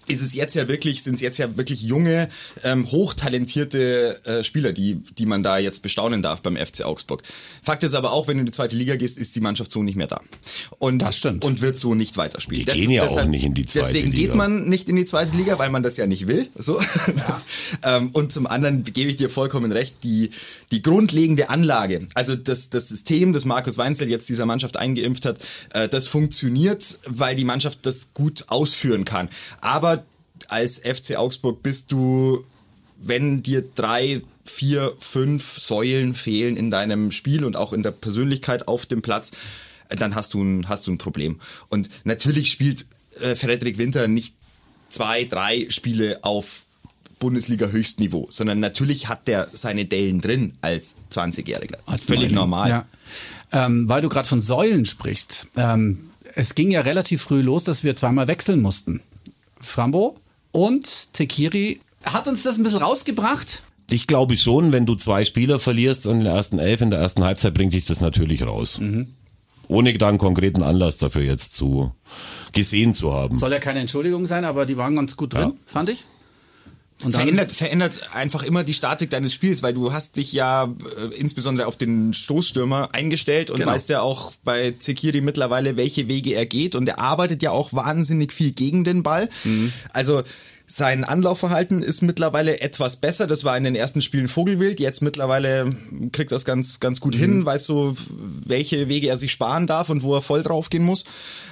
ist 0.08 0.22
es 0.22 0.34
jetzt 0.34 0.54
ja 0.54 0.68
wirklich, 0.68 1.02
sind 1.02 1.14
es 1.14 1.20
jetzt 1.20 1.38
ja 1.38 1.56
wirklich 1.56 1.82
junge, 1.82 2.28
ähm, 2.62 2.90
hochtalentierte 2.90 4.20
äh, 4.25 4.44
Spieler, 4.44 4.72
die, 4.72 4.96
die 5.18 5.26
man 5.26 5.42
da 5.42 5.58
jetzt 5.58 5.82
bestaunen 5.82 6.22
darf 6.22 6.42
beim 6.42 6.56
FC 6.56 6.82
Augsburg. 6.82 7.22
Fakt 7.62 7.82
ist 7.84 7.94
aber 7.94 8.12
auch, 8.12 8.28
wenn 8.28 8.36
du 8.36 8.40
in 8.40 8.46
die 8.46 8.52
zweite 8.52 8.76
Liga 8.76 8.96
gehst, 8.96 9.18
ist 9.18 9.34
die 9.36 9.40
Mannschaft 9.40 9.70
so 9.70 9.82
nicht 9.82 9.96
mehr 9.96 10.06
da. 10.06 10.20
Und, 10.78 11.00
Das 11.00 11.16
stimmt. 11.16 11.44
Und 11.44 11.60
wird 11.60 11.76
so 11.76 11.94
nicht 11.94 12.16
weiterspielen. 12.16 12.66
Die 12.66 12.72
gehen 12.72 12.90
ja 12.90 13.04
auch 13.06 13.25
nicht 13.25 13.44
in 13.44 13.54
die 13.54 13.66
zweite 13.66 13.92
Deswegen 13.92 14.12
Liga. 14.12 14.28
geht 14.28 14.34
man 14.34 14.68
nicht 14.68 14.88
in 14.88 14.96
die 14.96 15.04
zweite 15.04 15.36
Liga, 15.36 15.58
weil 15.58 15.70
man 15.70 15.82
das 15.82 15.96
ja 15.96 16.06
nicht 16.06 16.26
will. 16.26 16.48
So. 16.54 16.80
ähm, 17.82 18.10
und 18.12 18.32
zum 18.32 18.46
anderen 18.46 18.84
gebe 18.84 19.10
ich 19.10 19.16
dir 19.16 19.30
vollkommen 19.30 19.72
recht, 19.72 19.96
die, 20.04 20.30
die 20.73 20.82
grundlegende 20.82 21.49
Anlage, 21.49 22.08
also 22.14 22.35
das, 22.35 22.70
das 22.70 22.88
System, 22.88 23.32
das 23.32 23.44
Markus 23.44 23.78
Weinzel 23.78 24.08
jetzt 24.08 24.28
dieser 24.28 24.46
Mannschaft 24.46 24.76
eingeimpft 24.76 25.25
hat, 25.25 25.38
äh, 25.73 25.88
das 25.88 26.08
funktioniert, 26.08 26.99
weil 27.06 27.37
die 27.37 27.44
Mannschaft 27.44 27.80
das 27.82 28.14
gut 28.14 28.44
ausführen 28.49 29.04
kann. 29.04 29.28
Aber 29.61 30.04
als 30.49 30.78
FC 30.78 31.16
Augsburg 31.16 31.62
bist 31.62 31.92
du, 31.92 32.44
wenn 32.99 33.42
dir 33.42 33.64
drei, 33.75 34.23
vier, 34.42 34.94
fünf 34.99 35.58
Säulen 35.58 36.14
fehlen 36.14 36.56
in 36.56 36.70
deinem 36.70 37.12
Spiel 37.12 37.44
und 37.44 37.56
auch 37.56 37.73
in 37.73 37.82
der 37.82 37.90
Persönlichkeit 37.92 38.68
auf 38.68 38.87
dem 38.87 39.02
Platz, 39.02 39.32
dann 39.88 40.14
hast 40.14 40.35
du 40.35 40.42
ein, 40.42 40.68
hast 40.68 40.87
du 40.87 40.92
ein 40.92 40.99
Problem. 40.99 41.40
Und 41.68 41.88
natürlich 42.04 42.50
spielt 42.50 42.87
äh, 43.20 43.37
Frederik 43.37 43.78
Winter 43.78 44.08
nicht 44.08 44.35
zwei, 44.88 45.25
drei 45.25 45.66
Spiele 45.70 46.18
auf 46.23 46.65
Bundesliga-Höchstniveau, 47.18 48.26
sondern 48.30 48.61
natürlich 48.61 49.08
hat 49.08 49.26
der 49.28 49.49
seine 49.52 49.85
Dellen 49.87 50.20
drin 50.20 50.54
als 50.61 50.96
20-Jähriger. 51.12 51.78
Als 51.87 52.06
Völlig 52.06 52.32
normal. 52.32 52.68
Ja. 52.70 52.85
Ähm, 53.52 53.88
weil 53.88 54.02
du 54.02 54.08
gerade 54.08 54.28
von 54.28 54.40
Säulen 54.40 54.85
sprichst. 54.85 55.49
Ähm, 55.56 56.11
es 56.35 56.54
ging 56.54 56.70
ja 56.70 56.82
relativ 56.82 57.23
früh 57.23 57.40
los, 57.40 57.64
dass 57.64 57.85
wir 57.85 57.96
zweimal 57.96 58.28
wechseln 58.28 58.61
mussten. 58.61 59.00
Frambo 59.61 60.16
und 60.52 61.12
Tekiri. 61.14 61.80
Hat 62.04 62.28
uns 62.28 62.42
das 62.42 62.58
ein 62.58 62.62
bisschen 62.62 62.82
rausgebracht? 62.82 63.62
Ich 63.90 64.06
glaube 64.06 64.37
schon, 64.37 64.73
wenn 64.73 64.85
du 64.85 64.96
zwei 64.96 65.25
Spieler 65.25 65.58
verlierst 65.61 66.06
und 66.06 66.18
in 66.18 66.25
der 66.25 66.35
ersten 66.35 66.58
Elf, 66.58 66.80
in 66.80 66.90
der 66.90 66.99
ersten 67.00 67.25
Halbzeit 67.25 67.54
bringt 67.54 67.73
dich 67.73 67.87
das 67.87 68.00
natürlich 68.00 68.42
raus. 68.42 68.80
Ohne 69.68 69.96
da 69.96 70.08
einen 70.08 70.18
konkreten 70.18 70.62
Anlass 70.62 70.99
dafür 70.99 71.23
jetzt 71.23 71.54
zu 71.54 71.92
gesehen 72.52 72.94
zu 72.94 73.12
haben. 73.12 73.37
Soll 73.37 73.52
ja 73.52 73.58
keine 73.58 73.80
Entschuldigung 73.80 74.26
sein, 74.26 74.44
aber 74.44 74.66
die 74.66 74.76
waren 74.76 74.96
ganz 74.96 75.16
gut 75.16 75.35
drin, 75.35 75.40
Ja. 75.50 75.52
fand 75.66 75.88
ich. 75.90 76.04
Und 77.04 77.12
Verändert, 77.12 77.52
verändert 77.52 78.08
einfach 78.14 78.42
immer 78.42 78.64
die 78.64 78.72
Statik 78.72 79.10
deines 79.10 79.34
Spiels, 79.34 79.62
weil 79.62 79.74
du 79.74 79.92
hast 79.92 80.16
dich 80.16 80.32
ja 80.32 80.64
äh, 80.64 81.14
insbesondere 81.16 81.66
auf 81.66 81.76
den 81.76 82.14
Stoßstürmer 82.14 82.88
eingestellt 82.92 83.50
und 83.50 83.58
Genau. 83.58 83.70
weißt 83.70 83.90
ja 83.90 84.00
auch 84.00 84.32
bei 84.44 84.74
Zekiri 84.78 85.20
mittlerweile, 85.20 85.76
welche 85.76 86.08
Wege 86.08 86.32
er 86.34 86.46
geht 86.46 86.74
und 86.74 86.88
er 86.88 86.98
arbeitet 86.98 87.42
ja 87.42 87.50
auch 87.50 87.74
wahnsinnig 87.74 88.32
viel 88.32 88.52
gegen 88.52 88.82
den 88.84 89.02
Ball. 89.02 89.28
Also 89.92 90.22
sein 90.66 91.04
Anlaufverhalten 91.04 91.82
ist 91.82 92.02
mittlerweile 92.02 92.60
etwas 92.60 92.96
besser. 92.96 93.26
Das 93.26 93.44
war 93.44 93.56
in 93.58 93.64
den 93.64 93.76
ersten 93.76 94.00
Spielen 94.00 94.26
Vogelwild. 94.26 94.80
Jetzt 94.80 95.00
mittlerweile 95.02 95.76
kriegt 96.12 96.32
er 96.32 96.36
es 96.36 96.44
ganz, 96.46 96.80
ganz 96.80 97.00
gut 97.00 97.14
hin, 97.14 97.44
weiß 97.44 97.66
so, 97.66 97.94
welche 98.44 98.88
Wege 98.88 99.08
er 99.08 99.16
sich 99.18 99.30
sparen 99.32 99.66
darf 99.66 99.90
und 99.90 100.02
wo 100.02 100.14
er 100.14 100.22
voll 100.22 100.42
drauf 100.42 100.70
gehen 100.70 100.82
muss. 100.82 101.04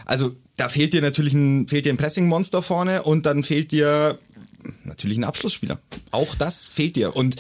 Also 0.06 0.32
da 0.56 0.68
fehlt 0.68 0.94
dir 0.94 1.02
natürlich 1.02 1.32
ein, 1.34 1.68
fehlt 1.68 1.84
dir 1.84 1.92
ein 1.92 1.96
Pressing-Monster 1.96 2.62
vorne 2.62 3.02
und 3.02 3.26
dann 3.26 3.42
fehlt 3.44 3.70
dir 3.72 4.18
natürlich 4.84 5.18
ein 5.18 5.24
Abschlussspieler. 5.24 5.78
Auch 6.10 6.34
das 6.34 6.66
fehlt 6.66 6.96
dir. 6.96 7.14
Und 7.16 7.36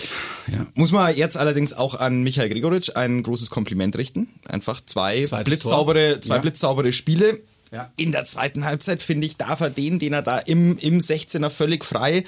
Ja. 0.46 0.66
muss 0.74 0.92
man 0.92 1.14
jetzt 1.16 1.36
allerdings 1.36 1.72
auch 1.72 1.94
an 1.94 2.22
Michael 2.22 2.48
Gregoritsch 2.48 2.90
ein 2.94 3.22
großes 3.22 3.50
Kompliment 3.50 3.96
richten. 3.96 4.28
Einfach 4.48 4.80
zwei 4.84 5.22
Zweites 5.24 5.44
blitzsaubere, 5.50 6.12
Tor. 6.14 6.22
zwei 6.22 6.34
Ja. 6.36 6.40
blitzsaubere 6.40 6.92
Spiele. 6.92 7.38
Ja. 7.72 7.90
In 7.96 8.12
der 8.12 8.24
zweiten 8.24 8.64
Halbzeit, 8.64 9.02
finde 9.02 9.26
ich, 9.26 9.36
darf 9.36 9.60
er 9.60 9.70
den, 9.70 9.98
den 9.98 10.12
er 10.12 10.22
da 10.22 10.38
im, 10.38 10.76
im 10.78 11.00
16er 11.00 11.50
völlig 11.50 11.84
frei 11.84 12.22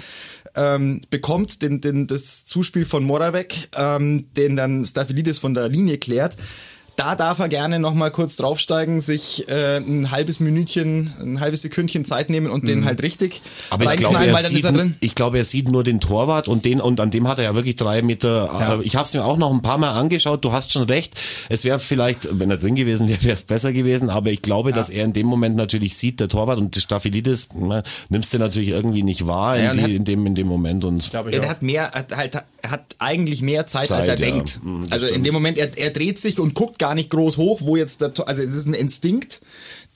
ähm, 0.56 1.02
bekommt, 1.10 1.62
den, 1.62 1.80
den, 1.80 2.06
das 2.08 2.46
Zuspiel 2.46 2.84
von 2.84 3.04
Moravec, 3.04 3.54
ähm, 3.76 4.26
den 4.36 4.56
dann 4.56 4.84
Staphylidis 4.84 5.38
von 5.38 5.54
der 5.54 5.68
Linie 5.68 5.98
klärt. 5.98 6.36
Da 6.96 7.14
darf 7.14 7.38
er 7.40 7.48
gerne 7.50 7.78
nochmal 7.78 8.10
kurz 8.10 8.36
draufsteigen, 8.36 9.02
sich 9.02 9.46
äh, 9.48 9.76
ein 9.76 10.10
halbes 10.10 10.40
Minütchen, 10.40 11.12
ein 11.20 11.40
halbes 11.40 11.60
Sekündchen 11.62 12.04
Zeit 12.06 12.30
nehmen 12.30 12.48
und 12.50 12.66
den 12.68 12.84
halt 12.86 13.02
richtig 13.02 13.42
Mhm. 13.46 13.66
Aber 13.70 13.92
ich 13.94 14.00
glaube, 14.00 14.16
er 14.16 14.32
weil 14.32 14.42
dann 14.42 14.44
ist 14.44 14.48
sieht, 14.56 14.64
er 14.64 14.72
drin. 14.72 14.94
ich 15.00 15.14
glaube, 15.14 15.38
er 15.38 15.44
sieht 15.44 15.68
nur 15.68 15.84
den 15.84 16.00
Torwart 16.00 16.48
und 16.48 16.64
den 16.64 16.80
und 16.80 16.98
an 17.00 17.10
dem 17.10 17.28
hat 17.28 17.38
er 17.38 17.44
ja 17.44 17.54
wirklich 17.54 17.76
drei 17.76 18.00
Meter. 18.02 18.46
Ja. 18.46 18.74
äh, 18.76 18.82
Ich 18.82 18.96
habe 18.96 19.04
es 19.06 19.12
mir 19.14 19.24
auch 19.24 19.36
noch 19.36 19.52
ein 19.52 19.60
paar 19.62 19.76
Mal 19.78 19.90
angeschaut. 19.92 20.44
Du 20.44 20.52
hast 20.52 20.72
schon 20.72 20.84
recht. 20.84 21.14
Es 21.48 21.64
wäre 21.64 21.78
vielleicht, 21.78 22.28
wenn 22.38 22.50
er 22.50 22.56
drin 22.56 22.74
gewesen 22.76 23.08
wäre, 23.08 23.22
wäre 23.22 23.34
es 23.34 23.42
besser 23.42 23.72
gewesen. 23.72 24.08
Aber 24.08 24.30
ich 24.30 24.40
glaube, 24.42 24.72
dass 24.72 24.88
er 24.88 25.04
in 25.04 25.12
dem 25.12 25.26
Moment 25.26 25.56
natürlich 25.56 25.96
sieht, 25.96 26.18
der 26.20 26.28
Torwart 26.28 26.58
und 26.58 26.74
Staphylidis 26.76 27.48
na, 27.54 27.82
nimmst 28.08 28.32
du 28.32 28.38
natürlich 28.38 28.70
irgendwie 28.70 29.02
nicht 29.02 29.26
wahr 29.26 29.58
Ja, 29.58 29.64
in, 29.72 29.76
und 29.78 29.82
hat- 29.82 29.90
die, 29.90 29.96
in 29.96 30.04
dem 30.04 30.26
in 30.26 30.34
dem 30.34 30.46
Moment 30.46 30.84
und 30.84 30.98
ich 31.06 31.12
Er 31.12 31.48
hat 31.48 31.62
mehr, 31.62 31.90
hat 31.92 32.16
halt, 32.16 32.36
hat 32.66 32.84
eigentlich 32.98 33.42
mehr 33.42 33.66
Zeit, 33.66 33.90
als 33.92 34.06
er 34.06 34.16
Zeit, 34.16 34.20
ja. 34.26 34.32
denkt. 34.32 34.60
Mhm, 34.62 34.86
also 34.90 35.06
in 35.06 35.10
stimmt. 35.10 35.26
dem 35.26 35.34
Moment, 35.34 35.58
er, 35.58 35.76
er 35.76 35.90
dreht 35.90 36.18
sich 36.20 36.38
und 36.40 36.54
guckt 36.54 36.78
gar 36.86 36.94
nicht 36.94 37.10
groß 37.10 37.36
hoch, 37.36 37.62
wo 37.62 37.74
jetzt 37.74 38.00
der, 38.00 38.12
also 38.26 38.42
es 38.42 38.54
ist 38.54 38.66
ein 38.68 38.74
Instinkt, 38.74 39.40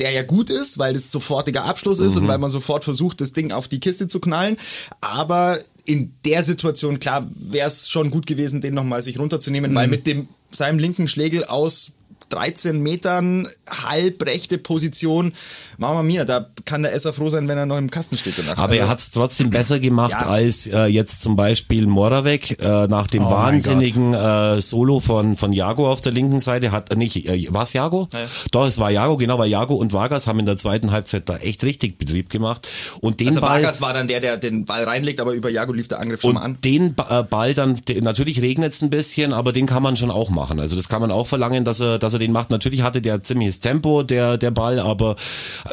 der 0.00 0.10
ja 0.10 0.24
gut 0.24 0.50
ist, 0.50 0.78
weil 0.78 0.92
das 0.92 1.12
sofortiger 1.12 1.64
Abschluss 1.64 2.00
ist 2.00 2.16
Mhm. 2.16 2.22
und 2.22 2.28
weil 2.28 2.38
man 2.38 2.50
sofort 2.50 2.82
versucht, 2.82 3.20
das 3.20 3.32
Ding 3.32 3.52
auf 3.52 3.68
die 3.68 3.78
Kiste 3.78 4.08
zu 4.08 4.18
knallen. 4.18 4.56
Aber 5.00 5.58
in 5.84 6.12
der 6.24 6.42
Situation, 6.42 6.98
klar, 6.98 7.28
wäre 7.36 7.68
es 7.68 7.88
schon 7.88 8.10
gut 8.10 8.26
gewesen, 8.26 8.60
den 8.60 8.74
nochmal 8.74 9.02
sich 9.04 9.20
runterzunehmen, 9.20 9.70
Mhm. 9.70 9.74
weil 9.76 9.86
mit 9.86 10.06
dem, 10.08 10.26
seinem 10.50 10.80
linken 10.80 11.06
Schlägel 11.06 11.44
aus 11.44 11.92
13 12.30 12.80
Metern, 12.82 13.46
halbrechte 13.68 14.58
Position, 14.58 15.32
Mama 15.78 16.02
mia, 16.02 16.24
da 16.24 16.46
kann 16.64 16.82
der 16.82 16.92
Esser 16.94 17.12
froh 17.12 17.28
sein, 17.28 17.48
wenn 17.48 17.58
er 17.58 17.66
noch 17.66 17.78
im 17.78 17.90
Kasten 17.90 18.16
steht. 18.16 18.34
danach. 18.38 18.58
Aber 18.58 18.74
er 18.74 18.82
Also- 18.82 18.90
hat 18.92 18.98
es 19.00 19.10
trotzdem 19.10 19.50
besser 19.50 19.80
gemacht 19.80 20.12
Ja. 20.12 20.26
als 20.26 20.66
äh, 20.66 20.84
jetzt 20.86 21.22
zum 21.22 21.36
Beispiel 21.36 21.86
Moravec 21.86 22.60
äh, 22.60 22.86
nach 22.86 23.06
dem 23.08 23.24
Oh 23.26 23.30
wahnsinnigen 23.30 24.14
äh, 24.14 24.60
Solo 24.60 25.00
von 25.00 25.36
von 25.36 25.52
Jago 25.52 25.90
auf 25.90 26.00
der 26.00 26.12
linken 26.12 26.40
Seite 26.40 26.70
hat 26.72 26.92
äh, 26.92 26.96
nicht 26.96 27.26
äh, 27.28 27.46
war 27.52 27.64
es 27.64 27.72
Jago? 27.72 28.08
Ja. 28.12 28.18
Doch 28.52 28.66
es 28.66 28.78
war 28.78 28.90
Jago 28.90 29.16
genau, 29.16 29.38
weil 29.38 29.48
Jago 29.50 29.74
und 29.74 29.92
Vargas 29.92 30.26
haben 30.26 30.38
in 30.38 30.46
der 30.46 30.56
zweiten 30.56 30.92
Halbzeit 30.92 31.28
da 31.28 31.36
echt 31.38 31.64
richtig 31.64 31.98
Betrieb 31.98 32.30
gemacht 32.30 32.68
und 33.00 33.20
den 33.20 33.28
Also 33.28 33.40
Ball 33.40 33.50
Vargas 33.62 33.80
war 33.80 33.92
dann 33.92 34.06
der, 34.08 34.20
der 34.20 34.36
den 34.36 34.64
Ball 34.64 34.84
reinlegt, 34.84 35.20
aber 35.20 35.32
über 35.32 35.50
Jago 35.50 35.72
lief 35.72 35.88
der 35.88 35.98
Angriff 36.00 36.20
schon 36.20 36.34
mal 36.34 36.42
an. 36.42 36.52
und 36.52 36.64
den 36.64 36.94
Ba- 36.94 37.20
äh, 37.20 37.22
Ball 37.24 37.54
dann, 37.54 37.80
natürlich 38.00 38.40
regnet 38.40 38.72
es 38.72 38.82
ein 38.82 38.90
bisschen, 38.90 39.32
aber 39.32 39.52
den 39.52 39.66
kann 39.66 39.82
man 39.82 39.96
schon 39.96 40.10
auch 40.10 40.30
machen. 40.30 40.60
Also 40.60 40.76
das 40.76 40.88
kann 40.88 41.00
man 41.00 41.10
auch 41.10 41.26
verlangen, 41.26 41.64
dass 41.64 41.80
er, 41.80 41.98
dass 41.98 42.12
er 42.12 42.18
den 42.20 42.32
macht. 42.32 42.50
Natürlich 42.50 42.82
hatte 42.82 43.02
der 43.02 43.22
ziemliches 43.24 43.58
Tempo, 43.58 44.04
der, 44.04 44.38
der 44.38 44.52
Ball, 44.52 44.78
aber 44.78 45.16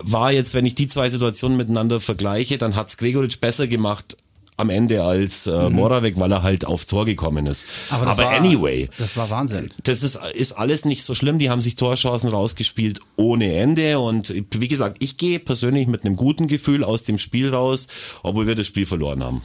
war 0.02 0.32
jetzt, 0.32 0.56
wenn 0.56 0.66
ich 0.66 0.74
die 0.74 0.88
zwei 0.88 1.10
Situationen 1.10 1.58
miteinander 1.58 2.00
vergleiche, 2.00 2.58
dann 2.58 2.76
hat's 2.76 2.98
Gregoritsch 2.98 3.40
besser 3.40 3.68
gemacht 3.68 4.18
am 4.60 4.72
Ende 4.72 5.04
als 5.04 5.46
äh, 5.46 5.70
Moravec, 5.70 6.20
weil 6.20 6.32
er 6.32 6.42
halt 6.42 6.66
aufs 6.66 6.88
Tor 6.88 7.06
gekommen 7.06 7.46
ist. 7.46 7.68
aber 7.92 8.06
das 8.06 8.18
war, 8.18 8.32
anyway, 8.32 8.90
Das 8.98 9.16
war 9.16 9.30
Wahnsinn. 9.30 9.70
das 9.84 10.02
ist, 10.02 10.20
ist 10.34 10.54
alles 10.54 10.84
nicht 10.84 11.04
so 11.04 11.14
schlimm. 11.14 11.38
Die 11.38 11.52
haben 11.52 11.62
sich 11.62 11.76
Torchancen 11.76 12.30
rausgespielt 12.30 13.00
ohne 13.18 13.54
Ende. 13.54 14.00
Und 14.00 14.34
wie 14.52 14.68
gesagt, 14.68 14.98
ich 15.00 15.18
gehe 15.18 15.38
persönlich 15.38 15.86
mit 15.88 16.04
einem 16.04 16.16
guten 16.16 16.48
Gefühl 16.48 16.84
aus 16.84 17.04
dem 17.04 17.20
Spiel 17.20 17.54
raus, 17.54 17.88
obwohl 18.24 18.48
wir 18.48 18.56
das 18.56 18.66
Spiel 18.66 18.88
verloren 18.88 19.24
haben. 19.24 19.44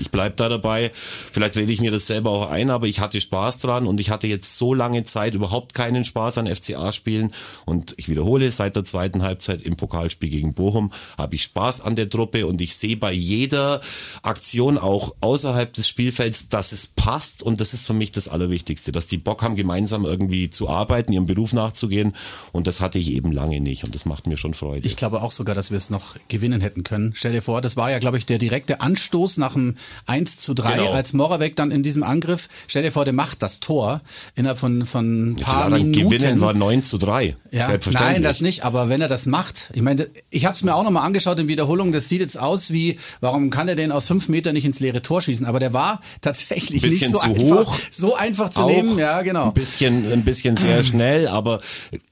Ich 0.00 0.10
bleib 0.10 0.36
da 0.36 0.48
dabei. 0.48 0.90
Vielleicht 0.94 1.56
rede 1.56 1.72
ich 1.72 1.80
mir 1.80 1.90
das 1.90 2.06
selber 2.06 2.30
auch 2.30 2.50
ein, 2.50 2.70
aber 2.70 2.86
ich 2.86 3.00
hatte 3.00 3.20
Spaß 3.20 3.58
dran 3.58 3.86
und 3.86 4.00
ich 4.00 4.10
hatte 4.10 4.26
jetzt 4.26 4.58
so 4.58 4.74
lange 4.74 5.04
Zeit 5.04 5.34
überhaupt 5.34 5.74
keinen 5.74 6.04
Spaß 6.04 6.38
an 6.38 6.46
FCA-Spielen. 6.46 7.32
Und 7.64 7.94
ich 7.96 8.08
wiederhole, 8.08 8.50
seit 8.52 8.76
der 8.76 8.84
zweiten 8.84 9.22
Halbzeit 9.22 9.62
im 9.62 9.76
Pokalspiel 9.76 10.30
gegen 10.30 10.54
Bochum 10.54 10.92
habe 11.18 11.34
ich 11.34 11.42
Spaß 11.44 11.82
an 11.82 11.96
der 11.96 12.08
Truppe 12.08 12.46
und 12.46 12.60
ich 12.60 12.74
sehe 12.76 12.96
bei 12.96 13.12
jeder 13.12 13.80
Aktion 14.22 14.78
auch 14.78 15.14
außerhalb 15.20 15.72
des 15.72 15.88
Spielfelds, 15.88 16.48
dass 16.48 16.72
es 16.72 16.86
passt 16.86 17.42
und 17.42 17.60
das 17.60 17.74
ist 17.74 17.86
für 17.86 17.94
mich 17.94 18.12
das 18.12 18.28
Allerwichtigste, 18.28 18.92
dass 18.92 19.06
die 19.06 19.18
Bock 19.18 19.42
haben, 19.42 19.56
gemeinsam 19.56 20.04
irgendwie 20.04 20.50
zu 20.50 20.68
arbeiten, 20.68 21.12
ihrem 21.12 21.26
Beruf 21.26 21.52
nachzugehen 21.52 22.14
und 22.52 22.66
das 22.66 22.80
hatte 22.80 22.98
ich 22.98 23.12
eben 23.12 23.32
lange 23.32 23.60
nicht 23.60 23.84
und 23.84 23.94
das 23.94 24.04
macht 24.04 24.26
mir 24.26 24.36
schon 24.36 24.54
Freude. 24.54 24.86
Ich 24.86 24.96
glaube 24.96 25.22
auch 25.22 25.30
sogar, 25.30 25.54
dass 25.54 25.70
wir 25.70 25.78
es 25.78 25.90
noch 25.90 26.16
gewinnen 26.28 26.60
hätten 26.60 26.82
können. 26.82 27.12
Stell 27.14 27.32
dir 27.32 27.42
vor, 27.42 27.60
das 27.60 27.76
war 27.76 27.90
ja, 27.90 27.98
glaube 27.98 28.18
ich, 28.18 28.26
der 28.26 28.38
direkte 28.38 28.80
Anstoß 28.80 29.38
nach 29.38 29.54
dem 29.54 29.76
1 30.06 30.36
zu 30.38 30.54
3, 30.54 30.76
Genau. 30.76 30.92
als 30.92 31.12
Moravec 31.12 31.56
dann 31.56 31.70
in 31.70 31.82
diesem 31.82 32.02
Angriff, 32.02 32.48
stell 32.66 32.82
dir 32.82 32.92
vor, 32.92 33.04
der 33.04 33.14
macht 33.14 33.42
das 33.42 33.60
Tor 33.60 34.00
innerhalb 34.36 34.58
von, 34.58 34.84
von 34.86 35.32
ein 35.32 35.36
paar 35.36 35.54
Klar, 35.66 35.70
dann 35.70 35.90
Minuten. 35.90 36.10
gewinnen 36.10 36.40
war 36.40 36.54
9 36.54 36.84
zu 36.84 36.98
3. 36.98 37.36
Ja, 37.50 37.64
Selbstverständlich. 37.66 38.14
nein, 38.14 38.22
das 38.22 38.40
nicht, 38.40 38.64
aber 38.64 38.88
wenn 38.88 39.00
er 39.00 39.08
das 39.08 39.26
macht, 39.26 39.70
ich 39.74 39.82
meine, 39.82 40.08
ich 40.30 40.44
habe 40.44 40.54
es 40.54 40.62
mir 40.62 40.74
auch 40.74 40.84
nochmal 40.84 41.04
angeschaut 41.04 41.38
in 41.40 41.48
Wiederholung, 41.48 41.92
das 41.92 42.08
sieht 42.08 42.20
jetzt 42.20 42.38
aus 42.38 42.70
wie, 42.72 42.98
warum 43.20 43.50
kann 43.50 43.68
er 43.68 43.74
denn 43.74 43.90
aus 43.92 44.04
fünf 44.06 44.28
Metern 44.28 44.54
nicht 44.54 44.64
ins 44.64 44.80
leere 44.80 45.02
Tor 45.02 45.20
schießen? 45.20 45.46
Aber 45.46 45.58
der 45.58 45.72
war 45.72 46.00
tatsächlich 46.20 46.82
nicht 46.82 47.04
so 47.10 47.18
zu 47.18 47.20
einfach, 47.24 47.66
hoch. 47.66 47.76
so 47.90 48.14
einfach 48.14 48.50
zu 48.50 48.64
nehmen, 48.66 48.98
ja 48.98 49.22
genau. 49.22 49.46
Ein 49.48 49.54
bisschen, 49.54 50.10
ein 50.12 50.24
bisschen 50.24 50.56
sehr 50.56 50.84
schnell, 50.84 51.26
aber 51.28 51.60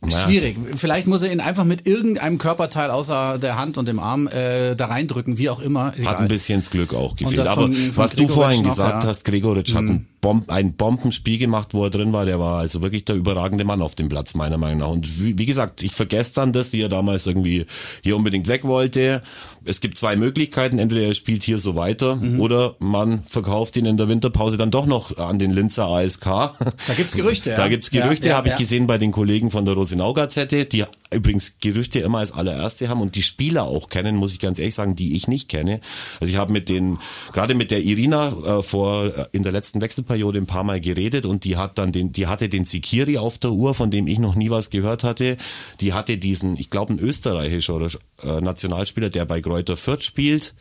naja, 0.00 0.18
Schwierig. 0.24 0.56
Vielleicht 0.74 1.06
muss 1.06 1.22
er 1.22 1.30
ihn 1.32 1.40
einfach 1.40 1.64
mit 1.64 1.86
irgendeinem 1.86 2.38
Körperteil 2.38 2.90
außer 2.90 3.38
der 3.38 3.58
Hand 3.58 3.78
und 3.78 3.86
dem 3.86 3.98
Arm 4.00 4.26
äh, 4.28 4.74
da 4.74 4.86
reindrücken, 4.86 5.38
wie 5.38 5.50
auch 5.50 5.60
immer. 5.60 5.92
Egal. 5.96 6.12
Hat 6.12 6.18
ein 6.20 6.28
bisschen 6.28 6.60
das 6.60 6.70
Glück 6.70 6.94
auch 6.94 7.14
gefehlt. 7.16 7.38
Von- 7.59 7.75
von 7.75 8.05
was 8.05 8.11
du 8.12 8.16
Gregoritsch 8.27 8.35
vorhin 8.35 8.62
noch, 8.62 8.68
gesagt 8.71 9.03
ja. 9.05 9.09
Hast, 9.09 9.25
Gregoritsch 9.25 9.75
hat 9.75 9.83
ein, 9.83 10.07
Bomb, 10.28 10.50
ein 10.50 10.74
Bombenspiel 10.74 11.38
gemacht, 11.38 11.72
wo 11.72 11.84
er 11.84 11.90
drin 11.90 12.12
war. 12.12 12.26
Der 12.26 12.38
war 12.38 12.58
also 12.58 12.82
wirklich 12.82 13.06
der 13.06 13.16
überragende 13.16 13.64
Mann 13.64 13.80
auf 13.80 13.94
dem 13.94 14.10
Platz, 14.10 14.34
meiner 14.34 14.58
Meinung 14.58 14.80
nach. 14.80 14.88
Und 14.88 15.22
wie, 15.22 15.38
wie 15.38 15.46
gesagt, 15.46 15.82
ich 15.82 15.92
vergesse 15.92 16.34
dann 16.34 16.52
das, 16.52 16.74
wie 16.74 16.82
er 16.82 16.90
damals 16.90 17.26
irgendwie 17.26 17.64
hier 18.02 18.14
unbedingt 18.14 18.46
weg 18.46 18.64
wollte. 18.64 19.22
Es 19.64 19.80
gibt 19.80 19.96
zwei 19.98 20.16
Möglichkeiten. 20.16 20.78
Entweder 20.78 21.06
er 21.06 21.14
spielt 21.14 21.42
hier 21.44 21.58
so 21.58 21.76
weiter 21.76 22.16
Mhm. 22.16 22.40
oder 22.40 22.74
man 22.78 23.22
verkauft 23.24 23.76
ihn 23.78 23.86
in 23.86 23.96
der 23.96 24.08
Winterpause 24.08 24.58
dann 24.58 24.70
doch 24.70 24.84
noch 24.84 25.16
an 25.16 25.38
den 25.38 25.50
Linzer 25.52 25.86
ASK. 25.86 26.24
Da 26.26 26.54
gibt's 26.94 27.14
Gerüchte, 27.14 27.50
ja. 27.52 27.56
Da 27.56 27.68
gibt's 27.68 27.90
Gerüchte, 27.90 28.26
Ja, 28.28 28.32
ja, 28.32 28.36
habe 28.36 28.48
ich 28.48 28.52
ja. 28.52 28.58
gesehen 28.58 28.86
bei 28.86 28.98
den 28.98 29.12
Kollegen 29.12 29.50
von 29.50 29.64
der 29.64 29.72
Rosinau-Gazette, 29.74 30.66
die 30.66 30.84
übrigens 31.10 31.56
Gerüchte 31.60 32.00
immer 32.00 32.18
als 32.18 32.32
allererste 32.32 32.88
haben 32.90 33.00
und 33.00 33.14
die 33.14 33.22
Spieler 33.22 33.62
auch 33.64 33.88
kennen, 33.88 34.16
muss 34.16 34.34
ich 34.34 34.40
ganz 34.40 34.58
ehrlich 34.58 34.74
sagen, 34.74 34.94
die 34.94 35.16
ich 35.16 35.26
nicht 35.26 35.48
kenne. 35.48 35.80
Also 36.20 36.30
ich 36.30 36.38
habe 36.38 36.52
mit 36.52 36.68
den, 36.68 36.98
gerade 37.32 37.54
mit 37.54 37.70
der 37.70 37.82
Irina 37.82 38.58
äh, 38.58 38.62
vor 38.62 39.06
äh, 39.06 39.24
in 39.32 39.42
der 39.42 39.52
letzten 39.52 39.80
Wechselperiode 39.80 40.17
ein 40.26 40.46
paar 40.46 40.64
Mal 40.64 40.81
geredet 40.81 41.24
und 41.24 41.44
die 41.44 41.57
hat 41.57 41.78
dann 41.78 41.92
den, 41.92 42.12
die 42.12 42.26
hatte 42.26 42.48
den 42.48 42.64
Sikiri 42.64 43.18
auf 43.18 43.38
der 43.38 43.52
Uhr, 43.52 43.74
von 43.74 43.90
dem 43.90 44.07
ich 44.07 44.18
noch 44.18 44.35
nie 44.35 44.50
was 44.50 44.70
gehört 44.70 45.04
hatte. 45.04 45.37
Die 45.81 45.92
hatte 45.92 46.18
diesen, 46.18 46.57
ich 46.57 46.70
glaube, 46.70 46.94
ein 46.94 46.98
österreichischer 46.98 47.88
äh, 48.22 48.40
Nationalspieler, 48.40 49.11
der 49.11 49.24
bei 49.24 49.40
Kräuter 49.40 49.76
Fürth 49.76 50.02
spielt, 50.02 50.54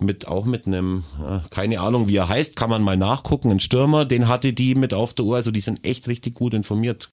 mit 0.00 0.28
auch 0.28 0.44
mit 0.44 0.66
einem, 0.66 1.04
äh, 1.20 1.38
keine 1.50 1.80
Ahnung, 1.80 2.08
wie 2.08 2.16
er 2.16 2.28
heißt, 2.28 2.56
kann 2.56 2.70
man 2.70 2.82
mal 2.82 2.96
nachgucken, 2.96 3.50
ein 3.50 3.60
Stürmer, 3.60 4.04
den 4.04 4.28
hatte 4.28 4.52
die 4.52 4.74
mit 4.74 4.94
auf 4.94 5.14
der 5.14 5.24
Uhr. 5.24 5.36
Also 5.36 5.50
die 5.50 5.60
sind 5.60 5.84
echt 5.84 6.08
richtig 6.08 6.34
gut 6.34 6.54
informiert. 6.54 7.10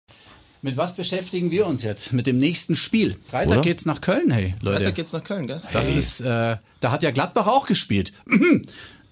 Mit 0.62 0.76
was 0.76 0.96
beschäftigen 0.96 1.52
wir 1.52 1.66
uns 1.66 1.84
jetzt? 1.84 2.12
Mit 2.12 2.28
dem 2.28 2.38
nächsten 2.38 2.76
Spiel. 2.76 3.16
Freitag 3.28 3.60
Oder? 3.60 3.62
geht's 3.62 3.86
nach 3.86 4.02
Köln, 4.02 4.30
hey 4.30 4.56
Leute. 4.62 4.78
Freitag 4.78 4.96
geht's 4.96 5.14
nach 5.14 5.24
Köln, 5.24 5.48
gell? 5.48 5.62
das 5.72 5.94
ist, 5.94 6.20
äh, 6.20 6.58
da 6.82 6.92
hat 6.92 7.02
ja 7.02 7.12
Gladbach 7.12 7.48
auch 7.48 7.66
gespielt. 7.66 8.12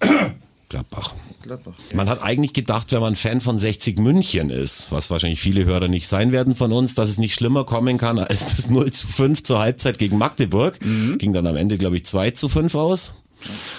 Gladbach. 0.68 1.14
Gladbach. 1.42 1.72
Man 1.94 2.10
hat 2.10 2.22
eigentlich 2.22 2.52
gedacht, 2.52 2.92
wenn 2.92 3.00
man 3.00 3.16
Fan 3.16 3.40
von 3.40 3.58
60 3.58 3.98
München 3.98 4.50
ist, 4.50 4.92
was 4.92 5.10
wahrscheinlich 5.10 5.40
viele 5.40 5.64
Hörer 5.64 5.88
nicht 5.88 6.06
sein 6.06 6.30
werden 6.30 6.54
von 6.54 6.72
uns, 6.72 6.94
dass 6.94 7.08
es 7.08 7.18
nicht 7.18 7.34
schlimmer 7.34 7.64
kommen 7.64 7.96
kann 7.96 8.18
als 8.18 8.56
das 8.56 8.68
0 8.68 8.92
zu 8.92 9.06
5 9.06 9.42
zur 9.44 9.58
Halbzeit 9.60 9.98
gegen 9.98 10.18
Magdeburg. 10.18 10.78
Ging 11.18 11.32
dann 11.32 11.46
am 11.46 11.56
Ende, 11.56 11.78
glaube 11.78 11.96
ich, 11.96 12.04
2 12.04 12.32
zu 12.32 12.48
5 12.48 12.74
aus. 12.74 13.14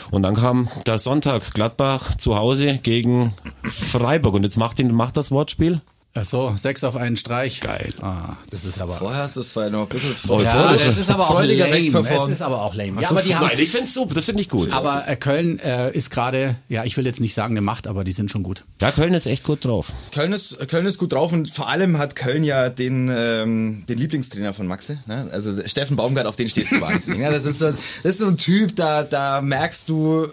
Und 0.10 0.23
dann 0.23 0.36
kam 0.36 0.69
der 0.86 0.99
Sonntag 0.99 1.54
Gladbach 1.54 2.15
zu 2.15 2.36
Hause 2.38 2.80
gegen 2.82 3.34
Freiburg. 3.63 4.34
Und 4.34 4.43
jetzt 4.43 4.58
macht, 4.58 4.80
ihn, 4.80 4.93
macht 4.93 5.17
das 5.17 5.32
Wortspiel. 5.32 5.82
Ach 6.15 6.23
so, 6.23 6.51
sechs 6.55 6.83
auf 6.83 6.95
einen 6.97 7.17
Streich. 7.17 7.61
Geil. 7.61 7.93
Ah, 8.01 8.35
das 8.49 8.65
ist 8.65 8.81
aber. 8.81 8.95
Vorher 8.95 9.21
hast 9.23 9.35
du 9.35 9.41
es 9.41 9.51
vorher 9.51 9.69
noch 9.71 9.83
ein 9.83 9.89
bisschen 9.89 10.15
Oh, 10.27 10.41
Ja, 10.41 10.73
das 10.73 10.97
ist 10.97 11.09
aber 11.11 11.29
auch 11.29 11.39
lame. 11.43 12.09
Es 12.09 12.27
ist 12.27 12.41
aber 12.41 12.63
auch 12.63 12.73
lame. 12.73 12.99
Ja, 13.01 13.11
aber 13.11 13.21
die 13.21 13.35
haben, 13.35 13.45
Nein, 13.47 13.59
ich 13.59 13.69
find's 13.69 13.93
super, 13.93 14.15
das 14.15 14.25
finde 14.25 14.41
ich 14.41 14.49
gut. 14.49 14.73
aber 14.73 15.07
äh, 15.07 15.15
Köln 15.15 15.59
äh, 15.59 15.91
ist 15.91 16.09
gerade, 16.09 16.55
ja, 16.67 16.83
ich 16.83 16.97
will 16.97 17.05
jetzt 17.05 17.19
nicht 17.21 17.35
sagen 17.35 17.53
eine 17.53 17.61
Macht, 17.61 17.85
aber 17.85 18.03
die 18.03 18.11
sind 18.11 18.31
schon 18.31 18.41
gut. 18.41 18.65
Ja, 18.81 18.91
Köln 18.91 19.13
ist 19.13 19.27
echt 19.27 19.43
gut 19.43 19.63
drauf. 19.63 19.93
Köln 20.11 20.33
ist, 20.33 20.57
Köln 20.67 20.87
ist 20.87 20.97
gut 20.97 21.13
drauf 21.13 21.31
und 21.31 21.51
vor 21.51 21.69
allem 21.69 21.99
hat 21.99 22.15
Köln 22.15 22.43
ja 22.43 22.69
den, 22.69 23.09
ähm, 23.13 23.83
den 23.87 23.97
Lieblingstrainer 23.99 24.55
von 24.55 24.65
Maxe. 24.65 24.97
Ne? 25.05 25.29
Also 25.31 25.61
Steffen 25.67 25.95
Baumgart, 25.95 26.25
auf 26.25 26.35
den 26.35 26.49
stehst 26.49 26.71
du 26.71 26.81
wahnsinnig. 26.81 27.19
ja, 27.21 27.31
das, 27.31 27.45
ist 27.45 27.59
so, 27.59 27.67
das 27.67 28.13
ist 28.13 28.17
so 28.17 28.25
ein 28.27 28.37
Typ, 28.37 28.75
da, 28.75 29.03
da 29.03 29.41
merkst 29.41 29.87
du, 29.87 30.27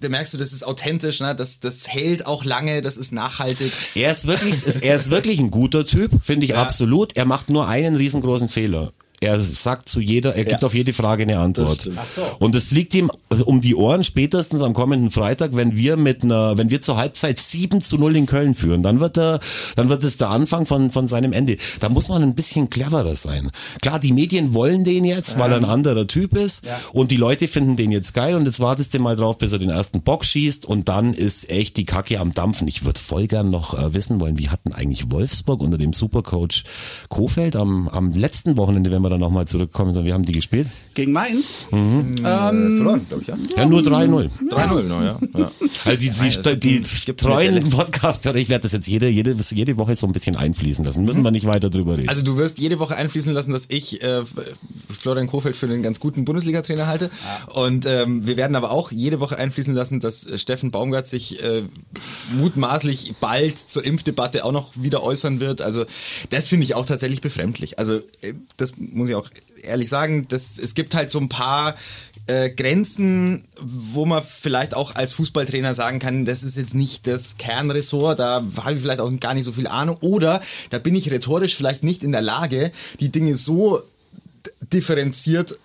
da 0.00 0.08
merkst 0.08 0.34
du, 0.34 0.38
das 0.38 0.52
ist 0.52 0.64
authentisch, 0.64 1.20
ne? 1.20 1.34
das, 1.36 1.60
das 1.60 1.86
hält 1.88 2.26
auch 2.26 2.44
lange, 2.44 2.82
das 2.82 2.96
ist 2.96 3.12
nachhaltig. 3.12 3.72
Er 3.94 4.10
ist 4.10 4.26
wirklich, 4.26 4.64
ist, 4.66 4.82
er 4.82 4.95
ist 4.96 5.10
wirklich 5.10 5.38
ein 5.38 5.50
guter 5.50 5.84
Typ, 5.84 6.22
finde 6.22 6.46
ich 6.46 6.56
absolut. 6.56 7.16
Er 7.16 7.24
macht 7.24 7.50
nur 7.50 7.68
einen 7.68 7.96
riesengroßen 7.96 8.48
Fehler. 8.48 8.92
Er 9.20 9.40
sagt 9.40 9.88
zu 9.88 10.00
jeder, 10.00 10.34
er 10.34 10.44
gibt 10.44 10.60
Ja. 10.62 10.66
auf 10.66 10.74
jede 10.74 10.92
Frage 10.92 11.22
eine 11.22 11.38
Antwort. 11.38 11.90
Ach 11.96 12.08
so. 12.08 12.22
Und 12.38 12.54
es 12.54 12.68
fliegt 12.68 12.94
ihm 12.94 13.10
um 13.46 13.60
die 13.60 13.74
Ohren 13.74 14.04
spätestens 14.04 14.60
am 14.62 14.74
kommenden 14.74 15.10
Freitag, 15.10 15.56
wenn 15.56 15.74
wir 15.74 15.96
mit 15.96 16.22
einer, 16.22 16.58
wenn 16.58 16.70
wir 16.70 16.82
zur 16.82 16.96
Halbzeit 16.98 17.40
7 17.40 17.82
zu 17.82 17.96
0 17.96 18.14
in 18.16 18.26
Köln 18.26 18.54
führen, 18.54 18.82
dann 18.82 19.00
wird 19.00 19.16
er, 19.16 19.40
dann 19.74 19.88
wird 19.88 20.04
es 20.04 20.18
der 20.18 20.28
Anfang 20.28 20.66
von, 20.66 20.90
von 20.90 21.08
seinem 21.08 21.32
Ende. 21.32 21.56
Da 21.80 21.88
muss 21.88 22.08
man 22.08 22.22
ein 22.22 22.34
bisschen 22.34 22.68
cleverer 22.68 23.16
sein. 23.16 23.50
Klar, 23.80 23.98
die 23.98 24.12
Medien 24.12 24.52
wollen 24.54 24.84
den 24.84 25.04
jetzt, 25.04 25.38
weil 25.38 25.50
er 25.50 25.56
ein 25.58 25.64
anderer 25.64 26.06
Typ 26.06 26.34
ist 26.36 26.64
Ja. 26.66 26.78
und 26.92 27.10
die 27.10 27.16
Leute 27.16 27.48
finden 27.48 27.76
den 27.76 27.92
jetzt 27.92 28.12
geil 28.12 28.34
und 28.34 28.44
jetzt 28.46 28.60
wartest 28.60 28.92
du 28.94 28.98
mal 28.98 29.16
drauf, 29.16 29.38
bis 29.38 29.52
er 29.52 29.58
den 29.58 29.70
ersten 29.70 30.02
Bock 30.02 30.24
schießt 30.24 30.66
und 30.66 30.88
dann 30.88 31.14
ist 31.14 31.48
echt 31.50 31.76
die 31.78 31.84
Kacke 31.84 32.20
am 32.20 32.32
Dampfen. 32.32 32.68
Ich 32.68 32.84
würde 32.84 33.00
voll 33.00 33.26
gern 33.26 33.50
noch 33.50 33.72
äh, 33.72 33.94
wissen 33.94 34.20
wollen, 34.20 34.38
wie 34.38 34.50
hatten 34.50 34.72
eigentlich 34.72 35.10
Wolfsburg 35.10 35.60
unter 35.62 35.78
dem 35.78 35.92
Supercoach 35.94 36.64
Kofeld 37.08 37.56
am, 37.56 37.88
am 37.88 38.12
letzten 38.12 38.56
Wochenende, 38.56 38.90
wenn 38.90 39.02
wir 39.06 39.10
dann 39.10 39.20
nochmal 39.20 39.46
zurückkommen, 39.46 39.92
so, 39.92 40.04
wie 40.04 40.12
haben 40.12 40.24
die 40.24 40.32
gespielt? 40.32 40.66
Gegen 40.94 41.12
Mainz? 41.12 41.58
äh, 41.70 42.22
verloren, 42.22 43.06
glaube 43.08 43.22
ich, 43.22 43.28
ja. 43.28 43.36
Ja, 43.56 43.66
nur 43.66 43.80
3-0. 43.80 44.30
3-0, 44.50 44.82
no, 44.82 45.02
ja. 45.02 45.18
ja. 45.38 45.50
Also 45.84 45.98
die, 45.98 46.10
die, 46.10 46.60
die, 46.60 46.80
die 46.80 47.12
treuen 47.14 47.54
eine 47.54 47.70
Podcast, 47.70 48.26
oder 48.26 48.38
ich 48.38 48.48
werde 48.48 48.62
das 48.62 48.72
jetzt 48.72 48.88
jede, 48.88 49.08
jede, 49.08 49.36
jede 49.50 49.78
Woche 49.78 49.94
so 49.94 50.06
ein 50.06 50.12
bisschen 50.12 50.36
einfließen 50.36 50.84
lassen. 50.84 51.04
Müssen 51.04 51.22
wir 51.22 51.30
nicht 51.30 51.46
weiter 51.46 51.70
drüber 51.70 51.96
reden. 51.96 52.08
Also 52.08 52.22
du 52.22 52.36
wirst 52.36 52.58
jede 52.58 52.78
Woche 52.78 52.96
einfließen 52.96 53.32
lassen, 53.32 53.52
dass 53.52 53.66
ich 53.68 54.02
äh, 54.02 54.22
Florian 54.88 55.26
Kofeld 55.26 55.56
für 55.56 55.66
einen 55.66 55.82
ganz 55.82 56.00
guten 56.00 56.24
Bundesliga-Trainer 56.24 56.86
halte. 56.86 57.10
Und 57.54 57.86
ähm, 57.86 58.26
wir 58.26 58.36
werden 58.36 58.56
aber 58.56 58.70
auch 58.70 58.90
jede 58.90 59.20
Woche 59.20 59.38
einfließen 59.38 59.74
lassen, 59.74 60.00
dass 60.00 60.26
äh, 60.26 60.38
Steffen 60.38 60.70
Baumgart 60.70 61.06
sich 61.06 61.42
äh, 61.42 61.62
mutmaßlich 62.34 63.14
bald 63.20 63.58
zur 63.58 63.84
Impfdebatte 63.84 64.44
auch 64.44 64.52
noch 64.52 64.72
wieder 64.74 65.02
äußern 65.02 65.40
wird. 65.40 65.60
Also 65.60 65.84
das 66.30 66.48
finde 66.48 66.64
ich 66.64 66.74
auch 66.74 66.86
tatsächlich 66.86 67.20
befremdlich. 67.20 67.78
Also 67.78 67.96
äh, 68.22 68.34
das 68.56 68.74
muss 68.96 69.08
ich 69.08 69.14
auch 69.14 69.28
ehrlich 69.62 69.88
sagen. 69.88 70.26
Das, 70.28 70.58
es 70.58 70.74
gibt 70.74 70.94
halt 70.94 71.10
so 71.10 71.18
ein 71.18 71.28
paar 71.28 71.76
äh, 72.26 72.50
Grenzen, 72.50 73.44
wo 73.60 74.06
man 74.06 74.22
vielleicht 74.22 74.74
auch 74.74 74.94
als 74.94 75.12
Fußballtrainer 75.12 75.74
sagen 75.74 75.98
kann, 75.98 76.24
das 76.24 76.42
ist 76.42 76.56
jetzt 76.56 76.74
nicht 76.74 77.06
das 77.06 77.36
Kernressort, 77.36 78.18
da 78.18 78.42
habe 78.62 78.74
ich 78.74 78.80
vielleicht 78.80 79.00
auch 79.00 79.10
gar 79.20 79.34
nicht 79.34 79.44
so 79.44 79.52
viel 79.52 79.66
Ahnung 79.66 79.98
oder 80.00 80.40
da 80.70 80.78
bin 80.78 80.96
ich 80.96 81.10
rhetorisch 81.10 81.56
vielleicht 81.56 81.84
nicht 81.84 82.02
in 82.02 82.12
der 82.12 82.22
Lage, 82.22 82.72
die 82.98 83.12
Dinge 83.12 83.36
so 83.36 83.80
differenziert 84.60 85.58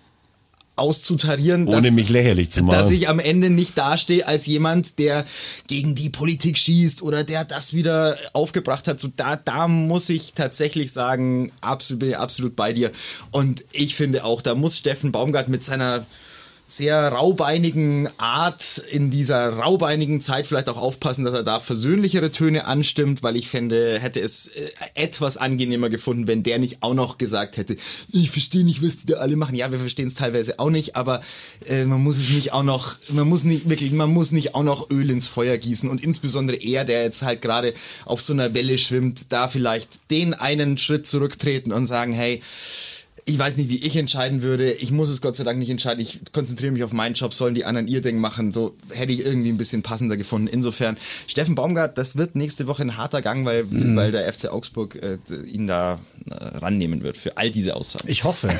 auszutarieren, 0.76 1.68
Ohne 1.68 1.90
mich 1.90 2.08
lächerlich 2.08 2.50
zu 2.50 2.64
machen. 2.64 2.78
dass 2.78 2.90
ich 2.90 3.08
am 3.08 3.18
Ende 3.18 3.50
nicht 3.50 3.76
dastehe 3.76 4.26
als 4.26 4.46
jemand, 4.46 4.98
der 4.98 5.26
gegen 5.66 5.94
die 5.94 6.08
Politik 6.08 6.56
schießt 6.56 7.02
oder 7.02 7.24
der 7.24 7.44
das 7.44 7.74
wieder 7.74 8.16
aufgebracht 8.32 8.88
hat. 8.88 8.98
So 8.98 9.08
da, 9.14 9.36
da 9.36 9.68
muss 9.68 10.08
ich 10.08 10.32
tatsächlich 10.32 10.92
sagen, 10.92 11.52
absolut, 11.60 12.00
bin 12.00 12.10
ich 12.10 12.18
absolut 12.18 12.56
bei 12.56 12.72
dir. 12.72 12.90
Und 13.30 13.64
ich 13.72 13.96
finde 13.96 14.24
auch, 14.24 14.40
da 14.40 14.54
muss 14.54 14.78
Steffen 14.78 15.12
Baumgart 15.12 15.48
mit 15.48 15.62
seiner 15.62 16.06
sehr 16.72 17.08
raubeinigen 17.08 18.08
Art 18.16 18.78
in 18.90 19.10
dieser 19.10 19.50
raubeinigen 19.50 20.20
Zeit 20.20 20.46
vielleicht 20.46 20.68
auch 20.68 20.78
aufpassen, 20.78 21.24
dass 21.24 21.34
er 21.34 21.42
da 21.42 21.60
versöhnlichere 21.60 22.32
Töne 22.32 22.64
anstimmt, 22.64 23.22
weil 23.22 23.36
ich 23.36 23.48
fände, 23.48 23.98
hätte 24.00 24.20
es 24.20 24.46
äh, 24.46 24.70
etwas 24.94 25.36
angenehmer 25.36 25.90
gefunden, 25.90 26.26
wenn 26.26 26.42
der 26.42 26.58
nicht 26.58 26.78
auch 26.82 26.94
noch 26.94 27.18
gesagt 27.18 27.58
hätte, 27.58 27.76
ich 28.10 28.30
verstehe 28.30 28.64
nicht, 28.64 28.82
was 28.82 29.02
die 29.02 29.12
da 29.12 29.18
alle 29.18 29.36
machen. 29.36 29.54
Ja, 29.54 29.70
wir 29.70 29.78
verstehen 29.78 30.08
es 30.08 30.14
teilweise 30.14 30.58
auch 30.58 30.70
nicht, 30.70 30.96
aber 30.96 31.20
äh, 31.68 31.84
man 31.84 32.02
muss 32.02 32.16
es 32.16 32.30
nicht 32.30 32.52
auch 32.52 32.62
noch, 32.62 32.96
man 33.08 33.28
muss 33.28 33.44
nicht 33.44 33.68
wirklich, 33.68 33.92
man 33.92 34.10
muss 34.10 34.32
nicht 34.32 34.54
auch 34.54 34.62
noch 34.62 34.90
Öl 34.90 35.10
ins 35.10 35.28
Feuer 35.28 35.58
gießen 35.58 35.90
und 35.90 36.02
insbesondere 36.02 36.56
er, 36.56 36.84
der 36.84 37.02
jetzt 37.02 37.22
halt 37.22 37.42
gerade 37.42 37.74
auf 38.06 38.22
so 38.22 38.32
einer 38.32 38.54
Welle 38.54 38.78
schwimmt, 38.78 39.30
da 39.30 39.48
vielleicht 39.48 40.10
den 40.10 40.32
einen 40.32 40.78
Schritt 40.78 41.06
zurücktreten 41.06 41.72
und 41.72 41.86
sagen, 41.86 42.12
hey, 42.12 42.40
ich 43.24 43.38
weiß 43.38 43.56
nicht, 43.56 43.70
wie 43.70 43.76
ich 43.86 43.96
entscheiden 43.96 44.42
würde. 44.42 44.70
Ich 44.72 44.90
muss 44.90 45.08
es 45.08 45.20
Gott 45.20 45.36
sei 45.36 45.44
Dank 45.44 45.58
nicht 45.58 45.70
entscheiden. 45.70 46.00
Ich 46.00 46.20
konzentriere 46.32 46.72
mich 46.72 46.82
auf 46.82 46.92
meinen 46.92 47.14
Job, 47.14 47.32
sollen 47.32 47.54
die 47.54 47.64
anderen 47.64 47.86
ihr 47.86 48.00
Ding 48.00 48.18
machen. 48.18 48.50
So 48.50 48.74
hätte 48.90 49.12
ich 49.12 49.24
irgendwie 49.24 49.50
ein 49.50 49.56
bisschen 49.58 49.82
passender 49.82 50.16
gefunden. 50.16 50.48
Insofern, 50.48 50.96
Steffen 51.28 51.54
Baumgart, 51.54 51.96
das 51.98 52.16
wird 52.16 52.34
nächste 52.34 52.66
Woche 52.66 52.82
ein 52.82 52.96
harter 52.96 53.22
Gang, 53.22 53.44
weil, 53.44 53.64
weil 53.96 54.10
der 54.10 54.32
FC 54.32 54.46
Augsburg 54.48 54.96
äh, 55.02 55.18
ihn 55.46 55.68
da 55.68 56.00
äh, 56.28 56.34
rannehmen 56.58 57.02
wird 57.02 57.16
für 57.16 57.36
all 57.36 57.50
diese 57.52 57.76
Aussagen. 57.76 58.08
Ich 58.08 58.24
hoffe. 58.24 58.48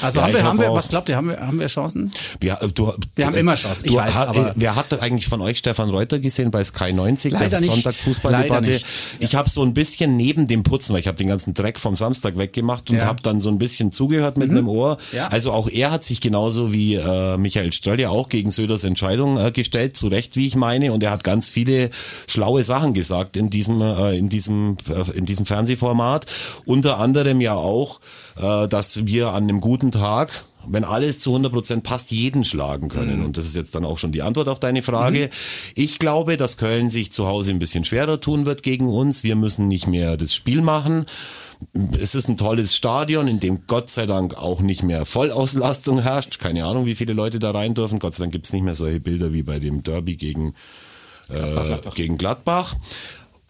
Also 0.00 0.18
Ja, 0.20 0.26
haben 0.26 0.34
wir, 0.34 0.42
haben 0.44 0.60
wir, 0.60 0.72
was 0.72 0.88
glaubt 0.88 1.08
ihr, 1.08 1.16
haben 1.16 1.28
wir, 1.28 1.38
haben 1.40 1.58
wir 1.58 1.66
Chancen? 1.68 2.10
Ja, 2.42 2.56
du, 2.56 2.92
Wir 3.16 3.26
haben 3.26 3.34
immer 3.34 3.54
Chancen, 3.54 3.84
ich 3.86 3.92
du, 3.92 3.96
weiß, 3.98 4.14
ha- 4.14 4.26
aber- 4.26 4.52
Wer 4.56 4.76
hat 4.76 5.00
eigentlich 5.00 5.26
von 5.28 5.40
euch 5.40 5.58
Stefan 5.58 5.90
Reuter 5.90 6.18
gesehen 6.18 6.50
bei 6.50 6.62
Sky 6.64 6.92
90, 6.92 7.32
Leider 7.32 7.48
der 7.48 7.60
nicht. 7.60 7.72
Sonntagsfußballdebatte? 7.72 8.78
Ich 9.20 9.34
habe 9.34 9.48
so 9.50 9.62
ein 9.62 9.74
bisschen 9.74 10.16
neben 10.16 10.46
dem 10.46 10.62
Putzen, 10.62 10.92
weil 10.92 11.00
ich 11.00 11.06
habe 11.08 11.16
den 11.18 11.26
ganzen 11.28 11.54
Dreck 11.54 11.78
vom 11.80 11.96
Samstag 11.96 12.36
weggemacht 12.36 12.90
und 12.90 12.96
Ja. 12.96 13.06
habe 13.06 13.22
dann 13.22 13.40
so 13.40 13.48
ein 13.48 13.58
bisschen 13.58 13.63
zugehört 13.92 14.36
mit 14.36 14.50
einem 14.50 14.68
Ohr. 14.68 14.98
Ja. 15.12 15.28
Also 15.28 15.52
auch 15.52 15.68
er 15.68 15.90
hat 15.90 16.04
sich 16.04 16.20
genauso 16.20 16.72
wie 16.72 16.94
äh, 16.94 17.36
Michael 17.36 17.72
Stöll 17.72 18.00
ja 18.00 18.10
auch 18.10 18.28
gegen 18.28 18.50
Söders 18.50 18.84
Entscheidung 18.84 19.38
äh, 19.38 19.52
gestellt, 19.52 19.96
zu 19.96 20.08
Recht, 20.08 20.36
wie 20.36 20.46
ich 20.46 20.56
meine. 20.56 20.92
Und 20.92 21.02
er 21.02 21.10
hat 21.10 21.24
ganz 21.24 21.48
viele 21.48 21.90
schlaue 22.26 22.64
Sachen 22.64 22.94
gesagt 22.94 23.36
in 23.36 23.50
diesem, 23.50 23.80
äh, 23.80 24.16
in 24.16 24.28
diesem, 24.28 24.76
äh, 24.88 25.16
in 25.16 25.26
diesem 25.26 25.46
Fernsehformat. 25.46 26.26
Unter 26.64 26.98
anderem 26.98 27.40
ja 27.40 27.54
auch, 27.54 28.00
äh, 28.40 28.68
dass 28.68 29.06
wir 29.06 29.28
an 29.28 29.44
einem 29.44 29.60
guten 29.60 29.90
Tag 29.90 30.44
wenn 30.68 30.84
alles 30.84 31.20
zu 31.20 31.34
100% 31.34 31.82
passt, 31.82 32.10
jeden 32.10 32.44
schlagen 32.44 32.88
können. 32.88 33.24
Und 33.24 33.36
das 33.36 33.44
ist 33.44 33.56
jetzt 33.56 33.74
dann 33.74 33.84
auch 33.84 33.98
schon 33.98 34.12
die 34.12 34.22
Antwort 34.22 34.48
auf 34.48 34.60
deine 34.60 34.82
Frage. 34.82 35.30
Ich 35.74 35.98
glaube, 35.98 36.36
dass 36.36 36.56
Köln 36.56 36.90
sich 36.90 37.12
zu 37.12 37.26
Hause 37.26 37.50
ein 37.50 37.58
bisschen 37.58 37.84
schwerer 37.84 38.20
tun 38.20 38.46
wird 38.46 38.62
gegen 38.62 38.88
uns. 38.88 39.24
Wir 39.24 39.36
müssen 39.36 39.68
nicht 39.68 39.86
mehr 39.86 40.16
das 40.16 40.34
Spiel 40.34 40.62
machen. 40.62 41.06
Es 41.98 42.14
ist 42.14 42.28
ein 42.28 42.36
tolles 42.36 42.74
Stadion, 42.74 43.26
in 43.26 43.40
dem 43.40 43.66
Gott 43.66 43.90
sei 43.90 44.06
Dank 44.06 44.34
auch 44.34 44.60
nicht 44.60 44.82
mehr 44.82 45.04
Vollauslastung 45.04 46.02
herrscht. 46.02 46.38
Keine 46.38 46.64
Ahnung, 46.66 46.86
wie 46.86 46.94
viele 46.94 47.12
Leute 47.12 47.38
da 47.38 47.52
rein 47.52 47.74
dürfen. 47.74 47.98
Gott 47.98 48.14
sei 48.14 48.24
Dank 48.24 48.32
gibt's 48.32 48.52
nicht 48.52 48.62
mehr 48.62 48.76
solche 48.76 49.00
Bilder 49.00 49.32
wie 49.32 49.42
bei 49.42 49.58
dem 49.58 49.82
Derby 49.82 50.16
gegen, 50.16 50.54
äh, 51.30 51.78
gegen 51.94 52.18
Gladbach. 52.18 52.76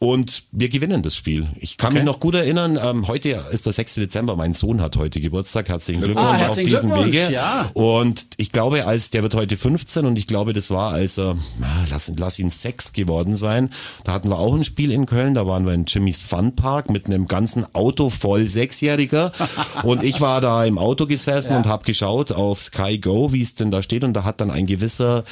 Und 0.04 0.42
wir 0.52 0.68
gewinnen 0.68 1.02
das 1.02 1.16
Spiel. 1.16 1.46
Ich 1.56 1.78
kann 1.78 1.94
mich 1.94 2.02
noch 2.04 2.20
gut 2.20 2.34
erinnern, 2.34 2.78
ähm, 2.78 3.08
heute 3.08 3.42
ist 3.52 3.64
der 3.64 3.72
6. 3.72 3.94
Dezember, 3.94 4.36
mein 4.36 4.52
Sohn 4.52 4.82
hat 4.82 4.98
heute 4.98 5.18
Geburtstag. 5.18 5.70
Herzlichen 5.70 6.02
Glückwunsch 6.02 6.32
Ah, 6.32 6.34
auf 6.34 6.40
herzlichen 6.42 6.68
diesem 6.68 6.90
Glückwunsch, 6.90 7.16
Wege. 7.16 7.32
ja. 7.32 7.70
Und 7.72 8.26
ich 8.36 8.52
glaube, 8.52 8.86
als 8.86 9.08
der 9.08 9.22
wird 9.22 9.34
heute 9.34 9.56
15 9.56 10.04
und 10.04 10.16
ich 10.18 10.26
glaube, 10.26 10.52
das 10.52 10.68
war, 10.70 10.92
als 10.92 11.18
er, 11.18 11.38
lass, 11.90 12.12
lass 12.18 12.38
ihn 12.38 12.50
sechs 12.50 12.92
geworden 12.92 13.34
sein. 13.34 13.70
Da 14.04 14.12
hatten 14.12 14.28
wir 14.28 14.38
auch 14.38 14.54
ein 14.54 14.64
Spiel 14.64 14.92
in 14.92 15.06
Köln, 15.06 15.32
da 15.32 15.46
waren 15.46 15.64
wir 15.64 15.72
in 15.72 15.86
Jimmys 15.86 16.22
Fun 16.22 16.54
Park 16.54 16.90
mit 16.90 17.06
einem 17.06 17.26
ganzen 17.26 17.64
Auto 17.74 18.10
voll 18.10 18.50
Sechsjähriger. 18.50 19.32
und 19.84 20.04
ich 20.04 20.20
war 20.20 20.42
da 20.42 20.66
im 20.66 20.76
Auto 20.76 21.06
gesessen 21.06 21.56
und 21.56 21.64
habe 21.64 21.84
geschaut 21.84 22.30
auf 22.30 22.60
Sky 22.60 22.98
Go, 22.98 23.32
wie 23.32 23.40
es 23.40 23.54
denn 23.54 23.70
da 23.70 23.82
steht. 23.82 24.04
Und 24.04 24.12
da 24.12 24.24
hat 24.24 24.42
dann 24.42 24.50
ein 24.50 24.66
gewisser 24.66 25.24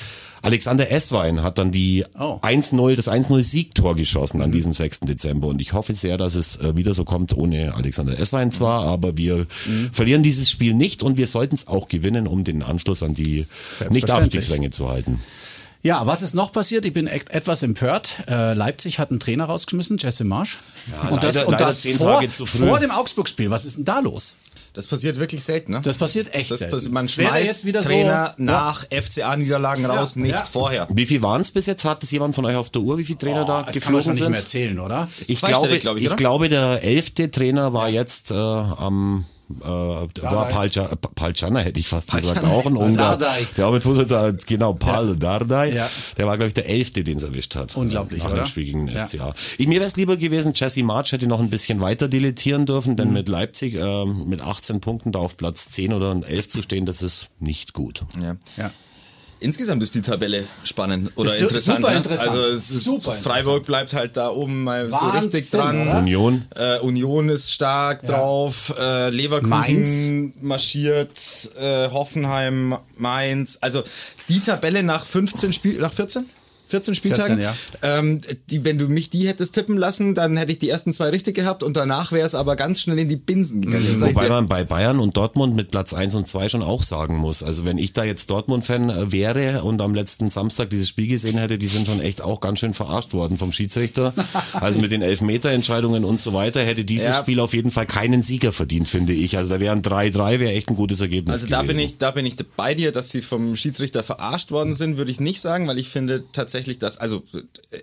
Alexander 0.42 0.90
Esswein 0.90 1.42
hat 1.42 1.58
dann 1.58 1.70
die 1.72 2.04
Oh. 2.18 2.38
1-0, 2.42 2.96
das 2.96 3.08
1-0 3.08 3.42
Siegtor 3.42 3.94
geschossen 3.94 4.42
an 4.42 4.50
diesem 4.52 4.74
6. 4.74 5.00
Dezember. 5.00 5.46
Und 5.46 5.60
ich 5.60 5.72
hoffe 5.72 5.94
sehr, 5.94 6.18
dass 6.18 6.34
es 6.34 6.56
äh, 6.56 6.76
wieder 6.76 6.94
so 6.94 7.04
kommt, 7.04 7.36
ohne 7.36 7.74
Alexander 7.74 8.18
Esswein 8.18 8.52
zwar, 8.52 8.84
aber 8.84 9.16
wir 9.16 9.46
verlieren 9.92 10.22
dieses 10.22 10.50
Spiel 10.50 10.74
nicht 10.74 11.02
und 11.02 11.16
wir 11.16 11.26
sollten 11.28 11.54
es 11.54 11.68
auch 11.68 11.88
gewinnen, 11.88 12.26
um 12.26 12.44
den 12.44 12.62
Anschluss 12.62 13.02
an 13.02 13.14
die. 13.14 13.46
Nicht-Abstiegsränge 13.90 14.70
zu 14.70 14.88
halten. 14.88 15.20
Ja, 15.84 16.06
was 16.06 16.22
ist 16.22 16.34
noch 16.34 16.52
passiert? 16.52 16.84
Ich 16.86 16.92
bin 16.92 17.08
e 17.08 17.20
etwas 17.30 17.62
empört. 17.64 18.18
Äh, 18.28 18.54
Leipzig 18.54 19.00
hat 19.00 19.10
einen 19.10 19.18
Trainer 19.18 19.46
rausgeschmissen, 19.46 19.98
Jesse 19.98 20.22
Marsch. 20.22 20.60
Ja, 20.92 21.08
und 21.10 21.24
das, 21.24 21.34
leider- 21.36 21.46
und 21.48 21.52
leider 21.54 21.64
das 21.66 21.84
vor, 21.86 22.14
Tage 22.20 22.30
zu 22.30 22.46
früh. 22.46 22.68
vor 22.68 22.78
dem 22.78 22.92
Augsburg-Spiel. 22.92 23.50
Was 23.50 23.64
ist 23.64 23.78
denn 23.78 23.84
da 23.84 23.98
los? 23.98 24.36
Das 24.74 24.86
passiert 24.86 25.18
wirklich 25.18 25.44
selten, 25.44 25.72
ne? 25.72 25.80
Das 25.84 25.98
passiert 25.98 26.34
echt 26.34 26.50
Das 26.50 26.60
selten. 26.60 26.74
passi- 26.76 26.90
man 26.90 27.04
Es 27.04 27.18
wäre 27.18 27.28
schmeißt 27.28 27.46
jetzt 27.46 27.66
wieder 27.66 27.82
so- 27.82 27.88
Trainer 27.90 28.08
Ja. 28.12 28.34
nach 28.38 28.84
FCA-Niederlagen 28.90 29.84
raus, 29.84 30.14
Ja, 30.14 30.22
nicht 30.22 30.34
ja. 30.34 30.44
vorher. 30.44 30.88
Wie 30.90 31.04
viel 31.06 31.20
waren 31.22 31.42
es 31.42 31.50
bis 31.50 31.66
jetzt? 31.66 31.84
Hat 31.84 32.02
das 32.02 32.10
jemand 32.10 32.34
von 32.34 32.44
euch 32.46 32.56
auf 32.56 32.70
der 32.70 32.80
Uhr, 32.82 32.96
wie 32.98 33.04
viele 33.04 33.18
Trainer 33.18 33.44
da 33.44 33.60
Oh, 33.60 33.62
das 33.66 33.66
kann 33.66 33.74
geflogen 33.74 33.92
man 33.94 34.02
schon 34.02 34.12
nicht 34.14 34.28
mehr 34.30 34.40
erzählen, 34.40 34.78
oder? 34.80 35.08
Ich 35.26 35.40
glaube, 35.42 35.78
glaub 35.78 35.96
ich, 35.98 36.04
ich, 36.06 36.16
glaube, 36.16 36.48
der 36.48 36.82
elfte 36.82 37.30
Trainer 37.30 37.72
war 37.74 37.88
jetzt 37.90 38.30
äh, 38.30 38.34
am 38.34 39.24
äh, 39.60 40.22
war 40.22 40.48
Palca, 40.48 40.86
äh, 40.86 40.96
Palcana 40.96 41.60
hätte 41.60 41.78
ich 41.80 41.88
fast 41.88 42.10
gesagt, 42.10 42.44
auch 42.44 42.66
ein 42.66 42.76
Ungar. 42.76 43.16
Dardai. 43.18 43.46
Ja, 43.56 43.70
mit 43.70 43.82
Fußball 43.82 44.36
genau, 44.46 44.72
Pal 44.74 45.16
Dardai. 45.16 45.72
Ja. 45.72 45.90
Der 46.16 46.26
war, 46.26 46.36
glaube 46.36 46.48
ich, 46.48 46.54
der 46.54 46.68
elfte, 46.68 47.04
den 47.04 47.16
es 47.18 47.22
erwischt 47.22 47.54
hat. 47.56 47.76
Unglaublich, 47.76 48.22
Nach 48.22 48.32
oder? 48.32 48.46
Spiel 48.46 48.64
gegen 48.64 48.86
den 48.86 48.96
Ja. 48.96 49.06
FCA. 49.06 49.34
Ich, 49.58 49.66
mir 49.66 49.80
wäre 49.80 49.86
es 49.88 49.96
lieber 49.96 50.16
gewesen, 50.16 50.52
Jesse 50.54 50.82
March 50.82 51.12
hätte 51.12 51.26
noch 51.26 51.40
ein 51.40 51.50
bisschen 51.50 51.80
weiter 51.80 52.08
dilettieren 52.08 52.66
dürfen, 52.66 52.92
Mhm. 52.92 52.96
denn 52.96 53.12
mit 53.12 53.28
Leipzig 53.28 53.74
äh, 53.74 54.04
mit 54.06 54.40
18 54.40 54.80
Punkten 54.80 55.12
da 55.12 55.18
auf 55.20 55.36
Platz 55.36 55.70
10 55.70 55.92
oder 55.92 56.14
11 56.26 56.48
zu 56.48 56.62
stehen, 56.62 56.86
das 56.86 57.02
ist 57.02 57.28
nicht 57.40 57.72
gut. 57.72 58.02
Ja. 58.20 58.36
Ja. 58.56 58.70
Insgesamt 59.42 59.82
ist 59.82 59.94
die 59.94 60.02
Tabelle 60.02 60.44
spannend 60.64 61.10
oder 61.16 61.30
Ist 61.30 61.38
su- 61.38 61.42
interessant. 61.44 61.80
super 61.82 61.94
interessant. 61.96 62.28
Also 62.30 62.42
es 62.42 62.70
ist, 62.70 62.84
Super 62.84 62.96
interessant. 62.96 63.24
Freiburg 63.24 63.66
bleibt 63.66 63.92
halt 63.92 64.16
da 64.16 64.30
oben 64.30 64.64
mal 64.64 64.86
so 64.86 64.92
Wahnsinn, 64.92 65.20
richtig 65.20 65.50
dran. 65.50 65.82
oder? 65.82 65.98
Union. 65.98 66.44
Äh, 66.54 66.78
Union 66.78 67.28
ist 67.28 67.52
stark 67.52 68.02
drauf, 68.06 68.72
äh, 68.78 69.10
Leverkusen 69.10 70.34
marschiert, 70.40 71.50
äh, 71.58 71.88
Hoffenheim, 71.90 72.76
Mainz. 72.96 73.58
Also 73.60 73.82
die 74.28 74.40
Tabelle 74.40 74.82
nach 74.82 75.04
15 75.04 75.52
Spiel, 75.52 75.78
nach 75.80 75.92
14? 75.92 76.26
14 76.72 76.94
Spieltagen. 76.94 77.38
14, 77.38 77.48
ähm, 77.82 78.20
die, 78.50 78.64
wenn 78.64 78.78
du 78.78 78.88
mich 78.88 79.10
die 79.10 79.28
hättest 79.28 79.54
tippen 79.54 79.76
lassen, 79.76 80.14
dann 80.14 80.36
hätte 80.36 80.52
ich 80.52 80.58
die 80.58 80.68
ersten 80.70 80.92
zwei 80.94 81.10
richtig 81.10 81.34
gehabt 81.36 81.62
und 81.62 81.76
danach 81.76 82.12
wäre 82.12 82.26
es 82.26 82.34
aber 82.34 82.56
ganz 82.56 82.80
schnell 82.80 82.98
in 82.98 83.08
die 83.08 83.16
Binsen 83.16 83.62
gegangen. 83.62 83.94
Ich 83.94 84.00
Wobei 84.00 84.28
man 84.28 84.48
bei 84.48 84.64
Bayern 84.64 84.98
und 84.98 85.16
Dortmund 85.16 85.54
mit 85.54 85.70
Platz 85.70 85.92
1 85.94 86.14
und 86.14 86.28
2 86.28 86.48
schon 86.48 86.62
auch 86.62 86.82
sagen 86.82 87.16
muss. 87.18 87.42
Also 87.42 87.64
wenn 87.64 87.76
ich 87.78 87.92
da 87.92 88.04
jetzt 88.04 88.30
Dortmund-Fan 88.30 88.90
äh, 88.90 89.12
wäre 89.12 89.62
und 89.64 89.80
am 89.82 89.94
letzten 89.94 90.30
Samstag 90.30 90.70
dieses 90.70 90.88
Spiel 90.88 91.06
gesehen 91.08 91.36
hätte, 91.38 91.58
die 91.58 91.66
sind 91.66 91.86
schon 91.86 92.00
echt 92.00 92.22
auch 92.22 92.40
ganz 92.40 92.58
schön 92.60 92.74
verarscht 92.74 93.12
worden 93.12 93.38
vom 93.38 93.52
Schiedsrichter. 93.52 94.14
Also 94.52 94.80
mit 94.80 94.92
den 94.92 95.02
Elfmeterentscheidungen 95.02 96.04
und 96.04 96.20
so 96.20 96.32
weiter 96.32 96.62
hätte 96.64 96.84
dieses 96.84 97.08
Ja. 97.16 97.20
Spiel 97.22 97.40
auf 97.40 97.52
jeden 97.54 97.70
Fall 97.70 97.86
keinen 97.86 98.22
Sieger 98.22 98.52
verdient, 98.52 98.88
finde 98.88 99.12
ich. 99.12 99.36
Also 99.36 99.54
da 99.54 99.60
wären 99.60 99.82
3-3, 99.82 100.38
wäre 100.38 100.52
echt 100.52 100.68
ein 100.70 100.76
gutes 100.76 101.00
Ergebnis 101.00 101.34
Also 101.34 101.48
da 101.48 101.62
gewesen. 101.62 101.76
bin 101.76 101.84
ich, 101.84 101.98
da 101.98 102.10
bin 102.12 102.26
ich 102.26 102.36
bei 102.56 102.74
dir, 102.74 102.92
dass 102.92 103.10
sie 103.10 103.22
vom 103.22 103.56
Schiedsrichter 103.56 104.02
verarscht 104.02 104.50
worden 104.50 104.72
sind, 104.72 104.96
würde 104.96 105.10
ich 105.10 105.20
nicht 105.20 105.40
sagen, 105.40 105.66
weil 105.66 105.78
ich 105.78 105.88
finde 105.88 106.24
tatsächlich, 106.32 106.61
dass, 106.78 106.98
also 106.98 107.22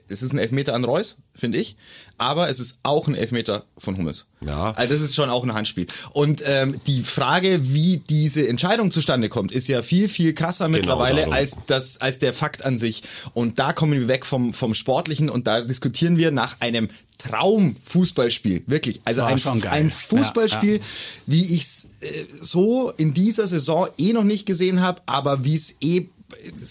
es 0.07 0.23
ist 0.23 0.33
ein 0.33 0.37
Elfmeter 0.37 0.73
an 0.73 0.83
Reus, 0.83 1.17
finde 1.33 1.57
ich, 1.57 1.75
aber 2.17 2.49
es 2.49 2.59
ist 2.59 2.79
auch 2.83 3.07
ein 3.07 3.15
Elfmeter 3.15 3.65
von 3.77 3.97
Hummels. 3.97 4.25
Ja. 4.45 4.71
Also 4.71 4.93
das 4.93 5.01
ist 5.01 5.15
schon 5.15 5.29
auch 5.29 5.43
ein 5.43 5.53
Handspiel. 5.53 5.87
Und 6.11 6.41
ähm, 6.45 6.79
die 6.87 7.03
Frage, 7.03 7.73
wie 7.73 7.97
diese 7.97 8.47
Entscheidung 8.47 8.91
zustande 8.91 9.29
kommt, 9.29 9.51
ist 9.51 9.67
ja 9.67 9.81
viel, 9.81 10.09
viel 10.09 10.33
krasser 10.33 10.67
mittlerweile 10.67 11.21
darum. 11.21 11.33
als 11.33 11.59
das, 11.67 12.01
als 12.01 12.19
der 12.19 12.33
Fakt 12.33 12.65
an 12.65 12.77
sich. 12.77 13.03
Und 13.33 13.59
da 13.59 13.73
kommen 13.73 13.93
wir 13.93 14.07
weg 14.07 14.25
vom, 14.25 14.53
vom 14.53 14.73
Sportlichen 14.73 15.29
und 15.29 15.47
da 15.47 15.61
diskutieren 15.61 16.17
wir 16.17 16.31
nach 16.31 16.59
einem 16.59 16.89
Traumfußballspiel, 17.19 18.63
wirklich. 18.67 19.01
Also 19.03 19.23
ein, 19.23 19.37
schon 19.37 19.59
geil. 19.59 19.73
ein 19.73 19.91
Fußballspiel, 19.91 20.77
Ja, 20.77 20.83
wie 21.27 21.55
ich 21.55 21.61
es 21.61 21.87
äh, 21.99 22.25
so 22.41 22.91
in 22.91 23.13
dieser 23.13 23.45
Saison 23.45 23.89
eh 23.97 24.13
noch 24.13 24.23
nicht 24.23 24.45
gesehen 24.45 24.81
habe, 24.81 25.01
aber 25.05 25.43
wie 25.43 25.55
es 25.55 25.75
eh 25.81 26.07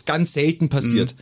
ganz 0.06 0.32
selten 0.32 0.68
passiert. 0.68 1.14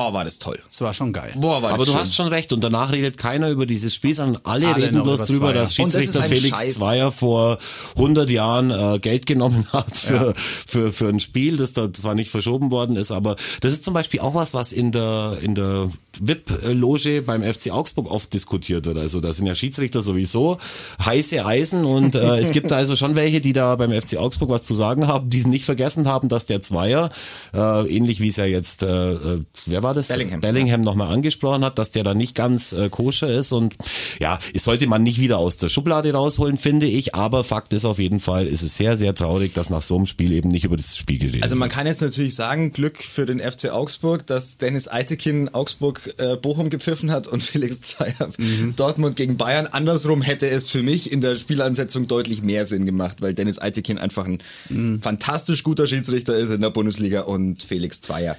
Oh, 0.00 0.12
war 0.12 0.24
das 0.24 0.38
toll. 0.38 0.60
Das 0.70 0.80
war 0.80 0.94
schon 0.94 1.12
geil. 1.12 1.32
Boah, 1.34 1.60
war 1.60 1.70
Aber 1.70 1.78
das 1.78 1.86
du 1.86 1.90
schön. 1.90 2.00
hast 2.00 2.14
schon 2.14 2.28
recht 2.28 2.52
und 2.52 2.62
danach 2.62 2.92
redet 2.92 3.18
keiner 3.18 3.48
über 3.50 3.66
dieses 3.66 3.92
Spiel, 3.96 4.14
sondern 4.14 4.40
alle, 4.44 4.68
Alle 4.68 4.84
reden 4.86 5.02
bloß 5.02 5.22
über 5.22 5.26
drüber, 5.26 5.46
Zweier. 5.46 5.54
dass 5.54 5.62
das 5.70 5.74
Schiedsrichter 5.74 6.22
ein 6.22 6.28
Felix 6.28 6.60
Scheiß. 6.60 6.74
Zweier 6.74 7.10
vor 7.10 7.58
100 7.96 8.30
Jahren 8.30 8.70
äh, 8.70 9.00
Geld 9.00 9.26
genommen 9.26 9.66
hat 9.72 9.96
für, 9.96 10.34
für, 10.36 10.92
für 10.92 11.08
ein 11.08 11.18
Spiel, 11.18 11.56
das 11.56 11.72
da 11.72 11.92
zwar 11.92 12.14
nicht 12.14 12.30
verschoben 12.30 12.70
worden 12.70 12.94
ist, 12.94 13.10
aber 13.10 13.34
das 13.60 13.72
ist 13.72 13.84
zum 13.84 13.92
Beispiel 13.92 14.20
auch 14.20 14.34
was, 14.36 14.54
was 14.54 14.70
in 14.72 14.92
der, 14.92 15.36
in 15.42 15.56
der 15.56 15.90
VIP-Loge 16.20 17.22
beim 17.22 17.42
FC 17.42 17.70
Augsburg 17.72 18.10
oft 18.10 18.32
diskutiert 18.32 18.86
wird. 18.86 18.98
Also 18.98 19.20
da 19.20 19.32
sind 19.32 19.46
ja 19.46 19.54
Schiedsrichter 19.54 20.02
sowieso 20.02 20.58
heiße 21.04 21.44
Eisen 21.44 21.84
und 21.84 22.14
äh, 22.14 22.38
es 22.38 22.52
gibt 22.52 22.70
da 22.70 22.76
also 22.76 22.94
schon 22.96 23.16
welche, 23.16 23.40
die 23.40 23.52
da 23.52 23.74
beim 23.76 23.90
FC 23.90 24.16
Augsburg 24.16 24.50
was 24.50 24.62
zu 24.62 24.74
sagen 24.74 25.06
haben, 25.08 25.28
die 25.28 25.44
nicht 25.44 25.64
vergessen 25.64 26.06
haben, 26.06 26.28
dass 26.28 26.46
der 26.46 26.62
Zweier, 26.62 27.10
äh, 27.52 27.88
ähnlich 27.88 28.20
wie 28.20 28.28
es 28.28 28.36
ja 28.36 28.44
jetzt, 28.44 28.82
äh, 28.82 29.12
äh, 29.12 29.44
wer 29.66 29.82
war 29.82 29.87
das? 29.94 30.08
Bellingham. 30.08 30.40
Bellingham 30.40 30.80
nochmal 30.82 31.12
angesprochen 31.12 31.64
hat, 31.64 31.78
dass 31.78 31.90
der 31.90 32.02
da 32.04 32.14
nicht 32.14 32.34
ganz 32.34 32.72
äh, 32.72 32.88
koscher 32.88 33.28
ist 33.28 33.52
und 33.52 33.76
ja, 34.20 34.38
es 34.54 34.64
sollte 34.64 34.86
man 34.86 35.02
nicht 35.02 35.20
wieder 35.20 35.38
aus 35.38 35.56
der 35.56 35.68
Schublade 35.68 36.12
rausholen, 36.12 36.58
finde 36.58 36.86
ich, 36.86 37.14
aber 37.14 37.44
Fakt 37.44 37.72
ist 37.72 37.84
auf 37.84 37.98
jeden 37.98 38.20
Fall, 38.20 38.46
ist 38.46 38.62
es 38.62 38.76
sehr, 38.76 38.96
sehr 38.96 39.14
traurig, 39.14 39.54
dass 39.54 39.70
nach 39.70 39.82
so 39.82 39.96
einem 39.96 40.06
Spiel 40.06 40.32
eben 40.32 40.48
nicht 40.48 40.64
über 40.64 40.76
das 40.76 40.96
Spiel 40.96 41.18
geredet 41.18 41.42
Also 41.42 41.54
wird. 41.54 41.60
man 41.60 41.68
kann 41.68 41.86
jetzt 41.86 42.02
natürlich 42.02 42.34
sagen, 42.34 42.72
Glück 42.72 42.98
für 42.98 43.26
den 43.26 43.40
FC 43.40 43.70
Augsburg, 43.70 44.26
dass 44.26 44.58
Dennis 44.58 44.88
Eitekin 44.88 45.48
Augsburg 45.54 46.14
äh, 46.18 46.36
Bochum 46.36 46.70
gepfiffen 46.70 47.10
hat 47.10 47.26
und 47.28 47.42
Felix 47.42 47.80
Zweier 47.80 48.28
Mhm. 48.38 48.74
Dortmund 48.76 49.16
gegen 49.16 49.36
Bayern. 49.36 49.66
Andersrum 49.66 50.22
hätte 50.22 50.48
es 50.48 50.70
für 50.70 50.82
mich 50.82 51.10
in 51.12 51.20
der 51.20 51.36
Spielansetzung 51.36 52.06
deutlich 52.08 52.42
mehr 52.42 52.66
Sinn 52.66 52.86
gemacht, 52.86 53.20
weil 53.20 53.34
Dennis 53.34 53.60
Eitekin 53.60 53.98
einfach 53.98 54.26
ein 54.26 54.38
Mhm. 54.68 55.00
fantastisch 55.00 55.62
guter 55.64 55.86
Schiedsrichter 55.86 56.36
ist 56.36 56.50
in 56.50 56.60
der 56.60 56.70
Bundesliga 56.70 57.22
und 57.22 57.62
Felix 57.62 58.00
Zweier. 58.00 58.36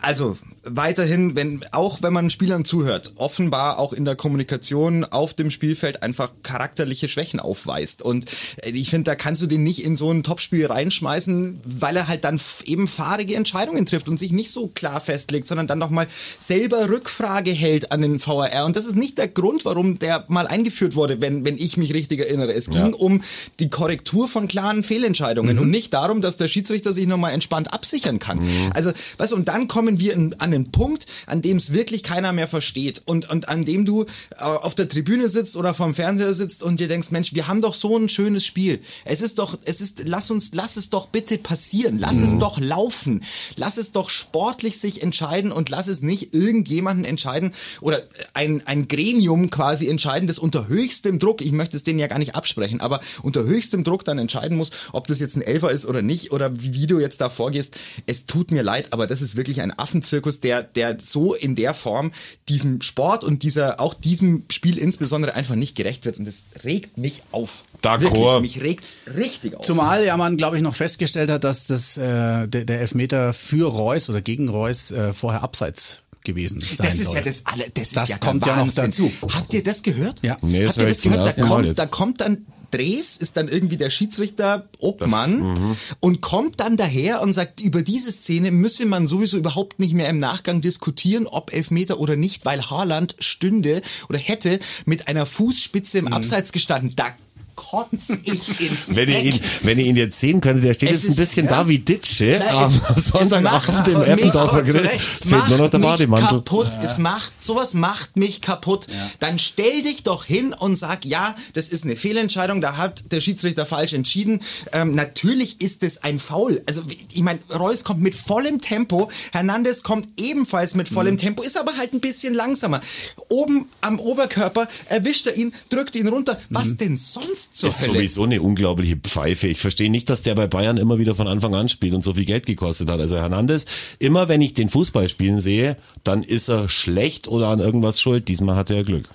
Also 0.00 0.17
also 0.20 0.36
weiterhin, 0.64 1.36
wenn 1.36 1.64
auch 1.72 2.02
wenn 2.02 2.12
man 2.12 2.30
Spielern 2.30 2.64
zuhört, 2.64 3.12
offenbar 3.16 3.78
auch 3.78 3.92
in 3.92 4.04
der 4.04 4.16
Kommunikation 4.16 5.04
auf 5.04 5.34
dem 5.34 5.50
Spielfeld 5.50 6.02
einfach 6.02 6.30
charakterliche 6.42 7.08
Schwächen 7.08 7.40
aufweist. 7.40 8.02
Und 8.02 8.26
äh, 8.62 8.70
ich 8.70 8.90
finde, 8.90 9.10
da 9.10 9.14
kannst 9.14 9.42
du 9.42 9.46
den 9.46 9.62
nicht 9.62 9.84
in 9.84 9.96
so 9.96 10.10
ein 10.10 10.22
Topspiel 10.22 10.66
reinschmeißen, 10.66 11.60
weil 11.64 11.96
er 11.96 12.08
halt 12.08 12.24
dann 12.24 12.40
eben 12.64 12.88
fahrige 12.88 13.34
Entscheidungen 13.34 13.86
trifft 13.86 14.08
und 14.08 14.18
sich 14.18 14.32
nicht 14.32 14.50
so 14.50 14.68
klar 14.68 15.00
festlegt, 15.00 15.46
sondern 15.46 15.66
dann 15.66 15.78
nochmal 15.78 16.06
selber 16.38 16.88
Rückfrage 16.88 17.50
hält 17.50 17.92
an 17.92 18.02
den 18.02 18.24
VAR. 18.24 18.64
Und 18.64 18.76
das 18.76 18.86
ist 18.86 18.96
nicht 18.96 19.18
der 19.18 19.28
Grund, 19.28 19.64
warum 19.64 19.98
der 19.98 20.24
mal 20.28 20.46
eingeführt 20.46 20.94
wurde, 20.94 21.20
wenn, 21.20 21.44
wenn 21.44 21.56
ich 21.56 21.76
mich 21.76 21.94
richtig 21.94 22.20
erinnere. 22.20 22.52
Es 22.52 22.70
ging 22.70 22.94
um 22.94 23.22
die 23.60 23.70
Korrektur 23.70 24.28
von 24.28 24.48
klaren 24.48 24.84
Fehlentscheidungen 24.84 25.58
und 25.58 25.70
nicht 25.70 25.94
darum, 25.94 26.20
dass 26.20 26.36
der 26.36 26.48
Schiedsrichter 26.48 26.92
sich 26.92 27.06
nochmal 27.06 27.32
entspannt 27.32 27.72
absichern 27.72 28.18
kann. 28.18 28.40
Also, 28.74 28.90
weißt 29.18 29.32
du, 29.32 29.36
und 29.36 29.48
dann 29.48 29.68
kommen 29.68 30.00
wir 30.00 30.14
in, 30.14 30.34
an 30.48 30.52
den 30.52 30.72
Punkt, 30.72 31.06
an 31.26 31.42
dem 31.42 31.58
es 31.58 31.72
wirklich 31.72 32.02
keiner 32.02 32.32
mehr 32.32 32.48
versteht 32.48 33.02
und, 33.04 33.28
und 33.28 33.48
an 33.48 33.64
dem 33.64 33.84
du 33.84 34.04
äh, 34.04 34.42
auf 34.42 34.74
der 34.74 34.88
Tribüne 34.88 35.28
sitzt 35.28 35.56
oder 35.56 35.74
vorm 35.74 35.94
Fernseher 35.94 36.32
sitzt 36.32 36.62
und 36.62 36.80
dir 36.80 36.88
denkst, 36.88 37.10
Mensch, 37.10 37.34
wir 37.34 37.48
haben 37.48 37.60
doch 37.60 37.74
so 37.74 37.96
ein 37.96 38.08
schönes 38.08 38.46
Spiel. 38.46 38.80
Es 39.04 39.20
ist 39.20 39.38
doch, 39.38 39.58
es 39.64 39.80
ist, 39.80 40.04
lass 40.06 40.30
uns, 40.30 40.52
lass 40.54 40.76
es 40.76 40.88
doch 40.88 41.06
bitte 41.08 41.36
passieren. 41.36 41.98
Lass 41.98 42.20
es 42.20 42.38
doch 42.38 42.58
laufen. 42.58 43.22
Lass 43.56 43.76
es 43.76 43.92
doch 43.92 44.08
sportlich 44.08 44.78
sich 44.78 45.02
entscheiden 45.02 45.52
und 45.52 45.68
lass 45.68 45.88
es 45.88 46.00
nicht 46.00 46.34
irgendjemanden 46.34 47.04
entscheiden 47.04 47.52
oder 47.80 48.02
ein, 48.34 48.62
ein 48.66 48.88
Gremium 48.88 49.50
quasi 49.50 49.88
entscheiden, 49.88 50.26
das 50.26 50.38
unter 50.38 50.68
höchstem 50.68 51.18
Druck, 51.18 51.42
ich 51.42 51.52
möchte 51.52 51.76
es 51.76 51.84
denen 51.84 51.98
ja 51.98 52.06
gar 52.06 52.18
nicht 52.18 52.34
absprechen, 52.34 52.80
aber 52.80 53.00
unter 53.22 53.44
höchstem 53.44 53.84
Druck 53.84 54.04
dann 54.04 54.18
entscheiden 54.18 54.56
muss, 54.56 54.70
ob 54.92 55.06
das 55.06 55.20
jetzt 55.20 55.36
ein 55.36 55.42
Elfer 55.42 55.70
ist 55.70 55.84
oder 55.84 56.02
nicht 56.02 56.32
oder 56.32 56.60
wie, 56.60 56.74
wie 56.74 56.86
du 56.86 56.98
jetzt 56.98 57.20
da 57.20 57.28
vorgehst. 57.28 57.76
Es 58.06 58.26
tut 58.26 58.50
mir 58.50 58.62
leid, 58.62 58.92
aber 58.92 59.06
das 59.06 59.20
ist 59.22 59.36
wirklich 59.36 59.60
ein 59.60 59.76
Affenzirkus, 59.76 60.37
der, 60.40 60.62
der 60.62 60.98
so 61.00 61.34
in 61.34 61.56
der 61.56 61.74
Form 61.74 62.10
diesem 62.48 62.82
Sport 62.82 63.24
und 63.24 63.42
dieser, 63.42 63.80
auch 63.80 63.94
diesem 63.94 64.44
Spiel 64.50 64.78
insbesondere 64.78 65.34
einfach 65.34 65.54
nicht 65.54 65.76
gerecht 65.76 66.04
wird 66.04 66.18
und 66.18 66.26
das 66.26 66.44
regt 66.64 66.98
mich 66.98 67.22
auf. 67.32 67.64
D'accord. 67.82 68.00
Wirklich, 68.00 68.56
mich 68.56 68.62
regt's 68.62 68.96
richtig 69.16 69.56
auf. 69.56 69.64
Zumal 69.64 70.04
ja 70.04 70.16
man, 70.16 70.36
glaube 70.36 70.56
ich, 70.56 70.62
noch 70.62 70.74
festgestellt 70.74 71.30
hat, 71.30 71.44
dass 71.44 71.66
das, 71.66 71.96
äh, 71.96 72.48
der, 72.48 72.64
der 72.64 72.80
Elfmeter 72.80 73.32
für 73.32 73.70
Reus 73.70 74.10
oder 74.10 74.20
gegen 74.20 74.48
Reus 74.48 74.90
äh, 74.90 75.12
vorher 75.12 75.42
abseits 75.42 76.02
gewesen 76.24 76.60
sein 76.60 76.76
Das 76.78 76.94
ist 76.96 77.04
soll. 77.06 77.16
ja 77.16 77.20
das 77.22 77.46
alle, 77.46 77.64
das, 77.72 77.90
Das 77.92 78.02
ist 78.04 78.08
ja 78.10 78.18
kommt 78.18 78.46
ja 78.46 78.56
noch 78.56 78.72
dazu. 78.72 79.10
Habt 79.32 79.54
ihr 79.54 79.62
das 79.62 79.82
gehört? 79.82 80.20
Ja. 80.22 80.36
Nee, 80.42 80.64
das 80.64 80.76
Habt 80.76 80.86
ihr 80.86 80.88
das 80.88 81.00
gehört? 81.02 81.38
Da 81.38 81.42
kommt, 81.46 81.78
da 81.78 81.86
kommt 81.86 82.20
dann 82.20 82.46
Dres 82.70 83.16
ist 83.16 83.36
dann 83.36 83.48
irgendwie 83.48 83.76
der 83.76 83.90
Schiedsrichter 83.90 84.68
Obmann 84.78 85.76
und 86.00 86.20
kommt 86.20 86.60
dann 86.60 86.76
daher 86.76 87.22
und 87.22 87.32
sagt, 87.32 87.60
über 87.60 87.82
diese 87.82 88.12
Szene 88.12 88.50
müsse 88.50 88.86
man 88.86 89.06
sowieso 89.06 89.36
überhaupt 89.36 89.78
nicht 89.78 89.94
mehr 89.94 90.08
im 90.08 90.18
Nachgang 90.18 90.60
diskutieren, 90.60 91.26
ob 91.26 91.52
Elfmeter 91.52 91.98
oder 91.98 92.16
nicht, 92.16 92.44
weil 92.44 92.62
Haaland 92.70 93.16
stünde 93.18 93.82
oder 94.08 94.18
hätte 94.18 94.58
mit 94.84 95.08
einer 95.08 95.26
Fußspitze 95.26 95.98
im 95.98 96.08
Abseits 96.08 96.52
gestanden. 96.52 96.92
Da 96.96 97.14
kotze 97.58 98.16
ich 98.22 98.60
ins 98.60 98.94
Wenn 98.94 99.08
ihr, 99.08 99.20
ihn, 99.22 99.40
wenn 99.62 99.78
ihr 99.80 99.86
ihn 99.86 99.96
jetzt 99.96 100.20
sehen 100.20 100.40
könntet, 100.40 100.64
der 100.64 100.74
steht 100.74 100.90
Es 100.90 101.02
jetzt 101.02 101.04
ein 101.04 101.10
ist- 101.10 101.16
bisschen 101.18 101.46
ja. 101.46 101.50
da 101.62 101.68
wie 101.68 101.80
Ditsche 101.80 102.48
am 102.48 102.70
Sonntagabend 102.96 103.42
macht 103.42 103.88
im 103.88 104.32
zu 104.32 104.72
Grill. 104.72 104.90
Es 104.94 105.28
fehlt 105.28 105.48
nur 105.48 105.58
noch 105.58 105.70
der 105.70 105.80
macht 105.80 105.98
mich 105.98 106.08
Bademantel. 106.08 106.38
Kaputt. 106.38 106.70
Es 106.82 106.98
macht, 106.98 107.32
sowas 107.42 107.74
macht 107.74 108.16
mich 108.16 108.40
kaputt. 108.40 108.86
Dann 109.18 109.38
stell 109.38 109.82
dich 109.82 110.02
doch 110.04 110.24
hin 110.24 110.52
und 110.52 110.76
sag, 110.76 111.04
ja, 111.04 111.34
das 111.54 111.68
ist 111.68 111.84
eine 111.84 111.96
Fehlentscheidung, 111.96 112.60
da 112.60 112.76
hat 112.76 113.10
der 113.12 113.20
Schiedsrichter 113.20 113.66
falsch 113.66 113.92
entschieden. 113.92 114.40
Ähm, 114.72 114.94
natürlich 114.94 115.60
ist 115.60 115.82
es 115.82 116.02
ein 116.04 116.18
Foul. 116.18 116.62
Also 116.66 116.82
ich 117.12 117.22
meine, 117.22 117.40
Reus 117.52 117.82
kommt 117.84 118.00
mit 118.00 118.14
vollem 118.14 118.60
Tempo, 118.60 119.10
Hernandez 119.32 119.82
kommt 119.82 120.08
ebenfalls 120.20 120.74
mit 120.74 120.88
vollem 120.88 121.14
Mhm. 121.14 121.18
Tempo, 121.18 121.42
ist 121.42 121.58
aber 121.58 121.76
halt 121.76 121.92
ein 121.94 122.00
bisschen 122.00 122.34
langsamer. 122.34 122.80
Oben 123.28 123.66
am 123.80 123.98
Oberkörper 123.98 124.68
erwischt 124.88 125.26
er 125.26 125.36
ihn, 125.36 125.52
drückt 125.70 125.96
ihn 125.96 126.06
runter. 126.08 126.38
Was 126.50 126.76
denn 126.76 126.96
sonst 126.96 127.47
zur 127.52 127.68
ist 127.70 127.82
Hölle? 127.82 127.94
sowieso 127.94 128.24
eine 128.24 128.42
unglaubliche 128.42 128.96
Pfeife. 128.96 129.48
Ich 129.48 129.60
verstehe 129.60 129.90
nicht, 129.90 130.08
dass 130.10 130.22
der 130.22 130.34
bei 130.34 130.46
Bayern 130.46 130.76
immer 130.76 130.98
wieder 130.98 131.14
von 131.14 131.28
Anfang 131.28 131.54
an 131.54 131.68
spielt 131.68 131.94
und 131.94 132.04
so 132.04 132.14
viel 132.14 132.24
Geld 132.24 132.46
gekostet 132.46 132.88
hat. 132.88 133.00
Also 133.00 133.16
Hernandez, 133.16 133.66
immer 133.98 134.28
wenn 134.28 134.40
ich 134.40 134.54
den 134.54 134.68
Fußball 134.68 135.08
spielen 135.08 135.40
sehe, 135.40 135.76
dann 136.04 136.22
ist 136.22 136.48
er 136.48 136.68
schlecht 136.68 137.28
oder 137.28 137.48
an 137.48 137.58
irgendwas 137.60 138.00
schuld. 138.00 138.28
Diesmal 138.28 138.56
hatte 138.56 138.74
er 138.74 138.84
Glück. 138.84 139.08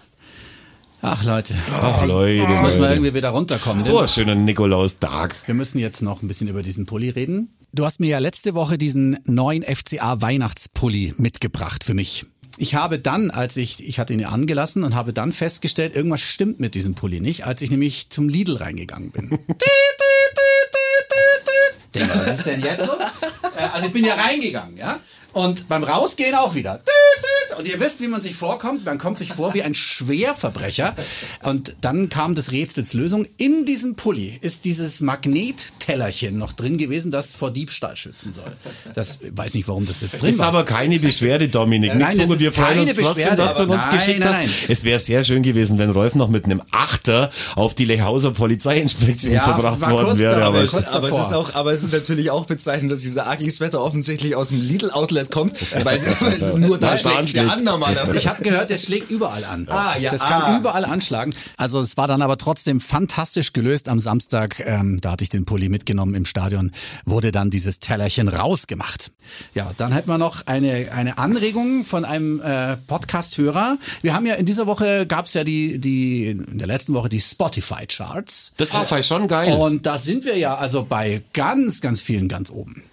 Ach 1.06 1.22
Leute, 1.26 1.54
Ach 1.82 2.06
Leute, 2.06 2.50
jetzt 2.50 2.62
müssen 2.62 2.82
wir 2.82 2.90
irgendwie 2.92 3.14
wieder 3.14 3.30
runterkommen. 3.32 3.82
So 3.82 4.00
ein 4.00 4.08
schöner 4.08 4.36
Nikolaus-Tag. 4.36 5.36
Wir 5.46 5.54
müssen 5.54 5.78
jetzt 5.80 6.02
noch 6.02 6.22
ein 6.22 6.30
bisschen 6.30 6.48
über 6.48 6.64
diesen 6.64 6.86
Pulli 6.86 7.10
reden. 7.10 7.50
Du 7.74 7.84
hast 7.86 8.00
mir 8.00 8.08
ja 8.08 8.20
letzte 8.20 8.54
Woche 8.56 8.78
diesen 8.78 9.18
neuen 9.26 9.64
FCA 9.64 10.22
Weihnachtspulli 10.22 11.16
mitgebracht 11.18 11.84
für 11.84 11.94
mich. 11.94 12.26
Ich 12.58 12.76
habe 12.76 13.00
dann, 13.00 13.32
als 13.32 13.58
ich, 13.58 13.84
ich 13.88 13.98
hatte 14.00 14.14
ihn 14.14 14.20
ja 14.20 14.30
angelassen 14.30 14.84
und 14.84 14.94
habe 14.94 15.12
dann 15.12 15.32
festgestellt, 15.32 15.96
irgendwas 15.96 16.22
stimmt 16.22 16.60
mit 16.60 16.76
diesem 16.76 16.94
Pulli 16.94 17.20
nicht, 17.20 17.46
als 17.46 17.62
ich 17.64 17.72
nämlich 17.72 18.10
zum 18.10 18.30
Lidl 18.30 18.58
reingegangen 18.58 19.10
bin. 19.12 19.30
Denke, 21.96 22.10
was 22.16 22.38
ist 22.38 22.46
denn 22.46 22.62
jetzt 22.62 22.86
so? 22.86 22.92
Äh, 23.58 23.64
Also 23.74 23.88
ich 23.88 23.94
bin 23.94 24.04
ja 24.06 24.16
reingegangen, 24.16 24.78
ja? 24.78 25.00
Und 25.34 25.68
beim 25.68 25.84
Rausgehen 25.84 26.36
auch 26.36 26.56
wieder. 26.56 26.82
Und 27.58 27.68
ihr 27.68 27.80
wisst, 27.80 28.02
wie 28.02 28.08
man 28.08 28.22
sich 28.22 28.36
vorkommt. 28.36 28.86
Man 28.86 28.98
kommt 28.98 29.20
sich 29.20 29.34
vor 29.34 29.54
wie 29.54 29.62
ein 29.64 29.76
Schwerverbrecher. 29.76 30.96
Und 31.44 31.76
dann 31.82 32.10
kam 32.10 32.34
des 32.36 32.52
Rätsels 32.52 32.94
Lösung. 32.94 33.28
In 33.38 33.66
diesem 33.66 33.96
Pulli 33.96 34.38
ist 34.42 34.66
dieses 34.66 35.02
Magnettellerchen 35.02 36.38
noch 36.38 36.54
drin 36.54 36.78
gewesen, 36.78 37.12
das 37.12 37.34
vor 37.34 37.52
Diebstahl 37.52 37.96
schützen 37.96 38.34
soll. 38.34 38.52
Das 38.96 39.20
weiß 39.32 39.54
nicht, 39.54 39.68
warum 39.68 39.86
das 39.86 40.02
jetzt 40.02 40.22
drin 40.22 40.30
Ist 40.30 40.40
war. 40.40 40.48
aber 40.48 40.66
keine 40.66 41.00
Beschwerde, 41.00 41.48
Dominik. 41.48 41.90
Nein, 41.90 42.00
Nichts, 42.00 42.16
es 42.18 42.30
wo 42.30 42.34
ist 42.34 42.40
wir 42.40 42.52
freuen 42.52 42.68
keine 42.68 42.82
uns 42.82 42.90
trotzdem, 42.96 43.16
Beschwerde, 43.16 43.36
dass 43.36 43.54
du 43.58 43.64
uns 43.64 43.86
nein, 43.86 43.96
geschickt 43.98 44.20
nein, 44.20 44.30
hast. 44.30 44.38
nein. 44.38 44.50
Es 44.70 44.84
wäre 44.84 45.00
sehr 45.00 45.24
schön 45.24 45.44
gewesen, 45.44 45.78
wenn 45.78 45.92
Rolf 45.92 46.16
noch 46.16 46.30
mit 46.30 46.46
einem 46.46 46.62
Achter 46.72 47.32
auf 47.56 47.76
die 47.76 47.86
Lechhauser 47.86 48.32
Polizeiinspektion 48.32 49.34
Ja, 49.34 49.44
verbracht 49.44 49.90
worden 49.90 50.18
wäre. 50.18 50.44
Aber 50.44 50.58
aber 50.58 50.64
es, 50.64 50.74
ist 50.74 51.34
auch, 51.34 51.54
aber 51.56 51.72
es 51.74 51.84
ist 51.84 51.94
natürlich 51.94 52.32
auch 52.32 52.46
bezeichnend, 52.46 52.92
dass 52.92 53.02
dieser 53.02 53.32
ugly 53.32 53.50
Sweater 53.52 53.82
offensichtlich 53.82 54.36
aus 54.36 54.50
dem 54.50 54.62
Lidl-Outlet 54.62 55.23
kommt, 55.32 55.56
weil, 55.84 56.00
nur 56.58 56.78
da 56.78 56.98
schlägt 56.98 57.36
der 57.36 57.52
an 57.52 57.64
normalerweise. 57.64 58.18
Ich 58.18 58.28
habe 58.28 58.44
gehört, 58.44 58.70
der 58.70 58.78
schlägt 58.78 59.10
überall 59.10 59.44
an. 59.46 59.68
Ah, 59.70 59.98
ja, 60.00 60.12
Das 60.12 60.22
kann 60.22 60.42
ah. 60.42 60.58
überall 60.58 60.86
anschlagen. 60.86 61.34
Also 61.58 61.82
es 61.82 61.98
war 61.98 62.08
dann 62.08 62.22
aber 62.22 62.38
trotzdem 62.38 62.80
fantastisch 62.80 63.54
gelöst 63.54 63.90
am 63.90 64.00
Samstag. 64.00 64.62
Ähm, 64.66 65.00
da 65.02 65.12
hatte 65.12 65.24
ich 65.24 65.30
den 65.30 65.46
Pulli 65.46 65.70
mitgenommen 65.70 66.16
im 66.16 66.26
Stadion. 66.26 66.72
Wurde 67.06 67.32
dann 67.32 67.50
dieses 67.50 67.80
Tellerchen 67.80 68.28
rausgemacht. 68.28 69.12
Ja, 69.54 69.72
dann 69.78 69.92
hätten 69.92 70.10
wir 70.10 70.18
noch 70.18 70.46
eine, 70.48 70.92
eine 70.92 71.18
Anregung 71.18 71.84
von 71.84 72.06
einem 72.06 72.42
äh, 72.42 72.78
Podcast-Hörer. 72.78 73.78
Wir 74.02 74.14
haben 74.14 74.26
ja 74.26 74.36
in 74.36 74.46
dieser 74.46 74.68
Woche 74.68 75.06
gab's 75.08 75.34
ja 75.34 75.44
die, 75.44 75.80
die, 75.80 76.28
in 76.28 76.58
der 76.58 76.68
letzten 76.68 76.94
Woche 76.94 77.10
die 77.10 77.22
Spotify-Charts. 77.22 78.54
das 78.58 78.74
war 78.74 78.86
vielleicht 78.86 79.10
schon 79.10 79.28
geil. 79.28 79.54
Und 79.54 79.86
da 79.86 79.98
sind 79.98 80.26
wir 80.26 80.38
ja 80.38 80.58
also 80.58 80.84
bei 80.84 81.22
ganz, 81.34 81.82
ganz 81.82 82.02
vielen 82.02 82.28
ganz 82.28 82.50
oben. 82.50 82.84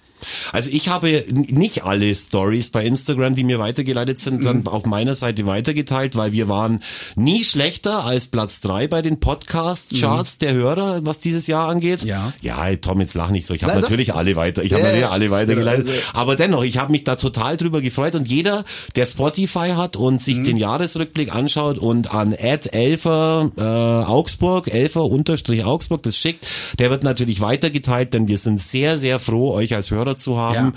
Also 0.52 0.70
ich 0.72 0.88
habe 0.88 1.24
nicht 1.30 1.84
alle 1.84 2.14
Stories 2.14 2.70
bei 2.70 2.84
Instagram, 2.84 3.34
die 3.34 3.44
mir 3.44 3.58
weitergeleitet 3.58 4.20
sind, 4.20 4.40
Mhm. 4.40 4.44
dann 4.44 4.66
auf 4.66 4.86
meiner 4.86 5.14
Seite 5.14 5.46
weitergeteilt, 5.46 6.16
weil 6.16 6.32
wir 6.32 6.48
waren 6.48 6.82
nie 7.16 7.44
schlechter 7.44 8.04
als 8.04 8.28
Platz 8.28 8.60
drei 8.60 8.86
bei 8.86 9.02
den 9.02 9.20
Podcast-Charts 9.20 10.38
der 10.38 10.52
Hörer, 10.54 11.04
was 11.04 11.20
dieses 11.20 11.46
Jahr 11.46 11.68
angeht. 11.68 12.02
Mhm. 12.02 12.08
Ja. 12.08 12.32
Ja, 12.42 12.76
Tom, 12.76 13.00
jetzt 13.00 13.14
lach 13.14 13.30
nicht 13.30 13.46
so. 13.46 13.54
Ich 13.54 13.62
habe 13.64 13.78
natürlich 13.80 14.14
alle 14.14 14.36
weiter, 14.36 14.62
ich 14.62 14.72
habe 14.72 14.82
natürlich 14.82 15.06
alle 15.06 15.30
weitergeleitet. 15.30 15.86
Also- 15.88 16.00
Aber 16.12 16.36
dennoch, 16.36 16.62
ich 16.64 16.78
habe 16.78 16.92
mich 16.92 17.04
da 17.04 17.16
total 17.16 17.56
drüber 17.56 17.80
gefreut 17.80 18.14
und 18.14 18.28
jeder, 18.28 18.64
der 18.96 19.06
Spotify 19.06 19.70
hat 19.76 19.96
und 19.96 20.14
Mhm. 20.14 20.18
sich 20.18 20.42
den 20.42 20.56
Jahresrückblick 20.56 21.34
anschaut 21.34 21.78
und 21.78 22.12
an 22.14 22.34
Ad 22.40 22.68
Elfer 22.72 23.50
äh, 23.56 23.62
Augsburg, 24.10 24.68
Elfer 24.72 25.04
unterstrich 25.04 25.64
Augsburg, 25.64 26.02
das 26.02 26.16
schickt, 26.16 26.46
der 26.78 26.90
wird 26.90 27.02
natürlich 27.04 27.40
weitergeteilt, 27.40 28.14
denn 28.14 28.28
wir 28.28 28.38
sind 28.38 28.60
sehr, 28.60 28.98
sehr 28.98 29.18
froh, 29.20 29.52
euch 29.54 29.74
als 29.74 29.90
Hörer 29.90 30.09
zu 30.18 30.36
haben. 30.38 30.54
Ja. 30.68 30.72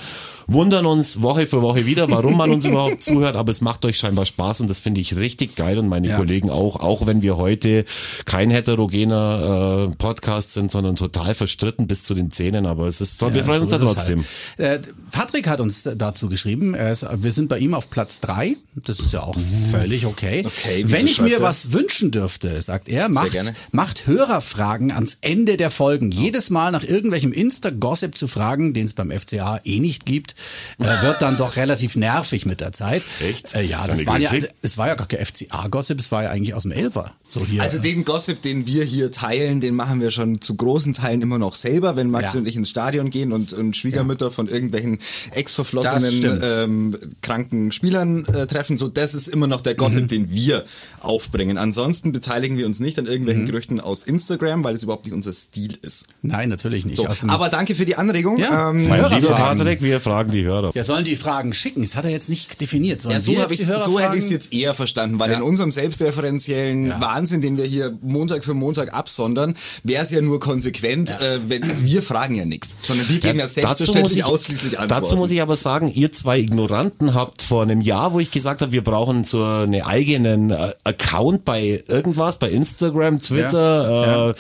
Wundern 0.46 0.86
uns 0.86 1.22
Woche 1.22 1.48
für 1.48 1.62
Woche 1.62 1.86
wieder, 1.86 2.10
warum 2.10 2.36
man 2.36 2.52
uns 2.52 2.66
überhaupt 2.66 3.02
zuhört, 3.02 3.38
aber 3.38 3.50
es 3.50 3.62
macht 3.62 3.86
euch 3.86 3.98
scheinbar 3.98 4.26
Spaß 4.26 4.60
und 4.62 4.70
das 4.70 4.82
finde 4.82 5.00
ich 5.00 5.16
richtig 5.16 5.56
geil 5.56 5.78
und 5.78 5.88
meine 5.88 6.10
Ja. 6.10 6.18
Kollegen 6.18 6.50
auch, 6.50 6.76
auch 6.82 7.08
wenn 7.08 7.22
wir 7.22 7.38
heute 7.38 7.86
kein 8.26 8.50
heterogener 8.52 9.90
äh, 9.92 9.96
Podcast 9.96 10.52
sind, 10.52 10.72
sondern 10.72 10.96
total 10.98 11.34
verstritten 11.34 11.88
bis 11.88 12.04
zu 12.04 12.14
den 12.14 12.32
Zähnen, 12.32 12.66
aber 12.66 12.88
es 12.88 13.00
ist 13.02 13.20
toll, 13.20 13.34
wir 13.34 13.40
Ja, 13.40 13.46
freuen 13.46 13.60
so 13.60 13.64
uns 13.64 13.70
da 13.72 13.78
es 13.78 13.94
trotzdem. 13.94 14.26
Halt. 14.60 14.88
Äh, 14.88 14.92
Patrick 15.12 15.48
hat 15.48 15.62
uns 15.62 15.84
dazu 15.96 16.28
geschrieben, 16.30 16.74
er 16.74 16.92
ist, 16.92 17.06
wir 17.22 17.32
sind 17.32 17.48
bei 17.48 17.58
ihm 17.60 17.74
auf 17.74 17.90
Platz 17.90 18.20
drei. 18.20 18.58
Das 18.76 19.00
ist 19.00 19.14
ja 19.14 19.22
auch 19.22 19.38
völlig 19.72 20.06
okay. 20.06 20.44
Okay, 20.46 20.84
Wenn 20.88 21.06
ich 21.06 21.22
mir 21.22 21.38
er? 21.38 21.42
was 21.42 21.72
wünschen 21.72 22.12
dürfte, 22.12 22.62
sagt 22.62 22.90
er, 22.90 23.08
macht, 23.08 23.38
macht 23.72 24.08
Hörerfragen 24.08 24.92
ans 24.92 25.20
Ende 25.22 25.56
der 25.58 25.70
Folgen. 25.70 26.12
Jedes 26.12 26.50
Mal 26.50 26.72
nach 26.72 26.84
irgendwelchem 26.84 27.32
Insta-Gossip 27.32 28.18
zu 28.18 28.28
fragen, 28.28 28.74
den 28.74 28.88
es 28.88 28.94
beim 28.94 29.12
FCA 29.24 29.60
eh 29.64 29.80
nicht 29.80 30.06
gibt, 30.06 30.36
äh, 30.80 31.02
wird 31.02 31.22
dann 31.22 31.38
doch 31.38 31.56
relativ 31.56 31.96
nervig 31.96 32.46
mit 32.46 32.62
der 32.62 32.72
Zeit. 32.72 33.06
Echt? 33.22 33.56
Äh, 33.56 33.64
ja, 33.64 33.86
das 33.86 34.00
eine 34.00 34.08
war 34.08 34.20
ja, 34.20 34.32
es 34.62 34.78
war 34.78 34.88
ja 34.88 34.96
gar 34.96 35.08
kein 35.08 35.26
FCA-Gossip, 35.26 36.00
es 36.00 36.12
war 36.12 36.24
ja 36.24 36.30
eigentlich 36.30 36.54
aus 36.54 36.64
dem 36.64 36.72
Elfer. 36.72 37.12
So 37.34 37.46
hier. 37.46 37.62
Also 37.64 37.80
den 37.80 38.06
Gossip, 38.06 38.42
den 38.44 38.68
wir 38.68 38.84
hier 38.84 39.10
teilen, 39.10 39.60
den 39.60 39.74
machen 39.76 40.00
wir 40.02 40.12
schon 40.12 40.40
zu 40.40 40.56
großen 40.56 40.94
Teilen 40.94 41.22
immer 41.24 41.40
noch 41.40 41.56
selber, 41.56 41.96
wenn 41.96 42.12
Max 42.12 42.34
Ja. 42.34 42.40
und 42.40 42.48
ich 42.48 42.56
ins 42.56 42.70
Stadion 42.70 43.10
gehen 43.10 43.32
und, 43.32 43.54
und 43.54 43.76
Schwiegermütter 43.76 44.30
von 44.30 44.48
irgendwelchen 44.48 45.00
ex-verflossenen 45.34 46.42
ähm, 46.44 46.98
kranken 47.22 47.72
Spielern 47.72 48.26
äh, 48.26 48.48
treffen. 48.48 48.78
So, 48.78 48.88
das 48.88 49.14
ist 49.16 49.28
immer 49.28 49.48
noch 49.48 49.62
der 49.62 49.74
Mhm. 49.74 49.78
Gossip, 49.78 50.08
den 50.08 50.30
wir 50.32 50.64
aufbringen. 51.00 51.58
Ansonsten 51.58 52.12
beteiligen 52.12 52.58
wir 52.58 52.66
uns 52.66 52.80
nicht 52.80 52.98
an 53.00 53.06
Mhm. 53.06 53.12
irgendwelchen 53.12 53.46
Gerüchten 53.46 53.80
aus 53.80 54.04
Instagram, 54.04 54.64
weil 54.64 54.76
es 54.76 54.84
überhaupt 54.84 55.06
nicht 55.06 55.14
unser 55.14 55.34
Stil 55.34 55.78
ist. 55.82 56.06
Nein, 56.22 56.50
natürlich 56.50 56.86
nicht. 56.86 56.98
So, 56.98 57.08
aber 57.28 57.50
danke 57.50 57.76
für 57.76 57.86
die 57.86 57.96
Anregung. 57.96 58.38
Ja, 58.38 58.70
Ähm, 58.70 58.78
lieber. 58.80 59.10
Patrick, 59.34 59.82
wir 59.82 60.00
fragen 60.00 60.32
die 60.32 60.44
Hörer. 60.44 60.72
ja, 60.76 60.84
sollen 60.84 61.06
die 61.06 61.16
Fragen 61.16 61.54
schicken? 61.54 61.82
Das 61.82 61.96
hat 61.96 62.06
er 62.06 62.12
jetzt 62.12 62.30
nicht 62.30 62.62
definiert. 62.62 63.02
Sollen 63.02 63.16
Ja, 63.16 63.22
so, 63.22 63.34
so 63.34 64.00
hätte 64.00 64.18
ich 64.18 64.24
es 64.26 64.30
jetzt 64.30 64.54
eher 64.54 64.74
verstanden, 64.76 65.20
weil 65.20 65.32
Ja. 65.32 65.38
in 65.38 65.44
unserem 65.44 65.72
selbstreferenziellen 65.72 66.88
Ja. 66.88 67.02
Wahnsinn, 67.02 67.23
den 67.32 67.58
wir 67.58 67.66
hier 67.66 67.98
Montag 68.02 68.44
für 68.44 68.54
Montag 68.54 68.94
absondern, 68.94 69.56
wäre 69.84 70.04
es 70.04 70.12
ja 70.12 70.22
nur 70.22 70.40
konsequent, 70.40 71.10
äh, 71.12 71.40
wenn 71.48 71.64
wir 71.86 72.04
fragen 72.04 72.36
ja 72.36 72.46
nichts, 72.46 72.76
sondern 72.82 73.08
wir 73.10 73.20
geben 73.20 73.40
ja, 73.40 73.46
muss 73.46 73.54
selbstverständlich 73.54 74.18
ich, 74.18 74.24
ausschließlich 74.26 74.80
Antworten. 74.80 75.04
Dazu 75.04 75.16
muss 75.18 75.32
ich 75.32 75.42
aber 75.42 75.56
sagen, 75.56 75.92
ihr 75.94 76.12
zwei 76.12 76.40
Ignoranten 76.40 77.14
habt 77.14 77.42
vor 77.42 77.64
einem 77.64 77.82
Jahr, 77.82 78.14
wo 78.14 78.20
ich 78.20 78.32
gesagt 78.32 78.62
habe, 78.62 78.72
wir 78.72 78.84
brauchen 78.84 79.24
so 79.24 79.44
einen 79.44 79.82
eigenen 79.82 80.52
äh, 80.52 80.72
Account 80.84 81.46
bei 81.46 81.84
irgendwas, 81.88 82.40
bei 82.40 82.50
Instagram, 82.50 83.22
Twitter, 83.22 84.34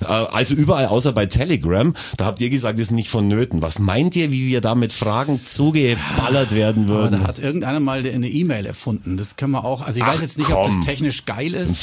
Äh, 0.00 0.04
äh, 0.04 0.06
also 0.06 0.54
überall 0.54 0.86
außer 0.86 1.12
bei 1.12 1.26
Telegram, 1.26 1.94
da 2.16 2.24
habt 2.26 2.40
ihr 2.40 2.50
gesagt, 2.50 2.78
das 2.78 2.88
ist 2.88 2.92
nicht 2.92 3.10
vonnöten. 3.10 3.62
Was 3.62 3.78
meint 3.78 4.16
ihr, 4.16 4.30
wie 4.30 4.46
wir 4.48 4.60
da 4.60 4.74
mit 4.74 4.92
Fragen 4.92 5.40
zugeballert 5.44 6.52
werden 6.54 6.84
Aber 6.84 6.94
würden? 6.94 7.20
da 7.20 7.28
hat 7.28 7.38
irgendeiner 7.38 7.80
mal 7.80 8.06
eine 8.06 8.28
E-Mail 8.28 8.66
erfunden. 8.66 9.16
Das 9.16 9.36
können 9.36 9.52
wir 9.52 9.64
auch. 9.64 9.82
Also 9.82 9.98
ich 9.98 10.04
Ach, 10.04 10.14
weiß 10.14 10.20
jetzt 10.20 10.38
nicht, 10.38 10.50
ob 10.50 10.64
komm. 10.64 10.76
das 10.76 10.86
technisch 10.86 11.24
geil 11.24 11.54
Ein 11.54 11.62
ist. 11.62 11.78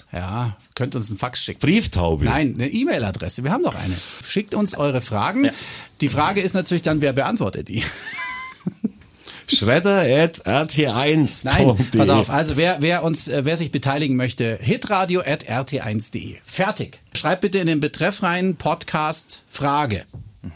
Fax, 0.00 0.12
Ja, 0.12 0.56
könnt 0.74 0.94
uns 0.96 1.10
einen 1.10 1.18
Fax 1.18 1.42
schicken. 1.44 1.60
Brieftaube. 1.60 2.24
Nein, 2.24 2.54
eine 2.54 2.68
E-Mail-Adresse. 2.68 3.44
Wir 3.44 3.50
haben 3.52 3.62
doch 3.64 3.74
eine. 3.74 3.96
Schickt 4.22 4.54
uns 4.54 4.76
eure 4.76 5.00
Fragen. 5.00 5.50
Die 6.00 6.08
Frage 6.08 6.40
ist 6.40 6.54
natürlich 6.54 6.82
dann, 6.82 7.00
wer 7.00 7.12
beantwortet 7.12 7.68
die? 7.68 7.82
Schredder 9.52 10.02
at 10.02 10.46
rt1. 10.46 11.40
Nein, 11.44 11.76
pass 11.96 12.08
auf. 12.08 12.30
Also 12.30 12.56
wer, 12.56 12.76
wer 12.80 13.02
uns, 13.02 13.26
äh, 13.26 13.44
wer 13.44 13.56
sich 13.56 13.72
beteiligen 13.72 14.14
möchte, 14.16 14.58
hitradio 14.60 15.20
at 15.26 15.44
rt1.de. 15.48 16.36
Fertig. 16.44 17.00
Schreibt 17.16 17.40
bitte 17.40 17.58
in 17.58 17.66
den 17.66 17.80
Betreff 17.80 18.22
rein 18.22 18.54
Podcast 18.56 19.42
Frage, 19.48 20.04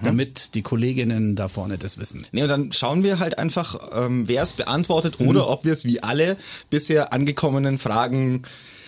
damit 0.03 0.55
die 0.55 0.63
Kolleginnen 0.63 1.35
da 1.35 1.49
vorne 1.49 1.77
das 1.77 1.99
wissen. 1.99 2.25
Nee, 2.31 2.43
und 2.45 2.49
dann 2.49 2.71
schauen 2.73 3.03
wir 3.03 3.19
halt 3.19 3.37
einfach, 3.39 3.77
ähm, 3.97 4.29
wer 4.29 4.45
es 4.45 4.53
beantwortet 4.53 5.19
Mhm. 5.19 5.27
oder 5.29 5.49
ob 5.49 5.65
wir 5.65 5.73
es 5.73 5.85
wie 5.85 6.01
alle 6.03 6.37
bisher 6.71 7.13
angekommenen 7.13 7.79
Fragen 7.79 8.43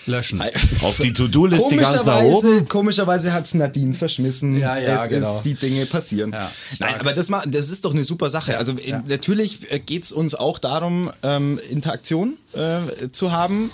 Löschen. 0.06 0.42
Auf 0.82 0.98
die 0.98 1.12
To-Do-Liste 1.12 1.76
ganz 1.76 2.04
nach 2.04 2.18
Komischerweise, 2.18 2.56
oben. 2.56 2.68
komischerweise 2.68 3.32
hat's 3.32 3.54
Nadine 3.54 3.94
verschmissen. 3.94 4.58
Ja, 4.58 4.78
ja, 4.78 5.02
es 5.04 5.08
genau. 5.08 5.36
ist, 5.36 5.42
die 5.42 5.54
Dinge 5.54 5.86
passieren. 5.86 6.32
Ja, 6.32 6.50
Nein, 6.78 6.94
aber 7.00 7.12
das, 7.12 7.28
das 7.46 7.70
ist 7.70 7.84
doch 7.84 7.92
eine 7.92 8.04
super 8.04 8.30
Sache. 8.30 8.58
Also 8.58 8.72
äh, 8.72 9.00
natürlich 9.06 9.70
äh, 9.72 9.78
geht's 9.78 10.12
uns 10.12 10.34
auch 10.34 10.58
darum, 10.58 11.10
ähm, 11.22 11.58
Interaktion 11.70 12.34
äh, 12.56 13.12
zu 13.12 13.32
haben. 13.32 13.70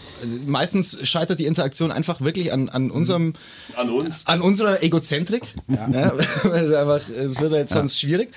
Meistens 0.47 1.07
scheitert 1.09 1.39
die 1.39 1.47
Interaktion 1.47 1.93
einfach 1.93 2.21
wirklich 2.21 2.53
an, 2.53 2.69
an 2.69 2.91
unserem 2.91 3.33
An 3.77 3.91
uns. 3.91 4.27
an 4.27 4.41
unserer 4.41 4.83
Egozentrik. 4.83 5.43
Ja. 5.69 5.89
weil 6.43 6.65
es 6.65 6.75
einfach, 6.75 6.97
es 6.97 7.41
wird 7.41 7.53
ja 7.53 7.59
jetzt 7.59 7.73
sonst 7.73 7.99
schwierig. 7.99 8.33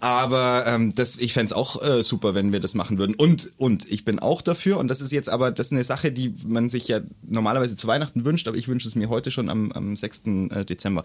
Aber 0.00 0.64
ähm, 0.66 0.94
das, 0.94 1.18
ich 1.18 1.34
fänd's 1.34 1.52
auch 1.52 1.82
äh, 1.82 2.02
super, 2.02 2.34
wenn 2.34 2.52
wir 2.52 2.60
das 2.60 2.72
machen 2.72 2.98
würden. 2.98 3.14
Und, 3.14 3.52
und 3.58 3.90
ich 3.90 4.04
bin 4.04 4.18
auch 4.18 4.40
dafür, 4.40 4.78
und 4.78 4.88
das 4.88 5.02
ist 5.02 5.12
jetzt 5.12 5.28
aber, 5.28 5.50
das 5.50 5.66
ist 5.66 5.72
eine 5.72 5.84
Sache, 5.84 6.10
die 6.10 6.32
man 6.46 6.70
sich 6.70 6.88
ja 6.88 7.00
normalerweise 7.22 7.76
zu 7.76 7.86
Weihnachten 7.86 8.24
wünscht, 8.24 8.48
aber 8.48 8.56
ich 8.56 8.66
wünsche 8.66 8.88
es 8.88 8.94
mir 8.94 9.10
heute 9.10 9.30
schon 9.30 9.50
am, 9.50 9.70
am 9.72 9.96
6. 9.96 10.22
äh, 10.50 10.64
Dezember. 10.64 11.04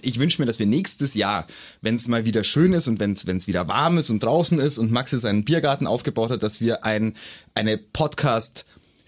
Ich 0.00 0.20
wünsche 0.20 0.40
mir, 0.40 0.46
dass 0.46 0.60
wir 0.60 0.66
nächstes 0.66 1.14
Jahr, 1.14 1.46
wenn 1.82 1.96
es 1.96 2.06
mal 2.06 2.24
wieder 2.24 2.44
schön 2.44 2.72
ist 2.72 2.86
und 2.86 3.00
wenn 3.00 3.12
es 3.12 3.46
wieder 3.48 3.66
warm 3.66 3.98
ist 3.98 4.10
und 4.10 4.22
draußen 4.22 4.60
ist 4.60 4.78
und 4.78 4.92
Maxi 4.92 5.18
seinen 5.18 5.44
Biergarten 5.44 5.88
aufgebaut 5.88 6.30
hat, 6.30 6.44
dass 6.44 6.60
wir 6.60 6.84
ein, 6.84 7.14
eine 7.54 7.78
Podcast 7.78 8.35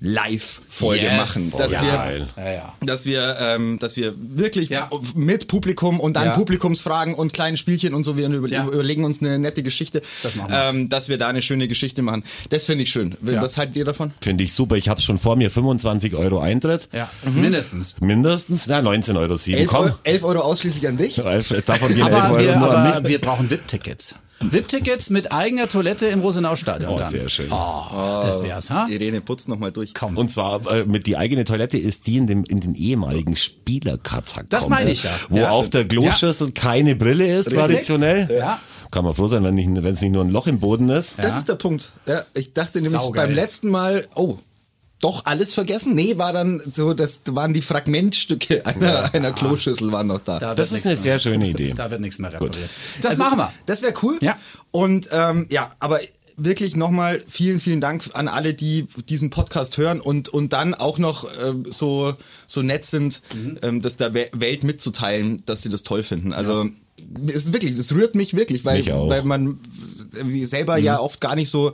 Live-Folge 0.01 1.03
Yes. 1.07 1.17
machen. 1.17 1.53
Dass 1.59 1.73
ja. 1.73 1.83
wir, 1.83 1.91
Geil. 1.93 2.29
Ja, 2.37 2.53
ja. 2.53 2.75
dass 2.83 3.05
wir, 3.05 3.37
ähm, 3.41 3.81
dass 3.81 3.97
wir 3.97 4.15
wirklich 4.17 4.69
Ja. 4.69 4.89
mit 5.17 5.49
Publikum 5.49 5.99
und 5.99 6.15
dann 6.15 6.27
Ja. 6.27 6.33
Publikumsfragen 6.35 7.15
und 7.15 7.33
kleine 7.33 7.57
Spielchen 7.57 7.95
und 7.95 8.05
so, 8.05 8.17
wir 8.17 8.29
über, 8.29 8.49
Ja. 8.49 8.65
überlegen 8.65 9.03
uns 9.05 9.21
eine 9.21 9.41
nette 9.41 9.65
Geschichte, 9.65 10.03
Das 10.23 10.37
wir. 10.37 10.47
ähm, 10.53 10.89
dass 10.89 11.09
wir 11.09 11.19
da 11.19 11.27
eine 11.27 11.43
schöne 11.43 11.67
Geschichte 11.67 12.03
machen. 12.03 12.23
Das 12.51 12.65
finde 12.67 12.85
ich 12.85 12.91
schön. 12.91 13.17
Ja. 13.27 13.43
Was 13.43 13.59
haltet 13.59 13.75
ihr 13.75 13.85
davon? 13.85 14.13
Finde 14.21 14.45
ich 14.45 14.53
super. 14.53 14.77
Ich 14.77 14.89
habe 14.89 15.01
schon 15.01 15.19
vor 15.19 15.35
mir 15.35 15.51
25 15.51 16.15
Euro 16.15 16.39
Eintritt. 16.39 16.89
Ja, 16.93 17.11
mindestens. 17.35 17.97
Mindestens. 18.01 18.69
Na, 18.69 18.79
19,07 18.83 19.17
Euro. 19.17 19.33
11 19.35 19.67
Komm. 19.67 19.85
Euro, 19.87 19.95
11 20.05 20.23
Euro 20.23 20.41
ausschließlich 20.43 20.87
an 20.87 20.97
dich? 20.97 21.17
Davon 21.17 21.89
gehen 21.95 22.07
11 22.07 22.15
Aber, 22.15 22.31
Euro 22.35 22.39
wir, 22.39 22.57
nur 22.57 22.71
an 22.71 22.87
aber 22.87 23.01
mich. 23.01 23.09
wir 23.11 23.21
brauchen 23.21 23.51
VIP-Tickets. 23.51 24.15
VIP-Tickets 24.41 25.11
mit 25.11 25.33
eigener 25.33 25.69
Toilette 25.69 26.07
im 26.07 26.21
Rosenau-Stadion. 26.21 26.93
Oh, 26.93 26.99
dann. 26.99 27.11
sehr 27.11 27.29
schön. 27.29 27.49
Oh, 27.51 28.21
das 28.23 28.43
wär's, 28.43 28.71
ha? 28.71 28.87
Irene, 28.89 29.21
putz 29.21 29.49
noch 29.49 29.59
mal 29.59 29.73
durch. 29.73 29.95
Komm. 29.95 30.17
Und 30.17 30.31
zwar 30.31 30.65
äh, 30.73 30.85
mit 30.85 31.07
die 31.07 31.17
eigene 31.17 31.45
Toilette 31.45 31.77
ist 31.79 32.07
die 32.07 32.19
in, 32.19 32.27
dem, 32.27 32.45
in 32.45 32.61
den 32.61 32.75
ehemaligen 32.75 33.35
Spielerkatakomben. 33.37 34.49
Das 34.51 34.69
meine 34.69 34.91
ich 34.91 35.03
ja. 35.03 35.11
Wo 35.29 35.37
Ja, 35.39 35.51
auf 35.51 35.67
stimmt. 35.67 35.91
der 35.93 35.99
Kloschüssel 35.99 36.53
keine 36.53 36.97
Brille 36.97 37.27
ist, 37.37 37.47
Richtig. 37.49 37.63
traditionell. 37.63 38.29
Ja. 38.37 38.61
Kann 38.91 39.05
man 39.05 39.13
froh 39.13 39.27
sein, 39.27 39.45
wenn 39.45 39.55
nicht- 39.55 39.69
wenn 39.69 39.85
es 39.95 40.01
nicht 40.01 40.13
nur 40.13 40.25
ein 40.25 40.31
Loch 40.31 40.47
im 40.47 40.61
Boden 40.61 40.89
ist. 40.89 41.17
Das 41.19 41.37
ist 41.37 41.49
der 41.49 41.57
Punkt. 41.57 41.93
Ja, 42.07 42.23
ich 42.33 42.55
dachte 42.55 42.81
nämlich 42.81 42.99
Saugeil. 43.01 43.27
beim 43.27 43.35
letzten 43.35 43.69
Mal, 43.69 44.07
oh, 44.15 44.39
doch 45.01 45.25
alles 45.27 45.55
vergessen? 45.55 45.95
Nee, 45.95 46.19
war 46.19 46.33
dann 46.33 46.61
so, 46.61 46.93
das 46.95 47.23
waren 47.31 47.55
die 47.55 47.63
Fragmentstücke 47.63 48.67
einer, 48.67 49.15
einer 49.15 49.33
Kloschüssel 49.33 49.93
waren 49.93 50.09
noch 50.09 50.21
da. 50.21 50.39
Da 50.39 50.55
Das 50.55 50.73
ist 50.73 50.85
eine 50.85 50.93
nichts 50.93 51.03
sehr 51.03 51.15
mehr- 51.15 51.21
schöne 51.21 51.49
Idee. 51.49 51.73
Da 51.77 51.91
wird 51.91 52.01
nichts 52.01 52.19
mehr 52.19 52.33
repariert. 52.33 52.71
Das 53.03 53.13
Also, 53.13 53.23
machen 53.23 53.39
wir. 53.39 53.53
Das 53.67 53.83
wäre 53.83 53.95
cool. 54.03 54.19
Ja. 54.21 54.37
Und 54.71 55.09
ähm, 55.13 55.47
ja, 55.51 55.71
aber 55.79 56.01
wirklich 56.41 56.77
nochmal 56.77 57.23
vielen, 57.29 57.59
vielen 57.59 57.81
Dank 57.81 58.05
an 58.15 58.29
alle, 58.29 58.55
die 58.55 58.87
diesen 59.09 59.31
Podcast 59.31 59.77
hören 59.77 60.01
und, 60.01 60.29
und 60.29 60.53
dann 60.53 60.73
auch 60.75 60.99
noch 60.99 61.27
ähm, 61.45 61.65
so, 61.69 62.15
so 62.47 62.63
nett 62.63 62.85
sind, 62.85 63.23
Mhm. 63.35 63.59
ähm, 63.63 63.83
das 63.83 63.97
der 63.97 64.15
We- 64.15 64.31
Welt 64.33 64.63
mitzuteilen, 64.63 65.43
dass 65.47 65.63
sie 65.63 65.69
das 65.69 65.83
toll 65.83 66.03
finden. 66.05 66.33
Also 66.33 66.69
es 67.27 67.35
ist 67.47 67.53
wirklich, 67.53 67.73
es 67.77 67.93
rührt 67.93 68.15
mich 68.15 68.35
wirklich, 68.35 68.65
weil, 68.65 68.79
Mich 68.79 68.89
weil 68.93 69.23
man 69.25 69.59
selber 70.43 70.77
Mhm. 70.79 70.85
ja 70.85 71.01
oft 71.01 71.21
gar 71.21 71.35
nicht 71.35 71.51
so 71.51 71.73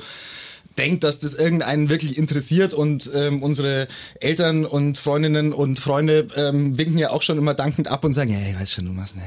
denkt, 0.79 1.05
dass 1.05 1.19
das 1.19 1.35
irgendeinen 1.35 1.89
wirklich 1.89 2.19
interessiert 2.19 2.75
und 2.75 3.11
ähm, 3.15 3.43
unsere 3.43 3.89
Eltern 4.21 4.65
und 4.65 4.99
Freundinnen 4.99 5.53
und 5.53 5.79
Freunde 5.79 6.27
ähm, 6.37 6.77
winken 6.77 6.99
ja 6.99 7.11
auch 7.11 7.23
schon 7.23 7.39
immer 7.39 7.55
dankend 7.55 7.89
ab 7.89 8.05
und 8.05 8.15
sagen, 8.15 8.33
ja, 8.33 8.39
ich 8.51 8.59
weiß 8.61 8.73
schon, 8.73 8.87
du 8.87 8.93
machst, 8.93 9.17
ne, 9.17 9.23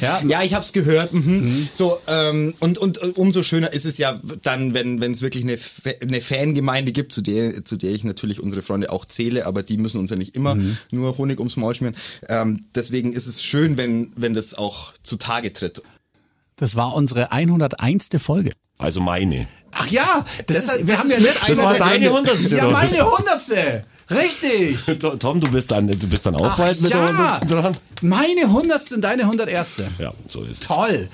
Ja. 0.00 0.20
ja, 0.26 0.42
ich 0.42 0.54
hab's 0.54 0.72
gehört. 0.72 1.12
Mhm. 1.12 1.68
So 1.72 1.98
ähm, 2.06 2.54
und 2.60 2.78
und 2.78 2.98
äh, 3.02 3.06
umso 3.14 3.42
schöner 3.42 3.72
ist 3.72 3.86
es 3.86 3.98
ja 3.98 4.20
dann, 4.42 4.74
wenn 4.74 5.00
wenn 5.00 5.12
es 5.12 5.22
wirklich 5.22 5.44
eine, 5.44 5.58
eine 6.00 6.20
Fangemeinde 6.20 6.92
gibt, 6.92 7.12
zu 7.12 7.20
der 7.20 7.64
zu 7.64 7.76
der 7.76 7.92
ich 7.92 8.04
natürlich 8.04 8.40
unsere 8.40 8.62
Freunde 8.62 8.90
auch 8.90 9.04
zähle, 9.04 9.46
aber 9.46 9.62
die 9.62 9.76
müssen 9.76 10.00
uns 10.00 10.10
ja 10.10 10.16
nicht 10.16 10.36
immer 10.36 10.56
nur 10.90 11.16
Honig 11.18 11.38
ums 11.38 11.56
Maul 11.56 11.74
schmieren. 11.74 11.96
Ähm, 12.28 12.66
deswegen 12.74 13.12
ist 13.12 13.26
es 13.26 13.42
schön, 13.42 13.76
wenn 13.76 14.12
wenn 14.16 14.34
das 14.34 14.54
auch 14.54 14.92
zutage 15.02 15.52
tritt. 15.52 15.82
Das 16.56 16.76
war 16.76 16.94
unsere 16.94 17.32
101. 17.32 18.10
Folge. 18.18 18.52
Also 18.76 19.00
meine. 19.00 19.48
Ach 19.72 19.86
ja, 19.88 20.24
das, 20.46 20.66
Das- 20.66 20.76
ist, 20.76 20.86
wir 20.86 20.94
das 20.94 21.02
haben 21.02 21.10
ja 21.10 21.20
mit 21.20 21.56
Mal 21.62 21.72
der 21.74 21.86
deine. 21.86 22.12
Hundertste 22.12 22.56
Ja, 22.56 22.64
meine 22.68 23.10
Hundertste. 23.10 23.84
Richtig. 24.10 24.78
Tom, 25.18 25.40
du 25.40 25.50
bist 25.50 25.70
dann, 25.70 25.86
du 25.86 26.06
bist 26.08 26.26
dann 26.26 26.34
auch 26.34 26.44
Ach 26.50 26.58
bald 26.58 26.80
mit 26.80 26.90
der 26.90 26.98
ja, 27.00 27.08
Hundertsten 27.08 27.48
dran. 27.48 27.76
Meine 28.02 28.52
Hundertste 28.52 28.94
und 28.96 29.00
deine 29.02 29.26
Hunderterste. 29.26 29.88
Ja, 29.98 30.12
so 30.28 30.42
ist 30.42 30.66
Toll. 30.66 31.08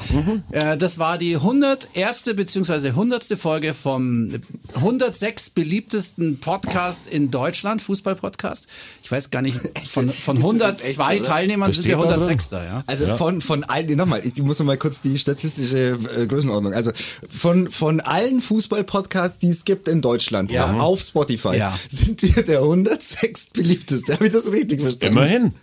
Äh, 0.53 0.77
das 0.77 0.99
war 0.99 1.19
die 1.19 1.37
101. 1.37 2.25
beziehungsweise 2.37 2.89
100. 2.89 3.25
Folge 3.39 3.75
vom 3.75 4.31
106 4.75 5.51
beliebtesten 5.51 6.39
Podcast 6.41 7.07
in 7.07 7.31
Deutschland, 7.31 7.83
Fußball-Podcast. 7.83 8.67
Ich 9.03 9.11
weiß 9.11 9.31
gar 9.31 9.43
nicht, 9.43 9.59
von, 9.89 10.11
von 10.11 10.37
Ist 10.37 10.45
das 10.45 10.53
102 10.61 10.75
jetzt 10.77 10.99
echt? 11.21 11.25
Teilnehmern 11.27 11.73
sind 11.73 11.85
wir 11.85 11.93
steht 11.97 12.05
da 12.05 12.17
drin. 12.17 12.23
106. 12.23 12.51
Ja. 12.53 12.85
Also 12.87 13.17
von 13.17 13.41
von 13.41 13.65
allen 13.65 13.97
nochmal, 13.97 14.23
ich 14.25 14.41
muss 14.43 14.59
noch 14.59 14.67
mal 14.67 14.77
kurz 14.79 15.01
die 15.01 15.19
statistische 15.19 15.99
äh, 16.19 16.27
Größenordnung. 16.27 16.73
Also 16.73 16.93
von 17.29 17.71
von 17.71 18.01
allen 18.01 18.41
Fußball-Podcasts, 18.41 19.39
die 19.39 19.49
es 19.49 19.65
gibt 19.65 19.89
in 19.89 20.01
Deutschland 20.01 20.53
Ja. 20.53 20.73
auf 20.79 21.01
Spotify, 21.01 21.57
Ja. 21.57 21.79
sind 21.89 22.23
wir 22.23 22.43
der 22.45 22.61
106 22.61 23.49
beliebteste. 23.53 24.13
Habe 24.15 24.27
ich 24.27 24.33
das 24.33 24.51
richtig 24.53 24.81
verstanden? 24.83 25.17
Immerhin. 25.17 25.55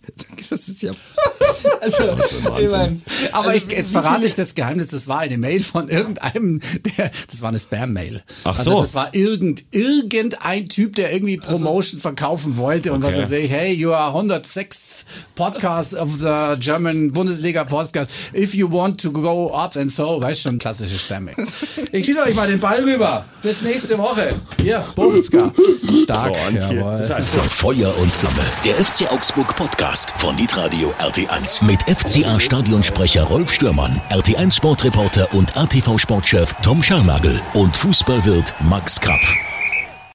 Das 0.49 0.67
ist 0.67 0.81
ja. 0.81 0.91
Also, 1.81 2.15
ich 2.59 2.71
mein, 2.71 3.01
Aber 3.33 3.49
also, 3.49 3.57
ich, 3.67 3.71
jetzt 3.71 3.91
verrate 3.91 4.15
viele- 4.15 4.27
ich 4.27 4.35
das 4.35 4.55
Geheimnis, 4.55 4.87
das 4.87 5.07
war 5.07 5.19
eine 5.19 5.37
Mail 5.37 5.61
von 5.63 5.89
irgendeinem, 5.89 6.61
der, 6.97 7.11
das 7.29 7.41
war 7.41 7.49
eine 7.49 7.59
Spam-Mail. 7.59 8.21
Ach 8.45 8.57
Also 8.57 8.71
so. 8.71 8.79
das 8.79 8.95
war 8.95 9.13
irgend, 9.13 9.65
irgendein 9.71 10.65
Typ, 10.65 10.95
der 10.95 11.11
irgendwie 11.13 11.37
Promotion 11.37 11.99
verkaufen 11.99 12.55
wollte 12.57 12.93
und 12.93 13.03
was 13.03 13.13
Okay. 13.13 13.21
er 13.21 13.27
sagt, 13.27 13.49
hey, 13.49 13.73
you 13.73 13.91
are 13.93 14.07
106 14.13 15.03
Podcast 15.35 15.93
of 15.95 16.09
the 16.19 16.55
German 16.59 17.11
Bundesliga 17.11 17.63
Podcast. 17.65 18.09
If 18.33 18.53
you 18.55 18.71
want 18.71 19.01
to 19.01 19.11
go 19.11 19.53
up 19.53 19.75
and 19.75 19.91
so, 19.91 20.21
weißt 20.21 20.41
schon, 20.41 20.57
klassische 20.57 20.97
Spam-Mail. 20.97 21.35
Ich 21.91 22.05
schieße 22.07 22.23
euch 22.23 22.33
mal 22.35 22.47
den 22.47 22.59
Ball 22.59 22.81
rüber. 22.83 23.23
Bis 23.43 23.61
nächste 23.61 23.97
Woche. 23.99 24.33
Hier, 24.59 24.83
Bovitska. 24.95 25.51
Stark. 26.03 26.31
Oh, 26.33 26.47
Antje. 26.47 26.77
Jawohl. 26.79 26.91
Das 26.97 27.01
ist 27.01 27.11
also 27.11 27.37
Feuer 27.49 27.93
und 27.99 28.11
Flamme. 28.15 28.41
Der 28.65 28.75
FC 28.83 29.11
Augsburg 29.11 29.55
Podcast 29.55 30.11
von 30.17 30.35
Hitradio 30.37 30.91
RT1 31.03 31.65
mit 31.65 31.81
FCA 31.83 32.39
Stadionsprecher 32.39 33.23
Rolf 33.23 33.51
Stürmann, 33.51 34.01
RT1 34.09 34.53
Sportreporter 34.53 35.27
und 35.33 35.57
ATV 35.57 35.97
Sportchef 35.97 36.53
Tom 36.61 36.81
Scharnagel 36.81 37.41
und 37.53 37.75
Fußballwirt 37.75 38.53
Max 38.61 39.01
Krapf. 39.01 39.52